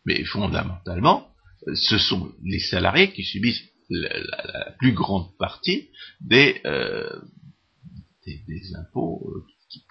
Mais 0.05 0.23
fondamentalement, 0.23 1.29
ce 1.73 1.97
sont 1.97 2.33
les 2.43 2.59
salariés 2.59 3.11
qui 3.11 3.23
subissent 3.23 3.63
la, 3.89 4.71
plus 4.79 4.93
grande 4.93 5.35
partie 5.37 5.89
des, 6.21 6.61
euh, 6.65 7.21
des, 8.25 8.75
impôts 8.75 9.21
euh, 9.35 9.45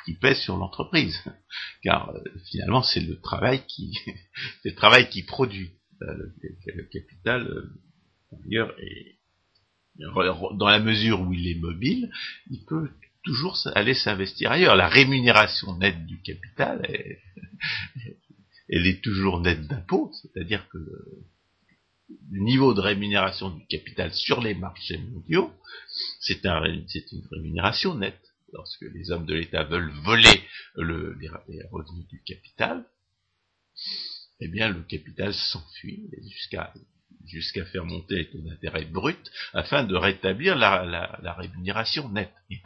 qui, 0.05 0.15
pèsent 0.15 0.41
sur 0.41 0.57
l'entreprise, 0.57 1.17
car 1.83 2.11
euh, 2.11 2.21
finalement 2.51 2.83
c'est 2.83 3.01
le 3.01 3.21
travail 3.21 3.65
qui 3.67 3.93
c'est 4.63 4.71
le 4.71 4.75
travail 4.75 5.09
qui 5.09 5.23
produit 5.23 5.73
euh, 6.03 6.33
le, 6.75 6.85
capital 6.85 7.49
d'ailleurs 8.33 8.75
et 8.81 9.19
dans 9.99 10.69
la 10.69 10.81
mesure 10.81 11.21
où 11.21 11.35
il 11.35 11.47
est 11.49 11.61
mobile, 11.61 12.11
il 12.51 12.65
peut 12.65 12.89
toujours 13.25 13.59
aller 13.75 13.93
s'investir 13.93 14.51
ailleurs. 14.51 14.75
La 14.75 14.89
rémunération 14.89 15.77
nette 15.77 16.07
du 16.07 16.21
capital, 16.23 16.81
elle 18.71 18.87
est 18.87 19.03
toujours 19.03 19.41
nette 19.41 19.67
d'impôts, 19.67 20.11
c'est-à-dire 20.15 20.67
que 20.71 20.79
le, 22.31 22.41
niveau 22.41 22.75
de 22.75 22.81
rémunération 22.81 23.51
du 23.51 23.67
capital 23.67 24.13
sur 24.13 24.41
les 24.41 24.55
marchés 24.55 24.99
mondiaux, 24.99 25.53
c'est 26.21 26.47
un, 26.47 26.65
une 26.65 26.87
rémunération 27.31 27.95
nette. 27.95 28.33
Lorsque 28.53 28.83
les 28.83 29.11
hommes 29.11 29.27
de 29.27 29.35
l'État 29.35 29.65
veulent 29.65 29.93
voler 30.05 30.43
le, 30.77 31.17
les, 31.19 31.29
revenus 31.71 32.07
du 32.09 32.23
capital, 32.23 32.85
eh 34.41 34.49
bien 34.49 34.69
le 34.69 34.83
capital 34.83 35.33
s'enfuit 35.33 36.11
jusqu'à 37.27 37.65
faire 37.67 37.87
monter 37.87 38.17
les 38.17 38.31
taux 38.31 38.43
d'intérêt 38.43 38.85
bruts 38.85 39.17
afin 39.55 39.85
de 39.85 39.95
rétablir 39.95 40.57
la, 40.57 40.85
la, 41.23 41.33
rémunération 41.35 42.11
nette. 42.11 42.35
Il 42.51 42.61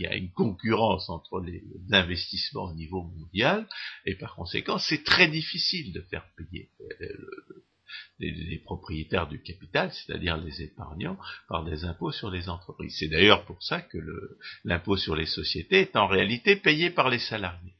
y, 0.00 0.06
a, 0.06 0.16
une 0.16 0.30
concurrence 0.30 1.10
entre 1.10 1.40
les 1.40 1.62
investissements 1.92 2.70
au 2.70 2.74
niveau 2.74 3.02
mondial 3.02 3.66
et 4.06 4.14
par 4.14 4.34
conséquent 4.34 4.78
c'est 4.78 5.04
très 5.04 5.28
difficile 5.28 5.92
de 5.92 6.00
faire 6.02 6.24
payer 6.36 6.70
euh, 7.02 7.67
les, 8.18 8.58
propriétaires 8.64 9.28
du 9.28 9.40
capital, 9.42 9.92
c'est-à-dire 9.92 10.36
les 10.36 10.62
épargnants, 10.62 11.18
par 11.48 11.64
des 11.64 11.84
impôts 11.84 12.12
sur 12.12 12.30
les 12.30 12.48
entreprises. 12.48 12.96
C'est 12.98 13.08
d'ailleurs 13.08 13.44
pour 13.44 13.62
ça 13.62 13.80
que 13.80 13.98
l'impôt 14.64 14.96
sur 14.96 15.16
les 15.16 15.26
sociétés 15.26 15.80
est 15.80 15.96
en 15.96 16.06
réalité 16.06 16.56
payé 16.56 16.90
par 16.90 17.08
les 17.08 17.18
salariés. 17.18 17.74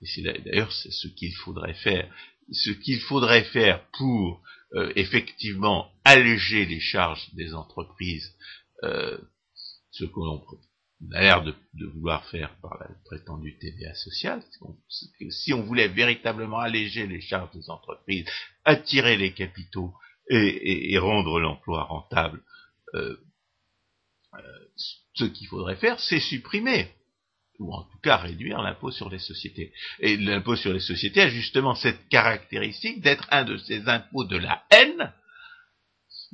Et 0.00 0.06
c'est 0.06 0.22
d'ailleurs 0.22 0.72
ce 0.72 1.08
qu'il 1.08 1.34
faudrait 1.34 1.74
faire. 1.74 2.12
Ce 2.52 2.70
qu'il 2.70 3.00
faudrait 3.00 3.44
faire 3.44 3.86
pour 3.92 4.42
euh, 4.74 4.92
effectivement 4.96 5.90
alléger 6.04 6.66
les 6.66 6.80
charges 6.80 7.32
des 7.34 7.54
entreprises, 7.54 8.34
euh, 8.82 9.16
ce 9.90 10.04
que 10.04 10.20
l'on 10.20 10.44
a 11.12 11.20
l'air 11.20 11.42
de, 11.42 11.54
vouloir 11.92 12.24
faire 12.28 12.54
par 12.60 12.78
la 12.78 12.88
prétendue 13.04 13.58
TVA 13.58 13.94
sociale, 13.94 14.42
si 15.30 15.52
on 15.52 15.62
voulait 15.62 15.88
véritablement 15.88 16.60
alléger 16.60 17.06
les 17.06 17.20
charges 17.20 17.52
des 17.52 17.68
entreprises, 17.70 18.26
attirer 18.64 19.16
les 19.16 19.32
capitaux 19.32 19.94
et, 20.30 20.96
rendre 20.98 21.40
l'emploi 21.40 21.84
rentable, 21.84 22.42
euh, 22.94 23.16
euh, 24.34 24.38
ce 25.14 25.24
qu'il 25.24 25.46
faudrait 25.46 25.76
faire, 25.76 26.00
c'est 26.00 26.20
supprimer, 26.20 26.88
ou 27.58 27.72
en 27.72 27.82
tout 27.84 27.98
cas 28.02 28.16
réduire 28.16 28.62
l'impôt 28.62 28.90
sur 28.90 29.10
les 29.10 29.18
sociétés. 29.18 29.72
Et 30.00 30.16
l'impôt 30.16 30.56
sur 30.56 30.72
les 30.72 30.80
sociétés 30.80 31.22
a 31.22 31.28
justement 31.28 31.74
cette 31.74 32.08
caractéristique 32.08 33.00
d'être 33.00 33.28
un 33.30 33.44
de 33.44 33.56
ces 33.58 33.88
impôts 33.88 34.24
de 34.24 34.36
la 34.36 34.64
haine, 34.70 35.12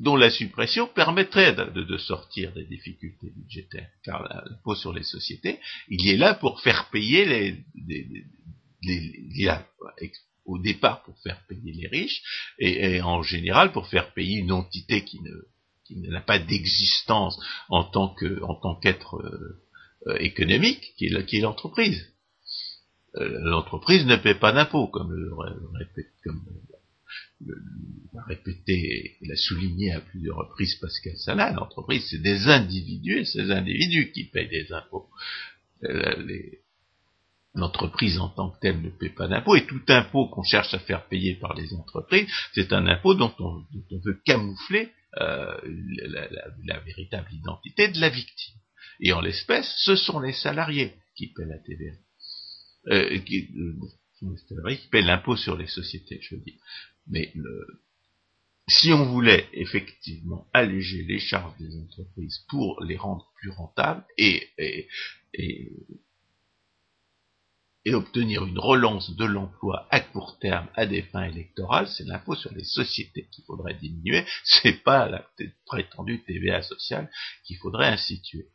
dont 0.00 0.16
la 0.16 0.30
suppression 0.30 0.88
permettrait 0.88 1.54
de, 1.54 1.96
sortir 1.98 2.52
des 2.52 2.64
difficultés 2.64 3.30
budgétaires. 3.36 3.90
Car 4.02 4.22
l'impôt 4.22 4.74
sur 4.74 4.92
les 4.92 5.02
sociétés, 5.02 5.60
il 5.88 6.08
est 6.08 6.16
là 6.16 6.34
pour 6.34 6.60
faire 6.62 6.88
payer 6.90 7.26
les, 7.26 7.58
les, 8.82 9.44
au 10.46 10.58
départ 10.58 11.02
pour 11.04 11.18
faire 11.20 11.40
payer 11.46 11.72
les 11.72 11.86
riches, 11.88 12.22
et, 12.58 13.00
en 13.02 13.22
général 13.22 13.72
pour 13.72 13.86
faire 13.88 14.12
payer 14.14 14.38
une 14.38 14.52
entité 14.52 15.04
qui 15.04 15.20
ne 15.20 15.30
qui 15.84 15.96
n'a 15.96 16.20
pas 16.20 16.38
d'existence 16.38 17.38
en 17.68 17.84
tant 17.84 18.14
que 18.14 18.42
en 18.42 18.54
tant 18.54 18.76
qu'être 18.76 19.16
euh, 19.16 19.66
euh, 20.06 20.16
économique, 20.18 20.94
qui 20.96 21.06
est 21.06 21.40
l'entreprise. 21.40 22.06
Euh, 23.16 23.38
l'entreprise 23.42 24.06
ne 24.06 24.16
paie 24.16 24.36
pas 24.36 24.52
d'impôts, 24.52 24.86
comme 24.86 25.12
le, 25.12 25.30
répète, 25.74 26.12
comme 26.24 26.42
l'a 28.12 28.24
répété 28.26 29.16
et 29.20 29.26
l'a 29.26 29.36
souligné 29.36 29.92
à 29.92 30.00
plusieurs 30.00 30.36
reprises 30.36 30.76
Pascal 30.76 31.16
Salah, 31.16 31.52
l'entreprise, 31.52 32.06
c'est 32.10 32.22
des 32.22 32.48
individus, 32.48 33.20
et 33.20 33.24
ces 33.24 33.50
individus 33.50 34.12
qui 34.12 34.24
payent 34.24 34.48
des 34.48 34.72
impôts. 34.72 35.08
L'entreprise 37.54 38.18
en 38.18 38.28
tant 38.28 38.50
que 38.50 38.60
telle 38.60 38.80
ne 38.80 38.90
paie 38.90 39.08
pas 39.08 39.26
d'impôts, 39.26 39.56
et 39.56 39.66
tout 39.66 39.82
impôt 39.88 40.28
qu'on 40.28 40.44
cherche 40.44 40.72
à 40.72 40.78
faire 40.78 41.08
payer 41.08 41.34
par 41.34 41.54
les 41.54 41.74
entreprises, 41.74 42.28
c'est 42.54 42.72
un 42.72 42.86
impôt 42.86 43.14
dont 43.14 43.34
on, 43.40 43.64
veut 44.04 44.20
camoufler 44.24 44.92
euh, 45.20 45.58
la, 46.64 46.78
véritable 46.80 47.28
identité 47.32 47.88
de 47.88 48.00
la 48.00 48.08
victime. 48.08 48.54
Et 49.00 49.12
en 49.12 49.20
l'espèce, 49.20 49.74
ce 49.78 49.96
sont 49.96 50.20
les 50.20 50.32
salariés 50.32 50.94
qui 51.16 51.32
paient 51.32 51.46
la 51.46 51.58
TVA. 51.58 51.92
Euh, 52.88 53.18
qui, 53.18 53.48
euh, 53.56 54.76
qui 54.76 54.88
paient 54.88 55.02
l'impôt 55.02 55.36
sur 55.36 55.56
les 55.56 55.66
sociétés, 55.66 56.20
je 56.22 56.36
veux 56.36 56.42
dire. 56.42 56.54
Mais 57.06 57.32
si 58.68 58.92
on 58.92 59.04
voulait 59.04 59.48
effectivement 59.52 60.46
alléger 60.52 61.02
les 61.02 61.18
charges 61.18 61.56
des 61.58 61.76
entreprises 61.76 62.44
pour 62.48 62.82
les 62.82 62.96
rendre 62.96 63.32
plus 63.36 63.50
rentables 63.50 64.04
et, 64.16 64.48
et, 64.58 64.88
et, 67.84 67.94
obtenir 67.94 68.44
une 68.44 68.58
relance 68.58 69.16
de 69.16 69.24
l'emploi 69.24 69.88
à 69.90 70.00
court 70.00 70.38
terme 70.38 70.68
à 70.74 70.86
des 70.86 71.02
fins 71.02 71.24
électorales, 71.24 71.88
c'est 71.88 72.04
l'impôt 72.04 72.36
sur 72.36 72.52
les 72.54 72.62
sociétés 72.62 73.28
qu'il 73.32 73.44
faudrait 73.44 73.74
diminuer, 73.74 74.24
c'est 74.44 74.84
pas 74.84 75.08
la 75.08 75.26
prétendue 75.66 76.22
TVA 76.22 76.62
sociale 76.62 77.10
qu'il 77.44 77.56
faudrait 77.56 77.88
instituer. 77.88 78.46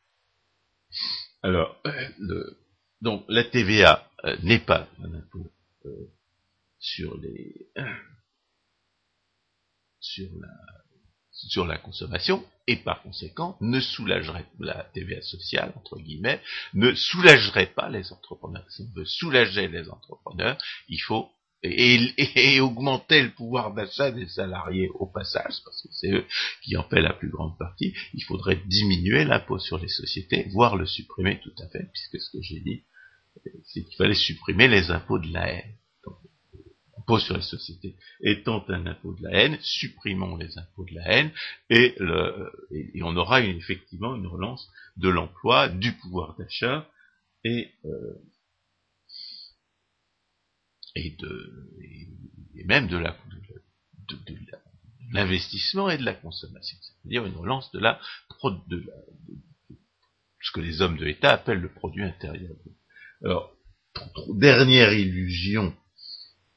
Alors, 1.43 1.75
le, 2.19 2.57
donc 3.01 3.25
la 3.27 3.43
TVA 3.43 4.09
euh, 4.23 4.37
n'est 4.43 4.59
pas 4.59 4.87
un 5.03 5.13
impôt 5.13 5.51
euh, 5.85 6.09
sur 6.79 7.17
les 7.17 7.67
sur 10.05 10.29
la, 10.39 10.47
sur 11.31 11.65
la 11.65 11.77
consommation 11.77 12.43
et 12.67 12.77
par 12.77 13.01
conséquent 13.01 13.57
ne 13.61 13.79
soulagerait 13.79 14.45
la 14.59 14.83
TVA 14.93 15.21
sociale, 15.21 15.73
entre 15.75 15.97
guillemets, 15.97 16.41
ne 16.73 16.93
soulagerait 16.93 17.73
pas 17.73 17.89
les 17.89 18.11
entrepreneurs. 18.11 18.65
Si 18.69 18.83
on 18.83 18.99
veut 18.99 19.05
soulager 19.05 19.67
les 19.67 19.89
entrepreneurs, 19.89 20.57
il 20.87 20.99
faut 20.99 21.29
et, 21.63 22.59
augmenter 22.59 23.23
le 23.23 23.31
pouvoir 23.31 23.73
d'achat 23.73 24.11
des 24.11 24.27
salariés 24.27 24.89
au 24.93 25.07
passage, 25.07 25.55
parce 25.63 25.81
que 25.81 25.87
c'est 25.91 26.11
eux 26.11 26.25
qui 26.61 26.77
en 26.77 26.83
paient 26.83 27.01
la 27.01 27.13
plus 27.13 27.29
grande 27.29 27.57
partie, 27.57 27.93
il 28.13 28.23
faudrait 28.23 28.61
diminuer 28.67 29.25
l'impôt 29.25 29.57
sur 29.57 29.79
les 29.79 29.87
sociétés, 29.87 30.47
voire 30.51 30.75
le 30.75 30.85
supprimer 30.85 31.39
tout 31.41 31.53
à 31.63 31.67
fait, 31.69 31.89
puisque 31.91 32.23
ce 32.23 32.37
que 32.37 32.43
j'ai 32.43 32.59
dit, 32.59 32.83
c'est 33.63 33.83
qu'il 33.83 33.95
fallait 33.95 34.13
supprimer 34.13 34.67
les 34.67 34.91
impôts 34.91 35.19
de 35.19 35.31
la 35.33 35.49
haine 35.49 35.75
impôt 37.05 37.19
sur 37.19 37.35
les 37.35 37.43
sociétés 37.43 37.95
étant 38.21 38.65
un 38.69 38.85
impôt 38.87 39.13
de 39.13 39.23
la 39.23 39.31
haine, 39.31 39.57
supprimons 39.61 40.37
les 40.37 40.57
impôts 40.57 40.85
de 40.85 40.95
la 40.95 41.07
haine 41.07 41.31
et, 41.69 41.95
on 43.03 43.15
aura 43.15 43.41
effectivement 43.41 44.15
une 44.15 44.27
relance 44.27 44.67
de 44.97 45.09
l'emploi, 45.09 45.69
du 45.69 45.93
pouvoir 45.93 46.35
d'achat 46.37 46.89
et, 47.43 47.71
euh, 47.85 48.15
et, 50.95 51.11
de, 51.11 51.69
et, 52.55 52.63
même 52.63 52.87
de 52.87 52.97
la 52.97 53.15
de, 54.07 54.17
l'investissement 55.11 55.89
et 55.89 55.97
de 55.97 56.03
la 56.03 56.15
consommation, 56.15 56.77
c'est-à-dire 56.81 57.25
une 57.25 57.35
relance 57.35 57.71
de 57.71 57.79
la, 57.79 57.99
de, 58.67 58.83
ce 60.41 60.51
que 60.51 60.59
les 60.59 60.81
hommes 60.81 60.97
de 60.97 61.05
l'État 61.05 61.33
appellent 61.33 61.61
le 61.61 61.71
produit 61.71 62.03
intérieur. 62.03 62.55
Alors, 63.23 63.55
dernière 64.35 64.93
illusion 64.93 65.75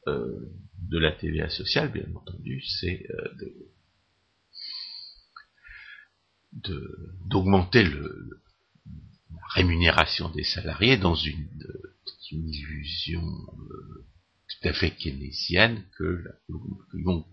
euh, 0.09 0.53
de 0.89 0.99
la 0.99 1.13
TVA 1.13 1.49
sociale, 1.51 1.93
bien 1.93 2.07
entendu, 2.15 2.63
c'est 2.63 3.07
euh, 3.11 3.29
d'augmenter 7.27 7.85
la 7.85 8.09
rémunération 9.55 10.31
des 10.31 10.45
salariés 10.45 10.97
dans 10.97 11.15
une, 11.15 11.49
illusion 12.31 13.23
euh, 13.23 14.07
tout 14.49 14.69
à 14.69 14.73
fait 14.73 14.91
keynésienne 14.91 15.85
que, 15.97 16.25
que 16.91 16.97
vont 17.05 17.27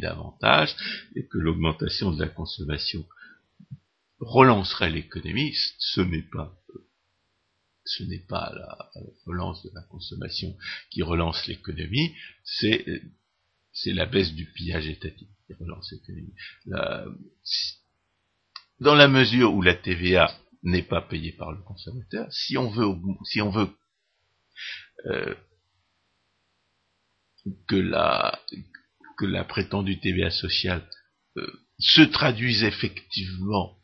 davantage 0.00 0.74
et 1.16 1.26
que 1.26 1.38
l'augmentation 1.38 2.12
de 2.12 2.20
la 2.20 2.28
consommation 2.28 3.04
relancerait 4.20 4.90
l'économie, 4.90 5.54
ce 5.78 6.00
n'est 6.00 6.22
pas 6.22 6.57
ce 7.88 8.02
n'est 8.04 8.24
pas 8.28 8.52
la, 8.54 8.90
relance 9.26 9.62
de 9.62 9.70
la 9.74 9.82
consommation 9.82 10.56
qui 10.90 11.02
relance 11.02 11.46
l'économie, 11.46 12.14
c'est 12.44 12.84
c'est 13.72 13.92
la 13.92 14.06
baisse 14.06 14.32
du 14.32 14.46
pillage 14.46 14.88
étatique 14.88 15.30
qui 15.46 15.54
relance 15.54 15.92
l'économie. 15.92 16.34
dans 18.80 18.94
la 18.94 19.08
mesure 19.08 19.54
où 19.54 19.62
la 19.62 19.74
TVA 19.74 20.36
n'est 20.62 20.82
pas 20.82 21.02
payée 21.02 21.32
par 21.32 21.52
le 21.52 21.62
consommateur, 21.62 22.32
si 22.32 22.56
on 22.56 22.70
veut, 22.70 22.94
si 23.24 23.40
on 23.40 23.50
veut 23.50 23.70
euh, 25.06 25.34
que 27.66 27.76
la 27.76 28.40
que 29.16 29.26
la 29.26 29.44
prétendue 29.44 29.98
TVA 29.98 30.30
sociale 30.30 30.88
euh, 31.36 31.46
se 31.78 32.02
traduise 32.02 32.62
effectivement 32.62 33.78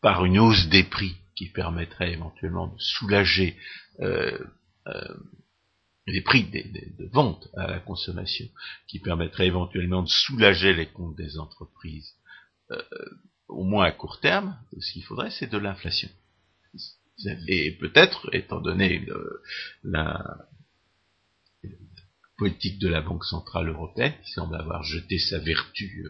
par 0.00 0.24
une 0.24 0.38
hausse 0.38 0.68
des 0.68 0.84
prix 0.84 1.16
qui 1.36 1.48
permettrait 1.50 2.12
éventuellement 2.12 2.68
de 2.68 2.78
soulager 2.78 3.56
euh, 4.00 4.38
euh, 4.86 5.14
les 6.06 6.20
prix 6.20 6.44
de 6.44 7.08
vente 7.12 7.48
à 7.56 7.66
la 7.66 7.80
consommation, 7.80 8.46
qui 8.88 8.98
permettrait 8.98 9.46
éventuellement 9.46 10.02
de 10.02 10.08
soulager 10.08 10.74
les 10.74 10.86
comptes 10.86 11.16
des 11.16 11.38
entreprises, 11.38 12.14
euh, 12.70 12.82
au 13.48 13.64
moins 13.64 13.86
à 13.86 13.92
court 13.92 14.20
terme, 14.20 14.58
ce 14.78 14.92
qu'il 14.92 15.04
faudrait, 15.04 15.30
c'est 15.30 15.50
de 15.50 15.58
l'inflation. 15.58 16.10
Et 17.48 17.72
peut-être, 17.78 18.28
étant 18.34 18.60
donné 18.60 19.06
la 19.82 20.46
politique 22.36 22.78
de 22.80 22.88
la 22.88 23.00
Banque 23.00 23.24
Centrale 23.24 23.68
Européenne, 23.68 24.14
qui 24.24 24.32
semble 24.32 24.56
avoir 24.56 24.82
jeté 24.82 25.18
sa 25.18 25.38
vertu 25.38 26.06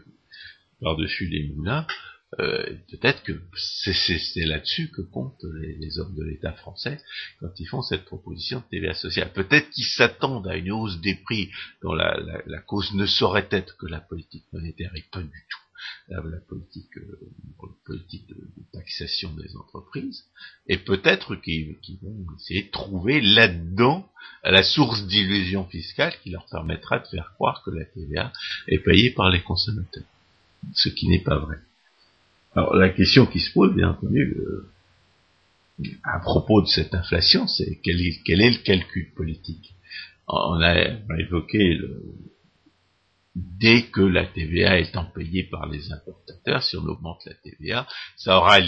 par-dessus 0.81 1.27
les 1.27 1.47
moulins, 1.49 1.85
euh, 2.39 2.65
peut-être 2.89 3.23
que 3.23 3.33
c'est 3.55 4.45
là-dessus 4.45 4.89
que 4.89 5.01
comptent 5.01 5.45
les, 5.79 5.99
hommes 5.99 6.15
de 6.15 6.23
l'État 6.23 6.51
français 6.51 6.97
quand 7.39 7.51
ils 7.59 7.67
font 7.67 7.81
cette 7.81 8.05
proposition 8.05 8.59
de 8.59 8.65
TVA 8.77 8.93
sociale. 8.93 9.31
Peut-être 9.33 9.69
qu'ils 9.69 9.85
s'attendent 9.85 10.47
à 10.47 10.57
une 10.57 10.71
hausse 10.71 10.99
des 10.99 11.15
prix 11.15 11.49
dont 11.81 11.93
la, 11.93 12.59
cause 12.67 12.93
ne 12.93 13.05
saurait 13.05 13.47
être 13.51 13.77
que 13.77 13.85
la 13.85 14.01
politique 14.01 14.45
monétaire 14.51 14.91
et 14.95 15.03
pas 15.11 15.21
du 15.21 15.29
tout 15.49 15.59
la, 16.07 16.21
politique, 16.47 16.97
euh, 16.97 17.19
politique 17.85 18.27
de, 18.27 18.35
taxation 18.73 19.31
des 19.33 19.55
entreprises, 19.55 20.25
et 20.67 20.77
peut-être 20.77 21.35
qu'ils 21.35 21.77
vont 22.01 22.25
essayer 22.39 22.63
de 22.63 22.71
trouver 22.71 23.21
là-dedans 23.21 24.09
la 24.43 24.63
source 24.63 25.05
d'illusion 25.07 25.65
fiscale 25.65 26.13
qui 26.23 26.29
leur 26.29 26.45
permettra 26.47 26.99
de 26.99 27.07
faire 27.07 27.33
croire 27.35 27.63
que 27.63 27.71
la 27.71 27.85
TVA 27.85 28.31
est 28.67 28.79
payée 28.79 29.11
par 29.11 29.29
les 29.29 29.41
consommateurs, 29.41 30.03
ce 30.73 30.89
qui 30.89 31.07
n'est 31.07 31.23
pas 31.23 31.37
vrai. 31.37 31.57
Alors 32.55 32.75
la 32.75 32.89
question 32.89 33.25
qui 33.25 33.39
se 33.39 33.51
pose, 33.51 33.75
bien 33.75 33.89
entendu, 33.89 34.37
euh, 34.39 34.71
à 36.03 36.19
propos 36.19 36.61
de 36.61 36.67
cette 36.67 36.93
inflation, 36.93 37.47
c'est 37.47 37.79
quel 37.83 37.99
est, 38.01 38.23
quel 38.23 38.41
est 38.41 38.51
le 38.51 38.63
calcul 38.63 39.11
politique? 39.13 39.73
On 40.27 40.61
a, 40.61 40.75
évoqué 41.19 41.75
le, 41.75 42.01
dès 43.35 43.83
que 43.87 44.01
la 44.01 44.25
TVA 44.25 44.79
étant 44.79 45.05
payée 45.05 45.43
par 45.43 45.67
les 45.67 45.91
importateurs, 45.91 46.63
si 46.63 46.77
on 46.77 46.85
augmente 46.85 47.25
la 47.25 47.33
TVA, 47.33 47.87
ça 48.15 48.37
aura 48.37 48.59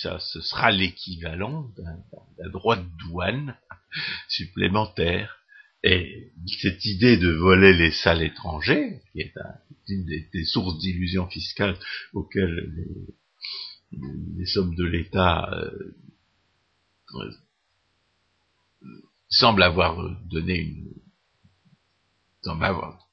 ça, 0.00 0.18
ce 0.20 0.40
sera 0.40 0.70
l'équivalent 0.70 1.68
d'un 1.76 2.48
droit 2.50 2.76
de 2.76 2.86
douane 3.00 3.56
supplémentaire. 4.28 5.38
Et 5.84 6.30
cette 6.60 6.84
idée 6.84 7.16
de 7.16 7.32
voler 7.32 7.74
les 7.74 7.90
salles 7.90 8.22
étrangers, 8.22 9.00
qui 9.10 9.20
est 9.20 9.34
une 9.88 10.04
des, 10.04 10.44
sources 10.44 10.78
d'illusions 10.78 11.26
fiscales 11.26 11.76
auxquelles 12.14 12.72
les, 12.76 13.14
sommes 14.46 14.74
de 14.74 14.84
l'État 14.84 15.50
euh, 15.52 15.94
semblent 19.28 19.62
avoir 19.62 19.96
donné 20.28 20.58
une 20.58 20.92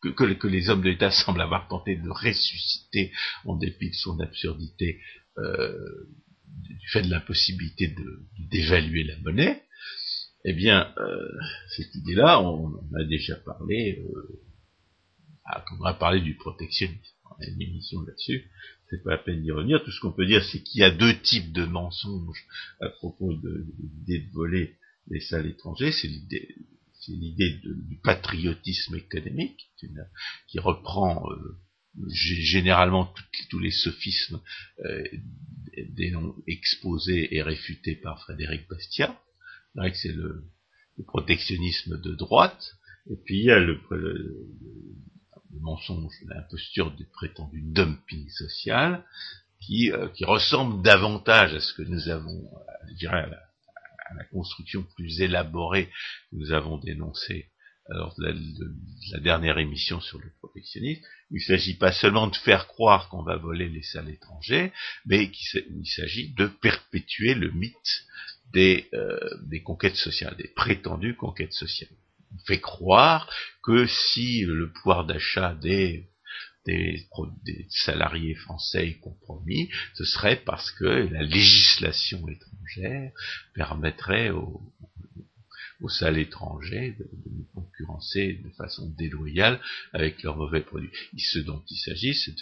que, 0.02 0.34
que, 0.34 0.48
les 0.48 0.70
hommes 0.70 0.82
de 0.82 0.90
l'État 0.90 1.12
semblent 1.26 1.42
avoir 1.42 1.68
tenté 1.68 1.96
de 1.96 2.10
ressusciter 2.10 3.12
en 3.46 3.56
dépit 3.58 3.90
de 3.90 3.96
son 3.96 4.20
absurdité 4.20 5.00
euh, 5.38 6.08
du 6.48 6.88
fait 6.90 7.04
de 7.04 7.10
l'impossibilité 7.10 7.96
d'évaluer 8.52 9.04
la 9.04 9.18
monnaie, 9.20 9.64
eh 10.46 10.54
bien, 10.54 10.94
euh, 10.98 11.30
cette 11.76 11.94
idée-là, 11.96 12.42
on, 12.42 12.68
en 12.68 12.94
a 13.00 13.04
déjà 13.04 13.36
parlé, 13.36 14.00
euh, 14.00 14.42
on 15.80 15.84
a 15.86 15.94
parlé 15.94 16.22
du 16.22 16.36
protectionnisme. 16.36 17.02
Une 17.48 17.62
émission 17.62 18.02
là-dessus, 18.02 18.50
c'est 18.90 19.04
pas 19.04 19.12
la 19.12 19.18
peine 19.18 19.42
d'y 19.42 19.52
revenir. 19.52 19.84
Tout 19.84 19.92
ce 19.92 20.00
qu'on 20.02 20.12
peut 20.12 20.26
dire, 20.26 20.44
c'est 20.44 20.62
qu'il 20.62 20.82
y 20.82 20.84
a 20.84 20.92
deux 20.92 21.18
types 21.22 21.54
de 21.54 21.66
mensonges 21.66 22.46
à 22.82 22.90
propos 22.90 23.34
de 23.34 23.66
l'idée 23.80 24.20
de 24.20 24.32
voler 24.32 24.76
les 25.08 25.22
salles 25.22 25.48
étrangères. 25.48 25.94
C'est 25.94 26.08
l'idée, 26.08 26.56
c'est 27.00 27.18
du 27.18 28.00
patriotisme 28.04 28.96
économique 28.96 29.70
qui 30.48 30.60
reprend 30.60 31.30
euh, 31.32 31.60
généralement 32.08 33.14
tous 33.50 33.60
les 33.60 33.72
sophismes 33.72 34.42
euh, 34.86 35.04
exposés 36.48 37.36
et 37.36 37.42
réfutés 37.42 37.96
par 37.96 38.22
Frédéric 38.22 38.68
Bastiat. 38.70 39.20
C'est 39.94 40.14
le, 40.14 40.46
protectionnisme 41.08 42.02
de 42.02 42.14
droite. 42.14 42.76
Et 43.10 43.16
puis 43.24 43.40
il 43.40 43.46
y 43.46 43.52
a 43.52 43.60
le, 43.60 43.80
mensonge, 45.60 46.14
l'imposture 46.26 46.92
du 46.96 47.06
prétendu 47.06 47.62
dumping 47.62 48.30
social 48.30 49.04
qui, 49.62 49.92
euh, 49.92 50.08
ressemble 50.22 50.82
davantage 50.84 51.54
à 51.54 51.60
ce 51.60 51.74
que 51.74 51.82
nous 51.84 52.10
avons, 52.10 52.50
je 52.90 52.94
dirais, 52.96 53.24
à 53.24 53.28
la, 53.28 54.24
construction 54.32 54.84
plus 54.96 55.22
élaborée 55.22 55.86
que 55.86 56.36
nous 56.36 56.52
avons 56.52 56.78
dénoncée 56.80 57.52
alors 57.92 58.14
la, 58.18 58.34
la, 59.12 59.20
dernière 59.20 59.58
émission 59.58 60.00
sur 60.00 60.20
le 60.20 60.32
protectionnisme, 60.40 61.02
il 61.32 61.38
ne 61.38 61.42
s'agit 61.42 61.76
pas 61.76 61.92
seulement 61.92 62.28
de 62.28 62.36
faire 62.36 62.68
croire 62.68 63.10
qu'on 63.10 63.24
va 63.24 63.38
voler 63.38 63.68
les 63.68 63.82
salles 63.82 64.10
étrangères, 64.10 64.72
mais 65.06 65.32
il 65.54 65.88
s'agit 65.88 66.34
de 66.34 66.46
perpétuer 66.46 67.34
le 67.34 67.52
mythe 67.52 68.06
euh, 68.56 69.20
des 69.44 69.62
conquêtes 69.62 69.96
sociales, 69.96 70.36
des 70.38 70.48
prétendues 70.48 71.16
conquêtes 71.16 71.54
sociales. 71.54 71.90
Fait 72.46 72.60
croire 72.60 73.30
que 73.64 73.86
si 73.88 74.44
le 74.46 74.72
pouvoir 74.72 75.06
d'achat 75.06 75.56
des 75.56 76.10
des, 76.66 77.68
salariés 77.70 78.36
français 78.36 78.90
est 78.90 79.00
compromis, 79.00 79.70
ce 79.96 80.04
serait 80.04 80.42
parce 80.46 80.72
que 80.72 80.86
la 80.86 81.24
législation 81.24 82.28
étrangère 82.28 83.12
permettrait 83.54 84.30
aux, 84.30 84.62
salles 85.88 86.18
étrangères 86.18 86.94
de, 87.00 87.10
concurrencer 87.54 88.34
de 88.44 88.50
façon 88.52 88.90
déloyale 88.98 89.62
avec 89.94 90.22
leurs 90.24 90.36
mauvais 90.36 90.62
produits. 90.62 90.92
ce 91.18 91.40
dont 91.40 91.64
il 91.70 91.78
s'agit, 91.78 92.14
c'est 92.14 92.36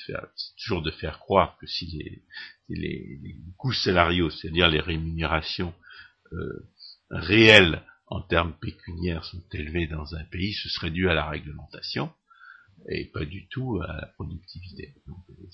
toujours 0.58 0.82
de 0.82 0.92
faire 0.92 1.20
croire 1.20 1.56
que 1.60 1.68
si 1.68 1.86
les, 1.86 2.24
les, 2.70 3.36
coûts 3.58 3.74
salariaux, 3.74 4.32
c'est-à-dire 4.32 4.70
les 4.70 4.80
rémunérations 4.80 5.74
euh, 6.34 6.68
réelles 7.12 7.84
en 8.08 8.22
termes 8.22 8.54
pécuniaires 8.60 9.26
sont 9.26 9.44
élevés 9.54 9.88
dans 9.88 10.16
un 10.16 10.24
pays, 10.26 10.54
ce 10.54 10.70
serait 10.70 10.92
dû 10.92 11.10
à 11.10 11.14
la 11.14 11.30
réglementation 11.30 12.12
et 12.90 13.06
pas 13.06 13.26
du 13.26 13.48
tout 13.48 13.82
à 13.82 13.88
la 14.02 14.08
productivité. 14.08 14.94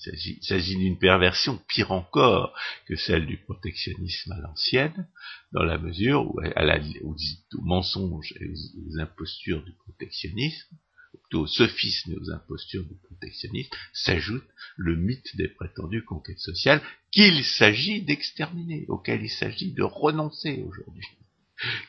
il 0.06 0.38
s'agit 0.42 0.76
d'une 0.76 0.98
perversion 0.98 1.58
pire 1.68 1.90
encore 1.90 2.54
que 2.86 2.96
celle 2.96 3.26
du 3.26 3.38
protectionnisme 3.38 4.32
à 4.32 4.40
l'ancienne, 4.40 5.08
dans 5.52 5.62
la 5.62 5.78
mesure 5.78 6.26
où, 6.26 6.40
à 6.54 6.64
la, 6.64 6.80
aux, 7.02 7.16
mensonges 7.62 8.34
et 8.40 8.46
aux, 8.46 9.00
impostures 9.00 9.64
du 9.64 9.72
protectionnisme, 9.72 10.76
plutôt 11.22 11.42
aux 11.42 11.46
sophismes 11.46 12.12
et 12.12 12.16
aux 12.16 12.30
impostures 12.30 12.84
du 12.84 12.96
protectionnisme, 12.96 13.70
s'ajoute 13.92 14.46
le 14.76 14.96
mythe 14.96 15.36
des 15.36 15.48
prétendues 15.48 16.04
conquêtes 16.04 16.40
sociales 16.40 16.82
qu'il 17.10 17.44
s'agit 17.44 18.02
d'exterminer, 18.02 18.84
auquel 18.88 19.22
il 19.22 19.30
s'agit 19.30 19.72
de 19.72 19.82
renoncer 19.82 20.62
aujourd'hui 20.68 21.06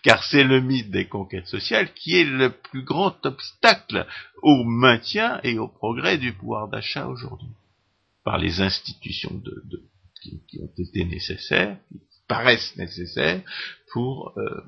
car 0.04 0.24
c'est 0.24 0.44
le 0.44 0.62
mythe 0.62 0.92
des 0.92 1.08
conquêtes 1.08 1.48
sociales 1.48 1.94
qui 1.94 2.16
est 2.16 2.26
le 2.26 2.52
plus 2.52 2.84
grand 2.84 3.26
obstacle 3.26 4.06
au 4.42 4.64
maintien 4.64 5.40
et 5.44 5.58
au 5.58 5.68
progrès 5.68 6.18
du 6.18 6.34
pouvoir 6.34 6.68
d'achat 6.68 7.08
aujourd'hui, 7.08 7.50
par 8.24 8.38
les 8.38 8.62
institutions 8.62 9.34
de, 9.34 9.84
qui, 10.22 10.60
ont 10.60 10.72
été 10.78 11.06
nécessaires, 11.06 11.78
qui 11.90 12.22
paraissent 12.28 12.76
nécessaires 12.78 13.42
pour 13.92 14.38
euh, 14.38 14.62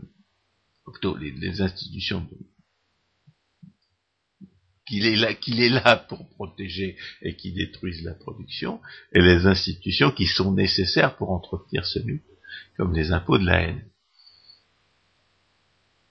plutôt 0.85 1.15
les, 1.17 1.61
institutions 1.61 2.27
qu'il 4.87 5.05
est 5.05 5.15
là, 5.15 5.33
qu'il 5.33 5.59
est 5.59 5.69
là 5.69 5.97
pour 5.97 6.29
protéger 6.29 6.97
et 7.21 7.35
qui 7.35 7.51
détruisent 7.51 8.03
la 8.03 8.13
production, 8.13 8.79
et 9.13 9.21
les 9.21 9.45
institutions 9.45 10.11
qui 10.11 10.27
sont 10.27 10.53
nécessaires 10.53 11.17
pour 11.17 11.31
entretenir 11.31 11.85
ce 11.85 11.99
mythe, 11.99 12.23
comme 12.77 12.93
les 12.93 13.11
impôts 13.11 13.37
de 13.37 13.45
la 13.45 13.61
haine. 13.61 13.85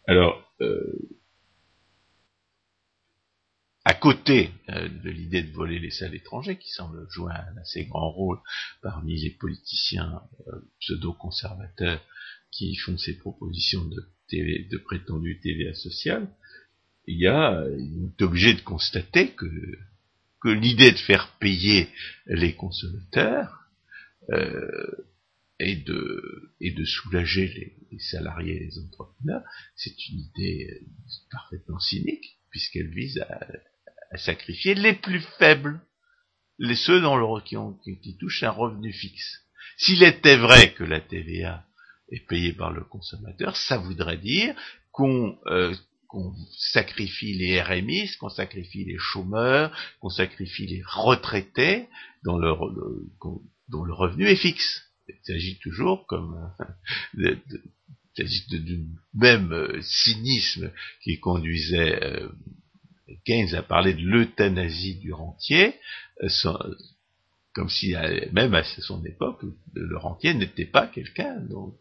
Alors, 0.07 0.41
euh, 0.61 1.19
à 3.85 3.95
côté 3.95 4.51
euh, 4.69 4.89
de 4.89 5.11
l'idée 5.11 5.43
de 5.43 5.53
voler 5.53 5.81
les 5.81 5.91
salles 5.91 6.15
étrangères, 6.15 6.59
qui 6.59 6.71
semble 6.71 7.07
jouer 7.11 7.33
un 7.33 7.57
assez 7.59 7.85
grand 7.87 8.11
rôle 8.11 8.39
parmi 8.83 9.21
les 9.21 9.31
politiciens 9.31 10.23
euh, 10.47 10.61
pseudo-conservateurs 10.81 12.01
qui 12.53 12.77
font 12.77 12.97
ces 12.97 13.19
propositions 13.19 13.85
de, 13.85 14.09
TV, 14.29 14.69
de 14.71 14.79
prétendue 14.79 15.41
TVA 15.41 15.75
sociale, 15.75 16.29
il 17.09 17.19
y 17.19 17.27
a, 17.27 17.65
il 17.79 18.11
est 18.19 18.23
obligé 18.23 18.55
de 18.55 18.61
constater 18.61 19.33
que, 19.33 19.47
que 20.41 20.49
l'idée 20.49 20.93
de 20.93 20.99
faire 20.99 21.37
payer 21.39 21.89
les 22.27 22.55
consommateurs 22.55 23.69
et 25.59 25.77
de, 25.77 26.53
et 26.61 26.71
de 26.71 26.85
soulager 26.85 27.49
les, 27.49 27.99
salariés 27.99 28.57
et 28.57 28.65
les 28.67 28.79
entrepreneurs, 28.79 29.43
c'est 29.75 30.09
une 30.09 30.21
idée 30.21 30.69
euh, 30.71 30.87
parfaitement 31.31 31.79
cynique, 31.79 32.39
puisqu'elle 32.51 32.91
vise 32.91 33.19
à, 33.19 34.19
sacrifier 34.19 34.75
les 34.75 34.93
plus 34.93 35.21
faibles, 35.39 35.81
les 36.59 36.77
ceux 36.77 37.01
dans 37.01 37.17
le, 37.17 37.41
qui, 37.43 37.57
ont, 37.57 37.73
qui, 37.85 38.17
touchent 38.19 38.43
un 38.43 38.51
revenu 38.51 38.93
fixe. 38.93 39.43
S'il 39.79 40.03
était 40.03 40.37
vrai 40.37 40.73
que 40.73 40.85
la 40.85 41.01
TVA 41.01 41.67
est 42.11 42.27
payée 42.27 42.53
par 42.53 42.71
le 42.71 42.85
consommateur, 42.85 43.57
ça 43.57 43.79
voudrait 43.79 44.19
dire 44.19 44.55
qu'on 44.93 45.39
euh, 45.47 45.75
qu'on 46.09 46.33
sacrifie 46.57 47.35
les 47.35 47.61
RMI, 47.61 48.09
qu'on 48.21 48.29
sacrifie 48.29 48.85
les 48.85 48.97
chômeurs, 48.97 49.77
qu'on 50.01 50.09
sacrifie 50.09 50.69
les 50.69 50.83
retraités 50.87 51.89
dont 52.23 52.39
le, 52.39 52.55
dont 53.69 53.85
le 53.85 53.93
revenu 53.93 54.29
est 54.29 54.37
fixe 54.37 54.87
il 55.09 55.15
s'agit 55.25 55.59
toujours 55.59 56.07
comme 56.07 56.53
il 57.17 57.39
s'agit 58.17 58.47
du 58.61 58.87
même 59.15 59.53
euh, 59.53 59.81
cynisme 59.83 60.73
qui 61.03 61.21
conduisait 61.21 62.03
euh, 62.03 62.29
Keynes 63.25 63.55
à 63.55 63.63
parler 63.63 63.95
de 63.95 64.03
l'euthanasie 64.03 64.97
du 64.97 65.13
rentier, 65.13 65.75
euh, 66.23 66.29
comme 67.55 67.69
si 67.69 67.95
même 68.33 68.55
à 68.55 68.65
son 68.65 69.05
époque 69.05 69.43
le 69.75 69.97
rentier 69.97 70.35
n'était 70.35 70.67
pas 70.67 70.87
quelqu'un 70.87 71.41
dont, 71.41 71.75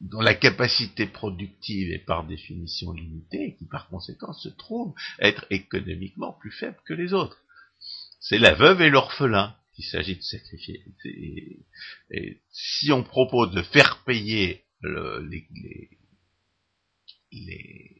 dont 0.00 0.20
la 0.20 0.34
capacité 0.34 1.06
productive 1.06 1.90
est 1.92 2.04
par 2.04 2.26
définition 2.26 2.92
limitée 2.92 3.48
et 3.48 3.56
qui 3.56 3.66
par 3.66 3.88
conséquent 3.88 4.32
se 4.32 4.48
trouve 4.48 4.94
être 5.18 5.44
économiquement 5.50 6.32
plus 6.32 6.52
faible 6.52 6.78
que 6.86 6.94
les 6.94 7.12
autres 7.12 7.42
c'est 8.20 8.38
la 8.38 8.54
veuve 8.54 8.82
et 8.82 8.90
l'orphelin 8.90 9.56
qu'il 9.74 9.84
s'agit 9.84 10.16
de 10.16 10.22
sacrifier. 10.22 10.84
Et, 12.10 12.42
si 12.52 12.92
on 12.92 13.02
propose 13.02 13.52
de 13.52 13.62
faire 13.62 14.04
payer 14.04 14.64
le, 14.80 15.26
les, 17.32 17.98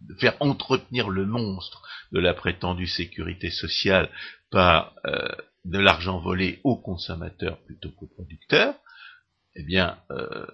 de 0.00 0.14
faire 0.14 0.36
entretenir 0.40 1.10
le 1.10 1.26
monstre 1.26 1.86
de 2.12 2.20
la 2.20 2.34
prétendue 2.34 2.86
sécurité 2.86 3.50
sociale 3.50 4.10
par 4.50 4.94
euh, 5.04 5.28
de 5.64 5.78
l'argent 5.78 6.20
volé 6.20 6.60
aux 6.64 6.76
consommateurs 6.76 7.62
plutôt 7.64 7.90
qu'aux 7.90 8.06
producteurs, 8.06 8.74
eh 9.56 9.62
bien, 9.62 9.98
euh, 10.10 10.46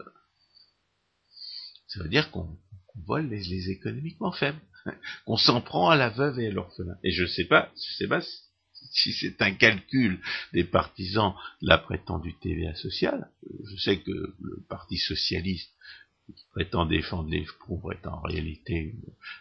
ça 1.87 2.03
veut 2.03 2.09
dire 2.09 2.31
qu'on 2.31 2.59
vole 3.07 3.29
les, 3.29 3.43
les, 3.45 3.71
économiquement 3.71 4.33
faibles, 4.33 4.61
qu'on 5.27 5.37
s'en 5.37 5.61
prend 5.61 5.91
à 5.91 5.97
la 5.97 6.09
veuve 6.11 6.41
et 6.41 6.49
à 6.49 6.51
l'orphelin. 6.51 6.97
Et 7.05 7.13
je 7.13 7.27
sais 7.27 7.45
pas, 7.45 7.71
je 7.77 7.97
sais 7.99 8.09
pas 8.09 8.21
c'est 8.93 9.43
un 9.43 9.53
calcul 9.53 10.21
des 10.53 10.65
partisans 10.65 11.35
de 11.63 11.69
la 11.69 11.79
prétendue 11.79 12.35
TVA 12.41 12.75
sociale, 12.75 13.31
je 13.65 13.77
sais 13.77 13.99
que 14.01 14.11
le 14.11 14.65
Parti 14.69 14.97
socialiste 14.97 15.71
qui 16.35 16.45
prétend 16.51 16.87
défendre 16.87 17.31
les 17.31 17.47
pauvres 17.67 17.93
est 17.93 18.07
en 18.07 18.21
réalité 18.21 18.95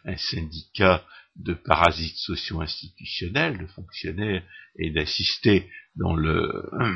un 0.04 0.18
syndicat 0.18 1.04
de 1.36 1.54
parasites 1.54 2.18
socio-institutionnels, 2.18 3.58
de 3.58 3.68
fonctionnaires 3.68 4.44
et 4.78 4.92
d'assister 4.92 5.70
dans 5.96 6.16
le 6.16 6.70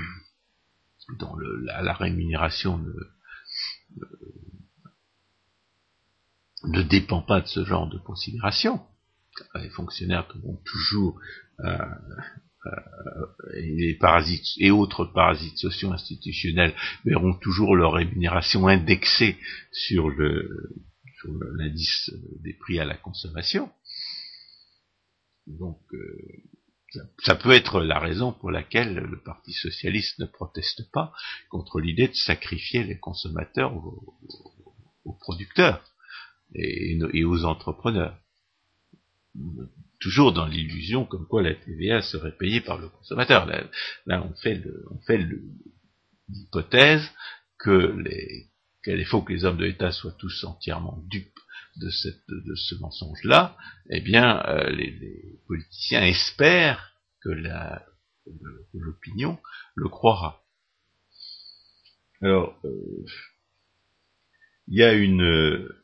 le, 1.37 1.65
la, 1.65 1.93
rémunération 1.93 2.77
ne, 6.67 6.83
dépend 6.83 7.21
pas 7.21 7.41
de 7.41 7.47
ce 7.47 7.65
genre 7.65 7.89
de 7.89 7.97
considération. 7.97 8.79
Les 9.55 9.69
fonctionnaires 9.69 10.27
vont 10.43 10.59
toujours 10.65 11.19
les 13.53 13.95
parasites 13.95 14.47
et 14.57 14.71
autres 14.71 15.05
parasites 15.05 15.57
socio-institutionnels 15.57 16.75
verront 17.05 17.33
toujours 17.33 17.75
leur 17.75 17.93
rémunération 17.93 18.67
indexée 18.67 19.37
sur 19.71 20.09
l'indice 21.57 22.11
des 22.41 22.53
prix 22.53 22.79
à 22.79 22.85
la 22.85 22.95
consommation. 22.95 23.71
Donc 25.47 25.79
euh, 25.93 26.17
ça, 27.19 27.35
peut 27.35 27.51
être 27.51 27.81
la 27.81 27.99
raison 27.99 28.33
pour 28.33 28.51
laquelle 28.51 28.95
le 28.95 29.19
Parti 29.19 29.53
socialiste 29.53 30.19
ne 30.19 30.25
proteste 30.25 30.91
pas 30.91 31.11
contre 31.49 31.79
l'idée 31.79 32.07
de 32.07 32.15
sacrifier 32.15 32.83
les 32.83 32.99
consommateurs 32.99 33.75
aux, 33.75 35.13
producteurs 35.19 35.83
et 36.53 37.23
aux 37.23 37.45
entrepreneurs 37.45 38.17
toujours 39.99 40.33
dans 40.33 40.45
l'illusion 40.45 41.05
comme 41.05 41.27
quoi 41.27 41.41
la 41.41 41.53
TVA 41.53 42.01
serait 42.01 42.35
payée 42.37 42.61
par 42.61 42.77
le 42.77 42.89
consommateur. 42.89 43.45
Là, 44.05 44.23
on 44.23 44.33
fait 44.35 44.61
l'hypothèse 46.29 47.03
que 47.57 47.95
les 48.03 48.49
qu'il 48.83 49.05
faut 49.05 49.21
que 49.21 49.33
les 49.33 49.43
hommes 49.43 49.57
de 49.57 49.65
l'État 49.65 49.91
soient 49.91 50.15
tous 50.17 50.43
entièrement 50.45 51.03
dupes 51.07 51.37
de, 51.77 51.89
cette, 51.89 52.27
de 52.29 52.55
ce 52.55 52.75
mensonge-là, 52.75 53.57
eh 53.89 54.01
bien, 54.01 54.41
euh, 54.47 54.69
les, 54.69 55.39
politiciens 55.47 56.03
espèrent 56.03 56.93
que 57.21 57.29
l'opinion 58.73 59.37
le 59.75 59.89
croira. 59.89 60.43
Alors, 62.21 62.57
euh, 62.65 63.05
il 64.67 64.77
y 64.77 64.83
a 64.83 64.93
une, 64.93 65.23
euh, 65.23 65.83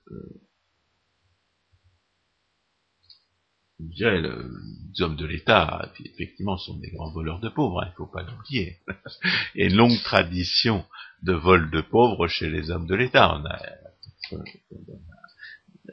je 3.80 3.96
dirais, 3.96 4.22
les 4.22 5.02
hommes 5.02 5.18
de 5.18 5.26
l'État, 5.26 5.92
effectivement, 6.04 6.58
sont 6.58 6.78
des 6.80 6.92
grands 6.92 7.12
voleurs 7.12 7.40
de 7.40 7.50
pauvres, 7.50 7.82
hein, 7.82 7.88
il 7.88 7.92
ne 7.92 7.96
faut 7.96 8.12
pas 8.12 8.24
l'oublier. 8.24 8.78
Une 9.56 9.76
longue 9.76 10.02
tradition 10.04 10.86
de 11.24 11.34
vol 11.34 11.70
de 11.72 11.82
pauvres 11.82 12.28
chez 12.28 12.50
les 12.50 12.72
hommes 12.72 12.88
de 12.88 12.96
l'État. 12.96 13.36
On 13.36 13.46
a, 13.46 13.60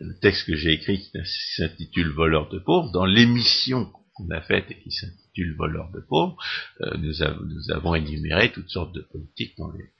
le 0.00 0.18
texte 0.20 0.46
que 0.46 0.56
j'ai 0.56 0.72
écrit 0.72 1.00
qui 1.00 1.10
s'intitule 1.56 2.10
Voleurs 2.10 2.48
de 2.48 2.58
pauvres, 2.58 2.90
dans 2.92 3.04
l'émission 3.04 3.92
qu'on 4.14 4.30
a 4.30 4.40
faite 4.40 4.70
et 4.70 4.80
qui 4.80 4.90
s'intitule 4.90 5.56
Voleurs 5.56 5.90
de 5.92 6.00
pauvres, 6.00 6.36
euh, 6.82 6.96
nous, 6.98 7.14
nous, 7.46 7.70
avons 7.72 7.94
énuméré 7.94 8.52
toutes 8.52 8.68
sortes 8.68 8.94
de 8.94 9.00
politiques 9.00 9.56
dans 9.58 9.70
les, 9.72 9.90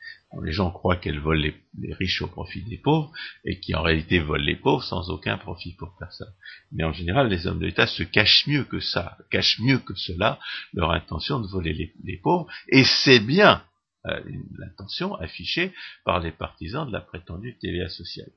les 0.40 0.52
gens 0.52 0.70
croient 0.70 0.96
qu'elles 0.96 1.20
volent 1.20 1.50
les, 1.78 1.94
riches 1.94 2.22
au 2.22 2.26
profit 2.26 2.62
des 2.62 2.78
pauvres, 2.78 3.12
et 3.44 3.60
qui 3.60 3.74
en 3.74 3.82
réalité 3.82 4.18
volent 4.18 4.44
les 4.44 4.56
pauvres 4.56 4.82
sans 4.82 5.10
aucun 5.10 5.36
profit 5.36 5.74
pour 5.74 5.94
personne. 5.98 6.32
Mais 6.70 6.84
en 6.84 6.92
général, 6.92 7.28
les 7.28 7.46
hommes 7.46 7.58
de 7.58 7.66
l'État 7.66 7.86
se 7.86 8.02
cachent 8.02 8.46
mieux 8.46 8.64
que 8.64 8.80
ça, 8.80 9.18
cachent 9.30 9.60
mieux 9.60 9.78
que 9.78 9.94
cela 9.94 10.38
leur 10.72 10.92
intention 10.92 11.40
de 11.40 11.46
voler 11.48 11.92
les, 12.02 12.16
pauvres, 12.18 12.46
et 12.68 12.84
c'est 12.84 13.20
bien 13.20 13.62
euh, 14.06 14.20
l'intention 14.58 15.14
affichée 15.16 15.72
par 16.04 16.20
les 16.20 16.32
partisans 16.32 16.86
de 16.86 16.92
la 16.92 17.00
prétendue 17.00 17.58
TVA 17.60 17.88
sociale. 17.88 18.30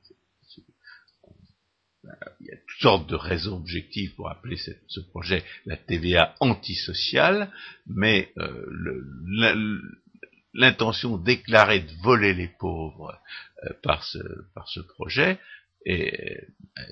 Il 2.39 2.47
y 2.47 2.51
a 2.51 2.57
toutes 2.57 2.81
sortes 2.81 3.09
de 3.09 3.15
raisons 3.15 3.57
objectives 3.57 4.13
pour 4.13 4.29
appeler 4.29 4.57
ce 4.57 4.99
projet 4.99 5.43
la 5.65 5.75
TVA 5.75 6.35
antisociale, 6.39 7.51
mais 7.87 8.31
euh, 8.37 8.63
le, 8.69 9.81
l'intention 10.55 11.17
déclarée 11.17 11.81
de 11.81 11.91
voler 12.01 12.33
les 12.33 12.47
pauvres 12.47 13.19
euh, 13.63 13.73
par, 13.83 14.03
ce, 14.03 14.19
par 14.53 14.67
ce 14.69 14.79
projet 14.79 15.39
est 15.85 16.47
euh, 16.79 16.83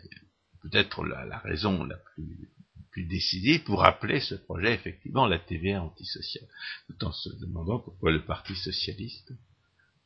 peut-être 0.62 1.04
la, 1.06 1.40
raison 1.40 1.84
la 1.86 1.96
plus, 1.96 2.50
plus 2.92 3.06
décidée 3.06 3.60
pour 3.60 3.86
appeler 3.86 4.20
ce 4.20 4.36
projet 4.36 4.74
effectivement 4.74 5.26
la 5.26 5.40
TVA 5.40 5.82
antisociale, 5.82 6.48
tout 6.88 7.06
en 7.06 7.12
se 7.12 7.30
demandant 7.40 7.80
pourquoi 7.80 8.12
le 8.12 8.24
Parti 8.24 8.56
socialiste, 8.56 9.34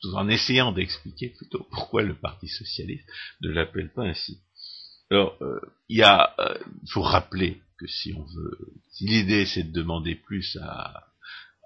tout 0.01 0.13
en 0.13 0.29
essayant 0.29 0.71
d'expliquer 0.71 1.29
plutôt 1.29 1.67
pourquoi 1.71 2.03
le 2.03 2.15
Parti 2.15 2.47
socialiste 2.47 3.09
ne 3.41 3.49
l'appelle 3.49 3.91
pas 3.91 4.03
ainsi. 4.03 4.39
Alors, 5.09 5.37
euh, 5.41 5.59
il 5.89 5.97
y 5.97 6.03
a, 6.03 6.35
il 6.83 6.91
faut 6.91 7.01
rappeler 7.01 7.61
que 7.77 7.87
si 7.87 8.13
on 8.13 8.23
veut, 8.23 8.73
si 8.91 9.07
l'idée 9.07 9.45
c'est 9.45 9.63
de 9.63 9.71
demander 9.71 10.15
plus 10.15 10.57
à, 10.61 11.07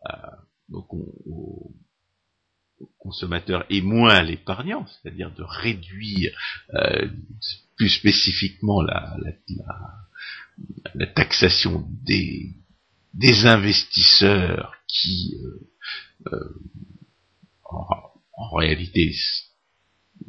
à 0.06 0.40
donc 0.72 0.88
aux, 0.94 1.76
consommateurs 2.98 3.64
et 3.70 3.82
moins 3.82 4.24
l'épargnant, 4.24 4.88
c'est-à-dire 4.88 5.32
de 5.36 5.44
réduire 5.44 6.32
euh, 6.74 7.10
plus 7.76 7.90
spécifiquement 7.90 8.82
la, 8.82 9.16
la, 10.96 11.06
taxation 11.08 11.88
des, 12.04 12.56
des 13.14 13.46
investisseurs 13.46 14.74
qui 14.88 15.36
euh, 15.44 16.34
euh, 16.34 16.54
en, 17.66 18.56
réalité 18.56 19.14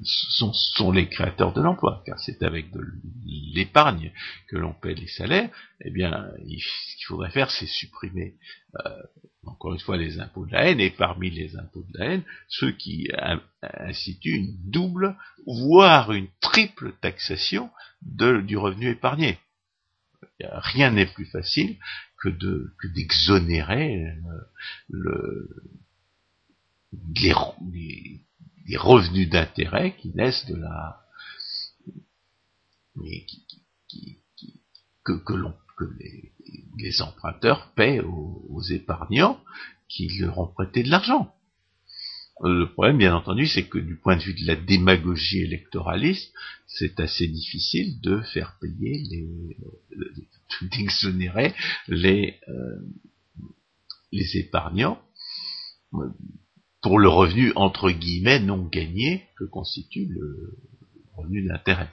sont, 0.02 0.52
sont, 0.52 0.92
les 0.92 1.08
créateurs 1.08 1.52
de 1.52 1.60
l'emploi, 1.60 2.02
car 2.06 2.18
c'est 2.18 2.42
avec 2.42 2.70
de 2.72 2.80
l'épargne 3.54 4.12
que 4.48 4.56
l'on 4.56 4.72
paie 4.72 4.94
les 4.94 5.08
salaires, 5.08 5.50
eh 5.80 5.90
bien, 5.90 6.28
ce 6.38 6.96
qu'il 6.96 7.06
faudrait 7.06 7.30
faire, 7.30 7.50
c'est 7.50 7.66
supprimer, 7.66 8.34
euh, 8.84 9.02
encore 9.44 9.74
une 9.74 9.80
fois, 9.80 9.96
les 9.96 10.18
impôts 10.20 10.46
de 10.46 10.52
la 10.52 10.68
haine, 10.68 10.80
et 10.80 10.90
parmi 10.90 11.30
les 11.30 11.56
impôts 11.56 11.84
de 11.92 11.98
la 11.98 12.06
haine, 12.06 12.24
ceux 12.48 12.72
qui 12.72 13.08
instituent 13.62 14.36
une 14.36 14.70
double, 14.70 15.16
voire 15.46 16.12
une 16.12 16.28
triple 16.40 16.92
taxation 17.00 17.70
de, 18.02 18.40
du 18.40 18.56
revenu 18.56 18.90
épargné. 18.90 19.38
Rien 20.40 20.90
n'est 20.90 21.06
plus 21.06 21.26
facile 21.26 21.78
que 22.20 22.28
de 22.28 22.72
que 22.78 22.88
d'exonérer 22.88 24.06
euh, 24.06 24.16
le, 24.88 25.48
les, 27.14 27.34
les 27.72 28.20
des 28.66 28.76
revenus 28.76 29.28
d'intérêt 29.28 29.96
qui 29.96 30.10
naissent 30.14 30.46
de 30.46 30.56
la 30.56 30.98
que, 35.04 35.12
que, 35.12 35.32
l'on, 35.32 35.54
que 35.76 35.84
les, 36.78 37.02
emprunteurs 37.02 37.72
paient 37.74 38.00
aux, 38.00 38.62
épargnants 38.70 39.42
qui 39.88 40.08
leur 40.18 40.38
ont 40.38 40.46
prêté 40.46 40.82
de 40.82 40.90
l'argent. 40.90 41.34
Le 42.42 42.66
problème, 42.72 42.98
bien 42.98 43.14
entendu, 43.14 43.46
c'est 43.46 43.68
que 43.68 43.78
du 43.78 43.96
point 43.96 44.16
de 44.16 44.22
vue 44.22 44.34
de 44.34 44.46
la 44.46 44.56
démagogie 44.56 45.42
électoraliste, 45.42 46.32
c'est 46.66 46.98
assez 46.98 47.28
difficile 47.28 48.00
de 48.00 48.20
faire 48.20 48.58
payer 48.60 48.98
les, 49.10 49.56
d'exonérer 50.76 51.54
les, 51.88 52.40
euh, 52.48 52.78
les 54.10 54.38
épargnants 54.38 55.00
pour 56.82 56.98
le 56.98 57.08
revenu 57.08 57.52
entre 57.54 57.90
guillemets 57.90 58.40
non 58.40 58.64
gagné 58.66 59.26
que 59.36 59.44
constitue 59.44 60.06
le 60.06 60.58
revenu 61.14 61.46
d'intérêt. 61.46 61.90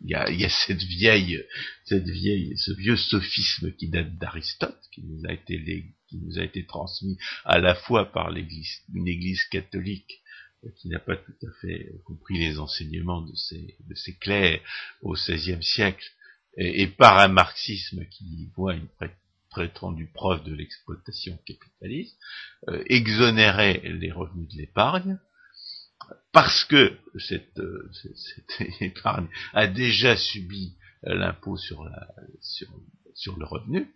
Il 0.00 0.10
y, 0.10 0.44
a, 0.44 0.48
cette 0.48 0.82
vieille, 0.82 1.42
cette 1.84 2.08
vieille, 2.08 2.56
ce 2.56 2.72
vieux 2.72 2.96
sophisme 2.96 3.72
qui 3.72 3.88
date 3.88 4.16
d'Aristote, 4.16 4.80
qui 4.92 5.02
nous 5.02 5.26
a 5.26 5.32
été 5.32 5.94
qui 6.08 6.16
nous 6.18 6.38
a 6.38 6.44
été 6.44 6.64
transmis 6.64 7.18
à 7.44 7.58
la 7.58 7.74
fois 7.74 8.10
par 8.10 8.30
l'église, 8.30 8.82
une 8.94 9.08
église 9.08 9.44
catholique 9.44 10.22
euh, 10.64 10.68
qui 10.76 10.88
n'a 10.88 10.98
pas 10.98 11.16
tout 11.16 11.46
à 11.46 11.50
fait 11.60 11.92
compris 12.04 12.38
les 12.38 12.58
enseignements 12.58 13.22
de 13.22 13.34
ses, 13.34 13.76
de 13.88 13.94
ses 13.94 14.14
clercs 14.16 14.60
au 15.02 15.14
XVIe 15.14 15.62
siècle, 15.62 16.06
et, 16.56 16.86
par 16.86 17.18
un 17.18 17.28
marxisme 17.28 18.06
qui 18.06 18.48
voit 18.56 18.74
une 18.74 18.88
prétendu 19.54 20.06
preuve 20.06 20.42
de 20.42 20.52
l'exploitation 20.52 21.38
capitaliste, 21.46 22.18
euh, 22.68 22.82
exonérait 22.86 23.80
les 23.84 24.10
revenus 24.10 24.48
de 24.48 24.58
l'épargne, 24.58 25.16
parce 26.32 26.64
que 26.64 26.98
cette, 27.18 27.56
euh, 27.60 27.88
épargne 28.80 29.28
a 29.52 29.68
déjà 29.68 30.16
subi 30.16 30.74
euh, 31.06 31.14
l'impôt 31.14 31.56
sur, 31.56 31.84
le 31.84 33.44
revenu, 33.44 33.94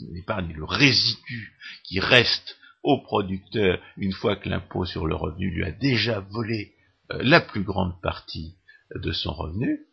l'épargne 0.00 0.52
le 0.52 0.64
résidu 0.64 1.56
qui 1.84 2.00
reste 2.00 2.56
au 2.82 3.00
producteur 3.00 3.80
une 3.96 4.12
fois 4.12 4.34
que 4.34 4.48
l'impôt 4.48 4.84
sur 4.84 5.06
le 5.06 5.14
revenu 5.14 5.50
lui 5.50 5.64
a 5.64 5.70
déjà 5.70 6.18
volé 6.18 6.74
la 7.10 7.40
plus 7.40 7.62
grande 7.62 8.00
partie 8.00 8.56
de 8.94 9.12
son 9.12 9.32
revenu, 9.32 9.86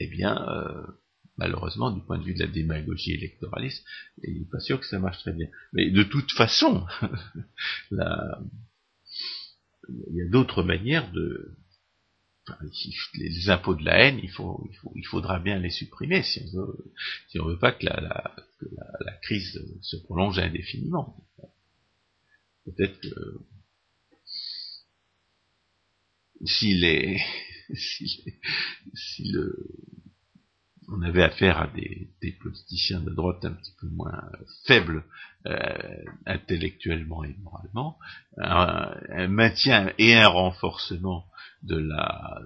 eh 0.00 0.06
bien, 0.06 0.46
malheureusement, 1.36 1.90
du 1.90 2.00
point 2.02 2.18
de 2.18 2.24
vue 2.24 2.34
de 2.34 2.40
la 2.40 2.46
démagogie 2.46 3.12
électoraliste, 3.12 3.84
il 4.22 4.40
n'est 4.40 4.50
pas 4.50 4.60
sûr 4.60 4.80
que 4.80 4.86
ça 4.86 4.98
marche 4.98 5.18
très 5.18 5.32
bien. 5.32 5.48
Mais 5.72 5.90
de 5.90 6.02
toute 6.02 6.32
façon, 6.32 6.86
il 7.90 7.98
y 10.10 10.22
a 10.22 10.28
d'autres 10.28 10.62
manières 10.62 11.10
de, 11.12 11.56
les 13.14 13.50
impôts 13.50 13.74
de 13.74 13.84
la 13.84 13.98
haine, 13.98 14.20
il, 14.22 14.30
faudra 15.06 15.38
bien 15.38 15.58
les 15.58 15.70
supprimer 15.70 16.22
si 16.22 16.40
on 16.40 16.58
veut, 16.58 16.92
si 17.28 17.38
veut 17.38 17.58
pas 17.58 17.72
que 17.72 17.86
la, 17.86 18.34
crise 19.22 19.60
se 19.80 19.96
prolonge 19.96 20.38
indéfiniment. 20.38 21.16
Peut-être 22.64 23.00
que 23.00 23.40
si 26.44 26.74
les, 26.74 27.20
si, 27.74 29.30
le, 29.32 29.56
on 30.88 31.02
avait 31.02 31.22
affaire 31.22 31.58
à 31.58 31.68
des, 31.68 32.32
politiciens 32.40 33.00
de 33.00 33.10
droite 33.10 33.44
un 33.44 33.52
petit 33.52 33.72
peu 33.80 33.88
moins 33.88 34.30
faibles 34.66 35.04
euh, 35.46 36.04
intellectuellement 36.26 37.24
et 37.24 37.34
moralement, 37.42 37.98
un, 38.38 39.28
maintien 39.28 39.92
et 39.98 40.14
un 40.14 40.28
renforcement 40.28 41.26
de 41.62 41.76
la 41.76 42.40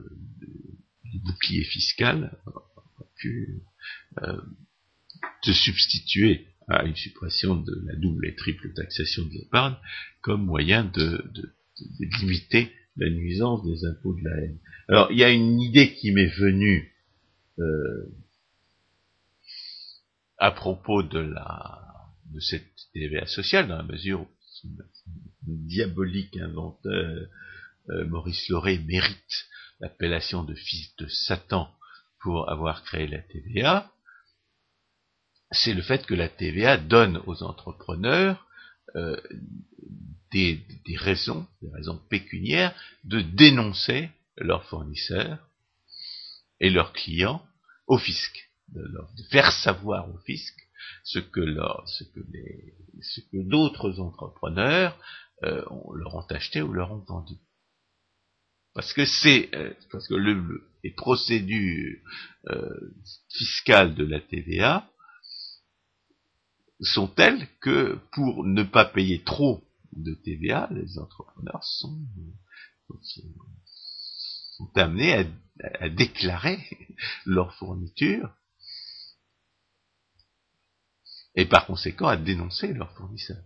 du 1.05 1.19
bouclier 1.21 1.65
fiscal 1.65 2.37
pu 3.17 3.63
euh, 4.23 4.41
substituer 5.43 6.47
à 6.69 6.85
une 6.85 6.97
suppression 6.97 7.55
de 7.57 7.83
la 7.87 7.95
double 7.97 8.27
et 8.27 8.35
triple 8.35 8.73
taxation 8.75 9.25
de 9.25 9.33
l'épargne 9.33 9.77
comme 10.21 10.45
moyen 10.45 10.85
de, 10.85 11.25
de, 11.33 11.53
limiter 12.21 12.73
la 12.97 13.11
nuisance 13.11 13.65
des 13.65 13.85
impôts 13.85 14.15
de 14.15 14.25
la 14.25 14.37
haine. 14.39 14.59
Alors 14.89 15.13
il 15.13 15.19
y 15.19 15.25
a 15.25 15.31
une 15.31 15.61
idée 15.61 15.95
qui 15.95 16.11
m'est 16.11 16.35
venue 16.39 16.93
euh, 17.59 18.11
à 20.39 20.51
propos 20.51 21.03
de 21.03 21.19
la 21.19 21.83
de 22.33 22.41
cette 22.41 22.67
TVA 22.93 23.27
sociale, 23.27 23.69
dans 23.69 23.77
la 23.77 23.83
mesure 23.83 24.21
où 24.21 24.29
son 24.43 24.69
diabolique 25.43 26.37
inventeur 26.37 27.29
euh, 27.91 28.07
Maurice 28.07 28.49
Lauré 28.49 28.79
mérite 28.79 29.47
l'appellation 29.81 30.43
de 30.43 30.55
fils 30.55 30.95
de 30.97 31.07
Satan 31.07 31.71
pour 32.21 32.51
avoir 32.51 32.83
créé 32.83 33.07
la 33.07 33.21
TVA, 33.21 33.91
c'est 35.53 35.75
le 35.75 35.83
fait 35.83 36.05
que 36.07 36.15
la 36.15 36.29
TVA 36.29 36.77
donne 36.77 37.23
aux 37.27 37.43
entrepreneurs 37.43 38.47
euh, 38.97 39.21
des, 40.33 40.61
raisons, 40.97 41.47
des 41.63 41.71
raisons 41.71 41.99
pécuniaires, 42.11 42.75
de 43.05 43.21
dénoncer 43.21 44.11
leurs 44.37 44.65
fournisseurs 44.65 45.39
et 46.61 46.69
leurs 46.69 46.93
clients 46.93 47.47
au 47.87 47.97
fisc, 47.97 48.46
de, 48.69 48.91
faire 49.31 49.53
savoir 49.53 50.09
au 50.13 50.19
fisc 50.19 50.55
ce 51.05 51.19
que, 51.19 51.41
ce 51.87 52.05
que, 52.05 52.21
ce 53.01 53.21
que 53.21 53.49
d'autres 53.49 54.01
entrepreneurs 54.01 54.99
euh, 55.45 55.65
leur 55.95 56.15
ont 56.15 56.27
acheté 56.31 56.63
ou 56.63 56.73
leur 56.73 56.93
ont 56.93 57.05
vendu. 57.07 57.35
Parce 58.75 58.93
que 58.93 59.05
c'est 59.07 59.55
euh, 59.55 59.73
parce 59.91 60.07
que 60.07 60.15
le, 60.15 60.69
les 60.85 60.91
procédures 60.91 61.99
euh, 62.49 62.95
fiscales 63.31 63.95
de 63.95 64.05
la 64.05 64.21
TVA 64.21 64.89
sont 66.81 67.09
telles 67.09 67.49
que 67.61 67.99
pour 68.13 68.45
ne 68.45 68.63
pas 68.63 68.85
payer 68.85 69.23
trop 69.23 69.65
de 69.93 70.13
TVA, 70.15 70.69
les 70.73 70.99
entrepreneurs 70.99 71.65
sont, 71.65 72.07
sont 73.01 74.71
amenés 74.75 75.15
à, 75.15 75.25
à 75.81 75.89
déclarer 75.89 76.59
leur 77.25 77.55
fourniture 77.55 78.31
et 81.37 81.45
par 81.47 81.67
conséquent 81.67 82.09
à 82.09 82.17
dénoncer 82.17 82.73
leurs 82.73 82.93
fournisseurs. 82.93 83.43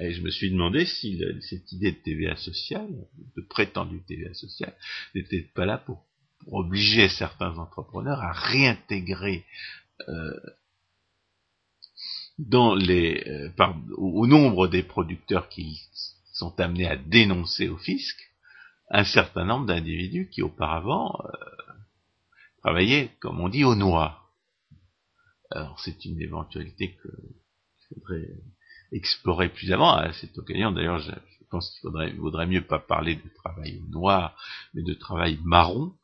Et 0.00 0.12
je 0.12 0.22
me 0.22 0.30
suis 0.30 0.50
demandé 0.50 0.86
si 0.86 1.20
cette 1.40 1.70
idée 1.72 1.92
de 1.92 1.98
TVA 1.98 2.36
sociale, 2.36 2.88
de 3.36 3.42
prétendue 3.42 4.02
TVA 4.06 4.34
sociale, 4.34 4.74
n'était 5.14 5.42
pas 5.54 5.66
là 5.66 5.78
pour, 5.78 6.04
obliger 6.46 7.08
certains 7.08 7.56
entrepreneurs 7.56 8.20
à 8.20 8.32
réintégrer 8.32 9.44
euh, 10.08 10.40
dans 12.38 12.74
les, 12.74 13.22
euh, 13.26 13.50
au, 13.96 14.26
nombre 14.26 14.66
des 14.66 14.82
producteurs 14.82 15.48
qui 15.48 15.80
sont 16.32 16.58
amenés 16.60 16.86
à 16.86 16.96
dénoncer 16.96 17.68
au 17.68 17.78
fisc, 17.78 18.16
un 18.90 19.04
certain 19.04 19.44
nombre 19.44 19.66
d'individus 19.66 20.28
qui 20.28 20.42
auparavant 20.42 21.18
euh, 21.24 21.72
travaillaient, 22.62 23.10
comme 23.20 23.40
on 23.40 23.48
dit, 23.48 23.64
au 23.64 23.74
noir. 23.74 24.23
Alors 25.54 25.78
c'est 25.78 26.04
une 26.04 26.20
éventualité 26.20 26.96
que 26.96 27.08
je 27.78 27.94
voudrais 27.94 28.28
explorer 28.90 29.48
plus 29.48 29.72
avant. 29.72 29.92
À 29.94 30.12
cette 30.12 30.36
occasion, 30.36 30.72
d'ailleurs, 30.72 30.98
je, 30.98 31.12
pense 31.48 31.70
qu'il 31.70 31.80
faudrait, 31.82 32.12
vaudrait 32.14 32.48
mieux 32.48 32.66
pas 32.66 32.80
parler 32.80 33.14
de 33.14 33.28
travail 33.36 33.80
noir, 33.88 34.36
mais 34.74 34.82
de 34.82 34.94
travail 34.94 35.38
marron, 35.44 35.94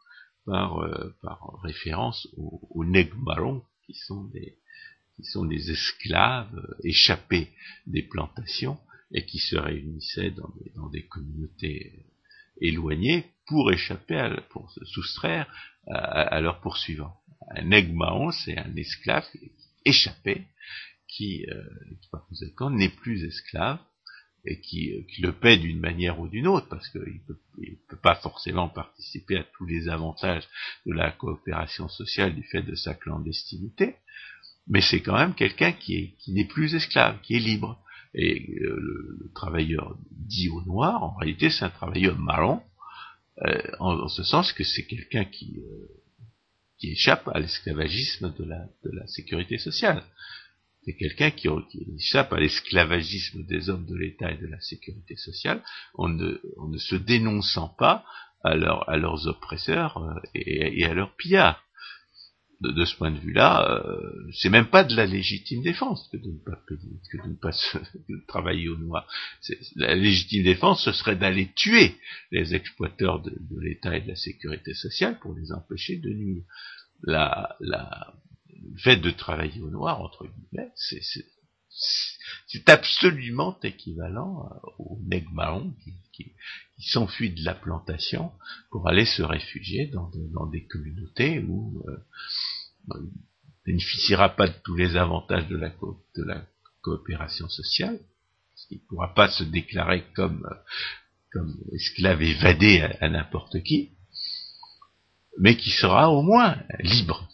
par, 0.46 0.78
euh, 0.78 1.14
référence 1.62 2.28
aux, 2.36 2.84
nègres 2.84 3.18
marrons, 3.18 3.62
qui 3.86 3.94
sont 3.94 4.24
des, 4.24 5.70
esclaves 5.70 6.76
échappés 6.84 7.50
des 7.86 8.02
plantations 8.02 8.78
et 9.12 9.26
qui 9.26 9.38
se 9.38 9.56
réunissaient 9.56 10.30
dans 10.30 10.88
des, 10.90 11.06
communautés 11.08 12.06
éloignées 12.60 13.26
pour 13.46 13.72
échapper, 13.72 14.16
à, 14.16 14.40
pour 14.50 14.70
se 14.70 14.84
soustraire 14.84 15.52
à 15.88 16.40
leurs 16.40 16.60
poursuivants. 16.60 17.19
Un 17.48 17.92
marron, 17.92 18.30
c'est 18.30 18.56
un 18.56 18.76
esclave 18.76 19.26
échappé 19.84 20.46
qui, 21.08 21.46
euh, 21.50 21.62
qui 22.00 22.08
par 22.10 22.26
conséquent, 22.26 22.70
n'est 22.70 22.90
plus 22.90 23.24
esclave 23.24 23.78
et 24.44 24.60
qui, 24.60 24.92
euh, 24.92 25.02
qui 25.08 25.22
le 25.22 25.32
paie 25.32 25.58
d'une 25.58 25.80
manière 25.80 26.20
ou 26.20 26.28
d'une 26.28 26.46
autre, 26.46 26.68
parce 26.68 26.88
qu'il 26.88 27.00
ne 27.00 27.26
peut, 27.26 27.38
peut, 27.88 27.96
pas 28.02 28.14
forcément 28.16 28.68
participer 28.68 29.38
à 29.38 29.44
tous 29.56 29.66
les 29.66 29.88
avantages 29.88 30.48
de 30.86 30.92
la 30.92 31.10
coopération 31.10 31.88
sociale 31.88 32.34
du 32.34 32.42
fait 32.44 32.62
de 32.62 32.74
sa 32.74 32.94
clandestinité, 32.94 33.96
mais 34.66 34.80
c'est 34.80 35.00
quand 35.00 35.18
même 35.18 35.34
quelqu'un 35.34 35.72
qui 35.72 36.14
qui 36.18 36.32
n'est 36.32 36.46
plus 36.46 36.74
esclave, 36.74 37.20
qui 37.22 37.34
est 37.34 37.40
libre. 37.40 37.82
Et 38.12 38.58
euh, 38.60 38.76
le, 38.76 39.30
travailleur 39.34 39.96
dit 40.10 40.48
au 40.48 40.62
noir, 40.62 41.02
en 41.02 41.14
réalité, 41.16 41.50
c'est 41.50 41.64
un 41.64 41.70
travailleur 41.70 42.18
marron, 42.18 42.60
euh, 43.46 43.62
en, 43.78 44.08
ce 44.08 44.24
sens 44.24 44.52
que 44.52 44.64
c'est 44.64 44.84
quelqu'un 44.84 45.24
qui 45.24 45.60
qui 46.80 46.92
échappe 46.92 47.28
à 47.28 47.38
l'esclavagisme 47.38 48.34
de 48.38 48.44
la, 48.44 49.06
sécurité 49.06 49.58
sociale 49.58 50.02
c'est 50.84 50.94
quelqu'un 50.94 51.30
qui, 51.30 51.48
échappe 51.98 52.32
à 52.32 52.40
l'esclavagisme 52.40 53.44
des 53.44 53.68
hommes 53.68 53.86
de 53.86 53.96
l'État 53.96 54.30
et 54.30 54.38
de 54.38 54.46
la 54.46 54.60
sécurité 54.60 55.14
sociale 55.16 55.62
en 55.94 56.08
ne, 56.08 56.38
se 56.78 56.96
dénonçant 56.96 57.68
pas 57.68 58.04
à, 58.42 58.54
leurs 58.54 59.26
oppresseurs 59.26 59.98
euh, 59.98 60.14
et, 60.34 60.84
à 60.86 60.94
leurs 60.94 61.14
pillards. 61.16 61.62
De, 62.60 62.84
ce 62.84 62.94
point 62.96 63.10
de 63.10 63.18
vue-là, 63.18 63.66
euh, 63.70 64.30
c'est 64.34 64.50
même 64.50 64.68
pas 64.68 64.84
de 64.84 64.94
la 64.94 65.06
légitime 65.06 65.62
défense 65.62 66.06
que 66.12 66.18
de 66.18 66.30
ne 66.30 66.38
pas 66.38 66.60
que 66.66 66.74
de 66.74 67.28
ne 67.28 67.34
pas 67.36 67.52
travailler 68.28 68.68
au 68.68 68.76
noir. 68.76 69.08
La 69.76 69.94
légitime 69.94 70.44
défense, 70.44 70.84
ce 70.84 70.92
serait 70.92 71.16
d'aller 71.16 71.50
tuer 71.56 71.94
les 72.30 72.54
exploiteurs 72.54 73.22
de, 73.22 73.30
de 73.30 73.60
l'État 73.60 73.96
et 73.96 74.02
de 74.02 74.08
la 74.08 74.16
sécurité 74.16 74.74
sociale 74.74 75.18
pour 75.20 75.34
les 75.34 75.52
empêcher 75.52 75.96
de 75.96 76.10
nuire. 76.10 76.44
La, 77.02 77.56
la, 77.60 78.12
le 78.62 78.78
fait 78.78 78.96
de 78.96 79.10
travailler 79.10 79.60
au 79.60 79.70
noir, 79.70 80.00
entre 80.00 80.26
guillemets, 80.26 80.70
c'est 82.46 82.68
absolument 82.68 83.58
équivalent 83.62 84.50
au 84.78 84.98
nègre 85.06 85.32
marron 85.32 85.72
qui, 85.82 85.94
qui, 86.12 86.32
s'enfuit 86.90 87.30
de 87.30 87.44
la 87.44 87.54
plantation 87.54 88.32
pour 88.70 88.88
aller 88.88 89.04
se 89.04 89.22
réfugier 89.22 89.86
dans, 89.86 90.10
des 90.46 90.66
communautés 90.66 91.40
où 91.40 91.82
euh, 91.88 91.96
bénéficiera 93.64 94.30
pas 94.30 94.48
de 94.48 94.54
tous 94.64 94.76
les 94.76 94.96
avantages 94.96 95.48
de 95.48 95.56
la, 95.56 96.46
coopération 96.82 97.46
sociale, 97.48 98.00
il 98.70 98.78
ne 98.78 98.86
pourra 98.88 99.12
pas 99.12 99.28
se 99.28 99.44
déclarer 99.44 100.04
comme, 100.14 100.42
esclave 101.72 102.22
évadé 102.22 102.80
à 103.00 103.08
n'importe 103.08 103.62
qui, 103.62 103.90
mais 105.38 105.56
qui 105.56 105.70
sera 105.70 106.10
au 106.10 106.22
moins 106.22 106.56
libre 106.80 107.28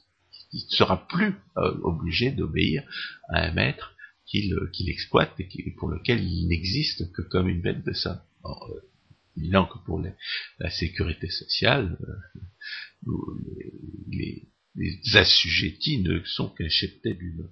il 0.52 0.64
ne 0.70 0.76
sera 0.76 1.06
plus 1.06 1.34
euh, 1.56 1.78
obligé 1.82 2.30
d'obéir 2.30 2.82
à 3.28 3.42
un 3.46 3.52
maître 3.52 3.94
qu'il 4.26 4.88
exploite 4.88 5.32
et 5.38 5.74
pour 5.78 5.88
lequel 5.88 6.22
il 6.22 6.48
n'existe 6.48 7.12
que 7.12 7.22
comme 7.22 7.48
une 7.48 7.62
bête 7.62 7.84
de 7.84 7.92
ça. 7.92 8.26
Or, 8.42 8.70
euh, 8.70 8.80
que 9.36 9.84
pour 9.84 10.02
la 10.58 10.70
sécurité 10.70 11.28
sociale, 11.28 11.98
euh, 13.06 13.12
les, 14.10 14.48
assujettis 15.14 16.02
ne 16.02 16.22
sont 16.24 16.50
qu'un 16.50 16.68
cheptel 16.68 17.16
d'humains. 17.16 17.50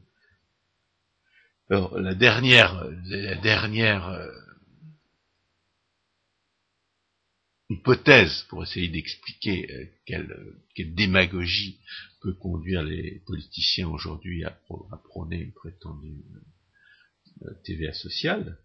Alors, 1.70 1.98
la 1.98 2.14
dernière, 2.14 2.88
la 3.06 3.36
dernière 3.36 4.30
hypothèse 7.70 8.44
pour 8.48 8.62
essayer 8.62 8.88
d'expliquer 8.88 9.70
euh, 9.72 9.86
quelle, 10.06 10.94
démagogie 10.94 11.78
peut 12.20 12.34
conduire 12.34 12.82
les 12.82 13.22
politiciens 13.26 13.88
aujourd'hui 13.88 14.44
à, 14.44 14.50
prôner 15.04 15.38
une 15.38 15.52
prétendue 15.52 16.24
euh, 17.42 17.50
TVA 17.64 17.92
sociale, 17.92 18.58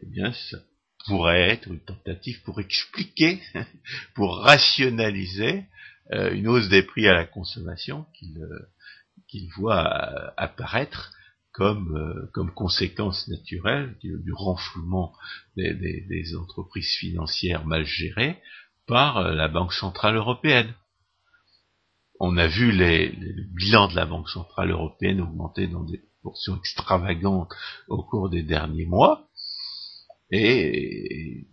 eh 0.00 0.06
bien, 0.06 0.32
ça 0.32 0.58
pourrait 1.06 1.50
être 1.50 1.68
une 1.68 1.80
tentative 1.80 2.40
pour 2.42 2.60
expliquer, 2.60 3.40
pour 4.14 4.38
rationaliser 4.38 5.58
euh, 5.58 5.62
une 6.10 6.48
hausse 6.48 6.68
des 6.68 6.82
prix 6.82 7.06
à 7.08 7.14
la 7.14 7.24
consommation 7.24 8.06
qu'il 8.14 8.38
qu'il 9.28 9.48
voit 9.56 10.32
apparaître 10.36 11.12
comme, 11.52 12.28
comme 12.32 12.52
conséquence 12.52 13.28
naturelle 13.28 13.96
du, 14.00 14.32
renflouement 14.32 15.14
des, 15.56 15.74
des, 15.74 16.00
des, 16.08 16.36
entreprises 16.36 16.96
financières 16.98 17.64
mal 17.66 17.84
gérées 17.84 18.38
par 18.86 19.22
la 19.22 19.48
Banque 19.48 19.72
Centrale 19.72 20.16
Européenne 20.16 20.74
on 22.24 22.36
a 22.36 22.46
vu 22.46 22.70
les, 22.70 23.10
les, 23.10 23.32
le 23.32 23.42
bilan 23.42 23.88
de 23.88 23.96
la 23.96 24.06
Banque 24.06 24.28
Centrale 24.30 24.70
Européenne 24.70 25.20
augmenter 25.20 25.66
dans 25.66 25.82
des 25.82 26.00
portions 26.22 26.56
extravagantes 26.56 27.52
au 27.88 28.04
cours 28.04 28.30
des 28.30 28.44
derniers 28.44 28.86
mois. 28.86 29.28
Et 30.30 31.48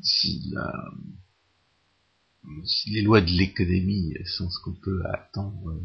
si 0.00 0.54
les 2.86 3.02
lois 3.02 3.20
de 3.20 3.30
l'économie 3.30 4.14
sont 4.24 4.48
ce 4.48 4.58
qu'on 4.64 4.74
peut 4.74 5.02
attendre, 5.12 5.80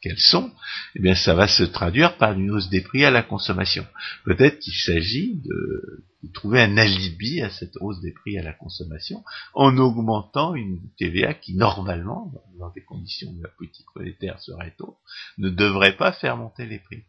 qu'elles 0.00 0.18
sont, 0.18 0.52
eh 0.96 1.00
bien 1.00 1.14
ça 1.14 1.34
va 1.34 1.46
se 1.46 1.62
traduire 1.62 2.16
par 2.16 2.32
une 2.32 2.50
hausse 2.50 2.68
des 2.70 2.80
prix 2.80 3.04
à 3.04 3.10
la 3.10 3.22
consommation. 3.22 3.86
Peut-être 4.24 4.58
qu'il 4.58 4.74
s'agit 4.74 5.42
de, 5.42 6.04
trouver 6.32 6.62
un 6.62 6.76
alibi 6.78 7.42
à 7.42 7.50
cette 7.50 7.76
hausse 7.80 8.00
des 8.00 8.12
prix 8.12 8.38
à 8.38 8.42
la 8.42 8.54
consommation 8.54 9.22
en 9.52 9.76
augmentant 9.76 10.54
une 10.54 10.80
TVA 10.96 11.34
qui 11.34 11.54
normalement, 11.54 12.32
dans 12.58 12.70
des 12.70 12.82
conditions 12.82 13.30
où 13.30 13.42
la 13.42 13.50
politique 13.50 13.86
monétaire 13.94 14.40
serait 14.40 14.74
tôt, 14.76 14.98
ne 15.38 15.50
devrait 15.50 15.96
pas 15.96 16.12
faire 16.12 16.36
monter 16.36 16.66
les 16.66 16.78
prix. 16.78 17.04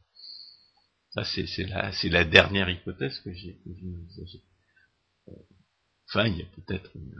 Ça 1.11 1.23
c'est 1.23 1.63
la, 1.63 1.91
la 2.03 2.25
dernière 2.25 2.69
hypothèse 2.69 3.17
que 3.19 3.33
j'ai 3.33 3.57
envisagée. 3.65 4.43
Euh, 5.29 5.33
enfin, 6.09 6.27
il 6.27 6.37
y 6.37 6.41
a 6.41 6.45
peut-être 6.45 6.91
une 6.95 7.15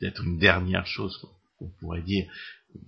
peut-être 0.00 0.24
une 0.24 0.38
dernière 0.38 0.86
chose 0.86 1.16
qu'on 1.58 1.68
pourrait 1.78 2.02
dire, 2.02 2.30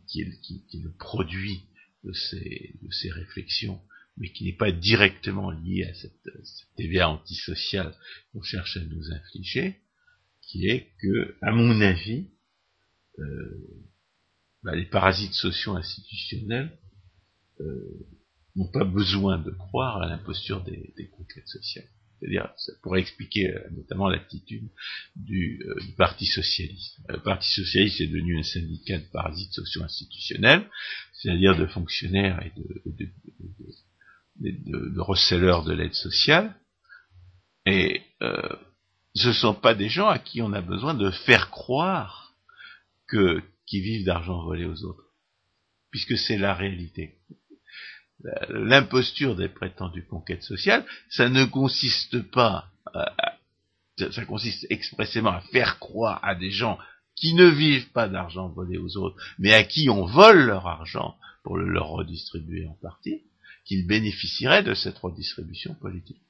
qui 0.08 0.22
est, 0.22 0.82
le 0.82 0.92
produit 0.92 1.60
de 2.04 2.12
ces, 2.12 3.10
réflexions, 3.10 3.80
mais 4.16 4.32
qui 4.32 4.44
n'est 4.44 4.56
pas 4.56 4.72
directement 4.72 5.50
lié 5.50 5.84
à 5.84 5.94
cette, 5.94 6.28
cette 6.44 7.02
antisociale 7.02 7.94
qu'on 8.32 8.42
cherche 8.42 8.76
à 8.76 8.84
nous 8.84 9.12
infliger, 9.12 9.76
qui 10.40 10.66
est 10.68 10.88
que, 11.00 11.36
à 11.42 11.52
mon 11.52 11.80
avis, 11.80 12.28
euh, 13.18 13.88
bah, 14.62 14.74
les 14.74 14.86
parasites 14.86 15.34
sociaux 15.34 15.76
institutionnels 15.76 16.78
euh, 17.60 18.06
n'ont 18.56 18.70
pas 18.70 18.84
besoin 18.84 19.38
de 19.38 19.50
croire 19.50 20.02
à 20.02 20.06
l'imposture 20.06 20.62
des 20.64 21.08
conquêtes 21.08 21.48
sociales. 21.48 21.88
C'est-à-dire, 22.22 22.52
ça 22.56 22.72
pourrait 22.82 23.00
expliquer 23.00 23.50
euh, 23.50 23.68
notamment 23.72 24.08
l'attitude 24.08 24.68
du, 25.16 25.60
euh, 25.66 25.80
du, 25.80 25.92
Parti 25.94 26.24
Socialiste. 26.24 27.00
Le 27.08 27.18
Parti 27.18 27.50
Socialiste 27.50 28.00
est 28.00 28.06
devenu 28.06 28.38
un 28.38 28.44
syndicat 28.44 28.98
de 28.98 29.10
parasites 29.12 29.52
socio-institutionnels, 29.52 30.70
c'est-à-dire 31.14 31.56
de 31.56 31.66
fonctionnaires 31.66 32.40
et 32.46 32.52
de, 32.56 32.82
de, 32.86 33.10
de, 34.36 34.94
de 34.94 35.00
recelleurs 35.00 35.64
de 35.64 35.72
l'aide 35.72 35.94
sociale. 35.94 36.54
Et 37.66 38.02
euh, 38.22 38.56
ce 39.16 39.28
ne 39.28 39.32
sont 39.32 39.54
pas 39.54 39.74
des 39.74 39.88
gens 39.88 40.08
à 40.08 40.20
qui 40.20 40.42
on 40.42 40.52
a 40.52 40.60
besoin 40.60 40.94
de 40.94 41.10
faire 41.10 41.50
croire 41.50 42.36
que 43.08 43.42
qu'ils 43.66 43.82
vivent 43.82 44.06
d'argent 44.06 44.44
volé 44.44 44.64
aux 44.64 44.84
autres, 44.84 45.06
puisque 45.90 46.16
c'est 46.16 46.38
la 46.38 46.54
réalité 46.54 47.16
l'imposture 48.48 49.36
des 49.36 49.48
prétendues 49.48 50.06
conquêtes 50.06 50.42
sociales, 50.42 50.84
ça 51.08 51.28
ne 51.28 51.44
consiste 51.44 52.22
pas, 52.30 52.70
ça 53.98 54.24
consiste 54.24 54.66
expressément 54.70 55.30
à 55.30 55.40
faire 55.52 55.78
croire 55.78 56.20
à 56.24 56.34
des 56.34 56.50
gens 56.50 56.78
qui 57.16 57.34
ne 57.34 57.46
vivent 57.46 57.90
pas 57.90 58.08
d'argent 58.08 58.48
volé 58.48 58.78
aux 58.78 58.96
autres, 58.96 59.22
mais 59.38 59.52
à 59.52 59.64
qui 59.64 59.88
on 59.90 60.06
vole 60.06 60.46
leur 60.46 60.66
argent 60.66 61.16
pour 61.42 61.56
le 61.56 61.68
leur 61.68 61.88
redistribuer 61.88 62.66
en 62.66 62.74
partie, 62.74 63.22
qu'ils 63.64 63.86
bénéficieraient 63.86 64.62
de 64.62 64.74
cette 64.74 64.98
redistribution 64.98 65.74
politique. 65.74 66.22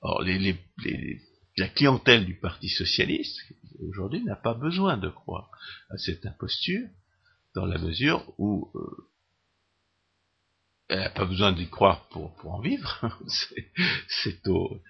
Or, 0.00 0.22
les, 0.22 0.38
les, 0.38 0.58
les, 0.84 1.20
la 1.56 1.68
clientèle 1.68 2.24
du 2.24 2.34
Parti 2.34 2.68
socialiste, 2.68 3.38
aujourd'hui, 3.88 4.22
n'a 4.24 4.36
pas 4.36 4.54
besoin 4.54 4.96
de 4.96 5.08
croire 5.08 5.50
à 5.90 5.98
cette 5.98 6.24
imposture, 6.26 6.88
dans 7.54 7.66
la 7.66 7.78
mesure 7.78 8.32
où 8.38 8.70
euh, 8.74 9.11
elle 10.92 11.12
pas 11.12 11.24
besoin 11.24 11.52
d'y 11.52 11.68
croire 11.68 12.06
pour, 12.08 12.34
en 12.44 12.60
vivre. 12.60 13.18
c'est 14.08 14.46
aux, 14.46 14.80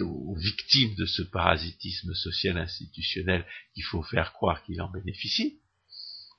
aux, 0.00 0.34
victimes 0.36 0.94
de 0.94 1.06
ce 1.06 1.22
parasitisme 1.22 2.14
social 2.14 2.56
institutionnel 2.58 3.44
qu'il 3.74 3.84
faut 3.84 4.02
faire 4.02 4.32
croire 4.32 4.62
qu'ils 4.64 4.80
en 4.80 4.90
bénéficient. 4.90 5.58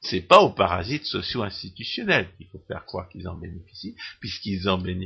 C'est 0.02 0.22
pas 0.22 0.42
aux 0.42 0.52
parasites 0.52 1.06
socio-institutionnels 1.06 2.30
qu'il 2.36 2.48
faut 2.48 2.64
faire 2.68 2.84
croire 2.86 3.08
qu'ils 3.10 3.28
en 3.28 3.38
bénéficient, 3.38 3.96
puisqu'ils 4.20 4.68
en 4.68 4.78
bénéficient 4.78 4.94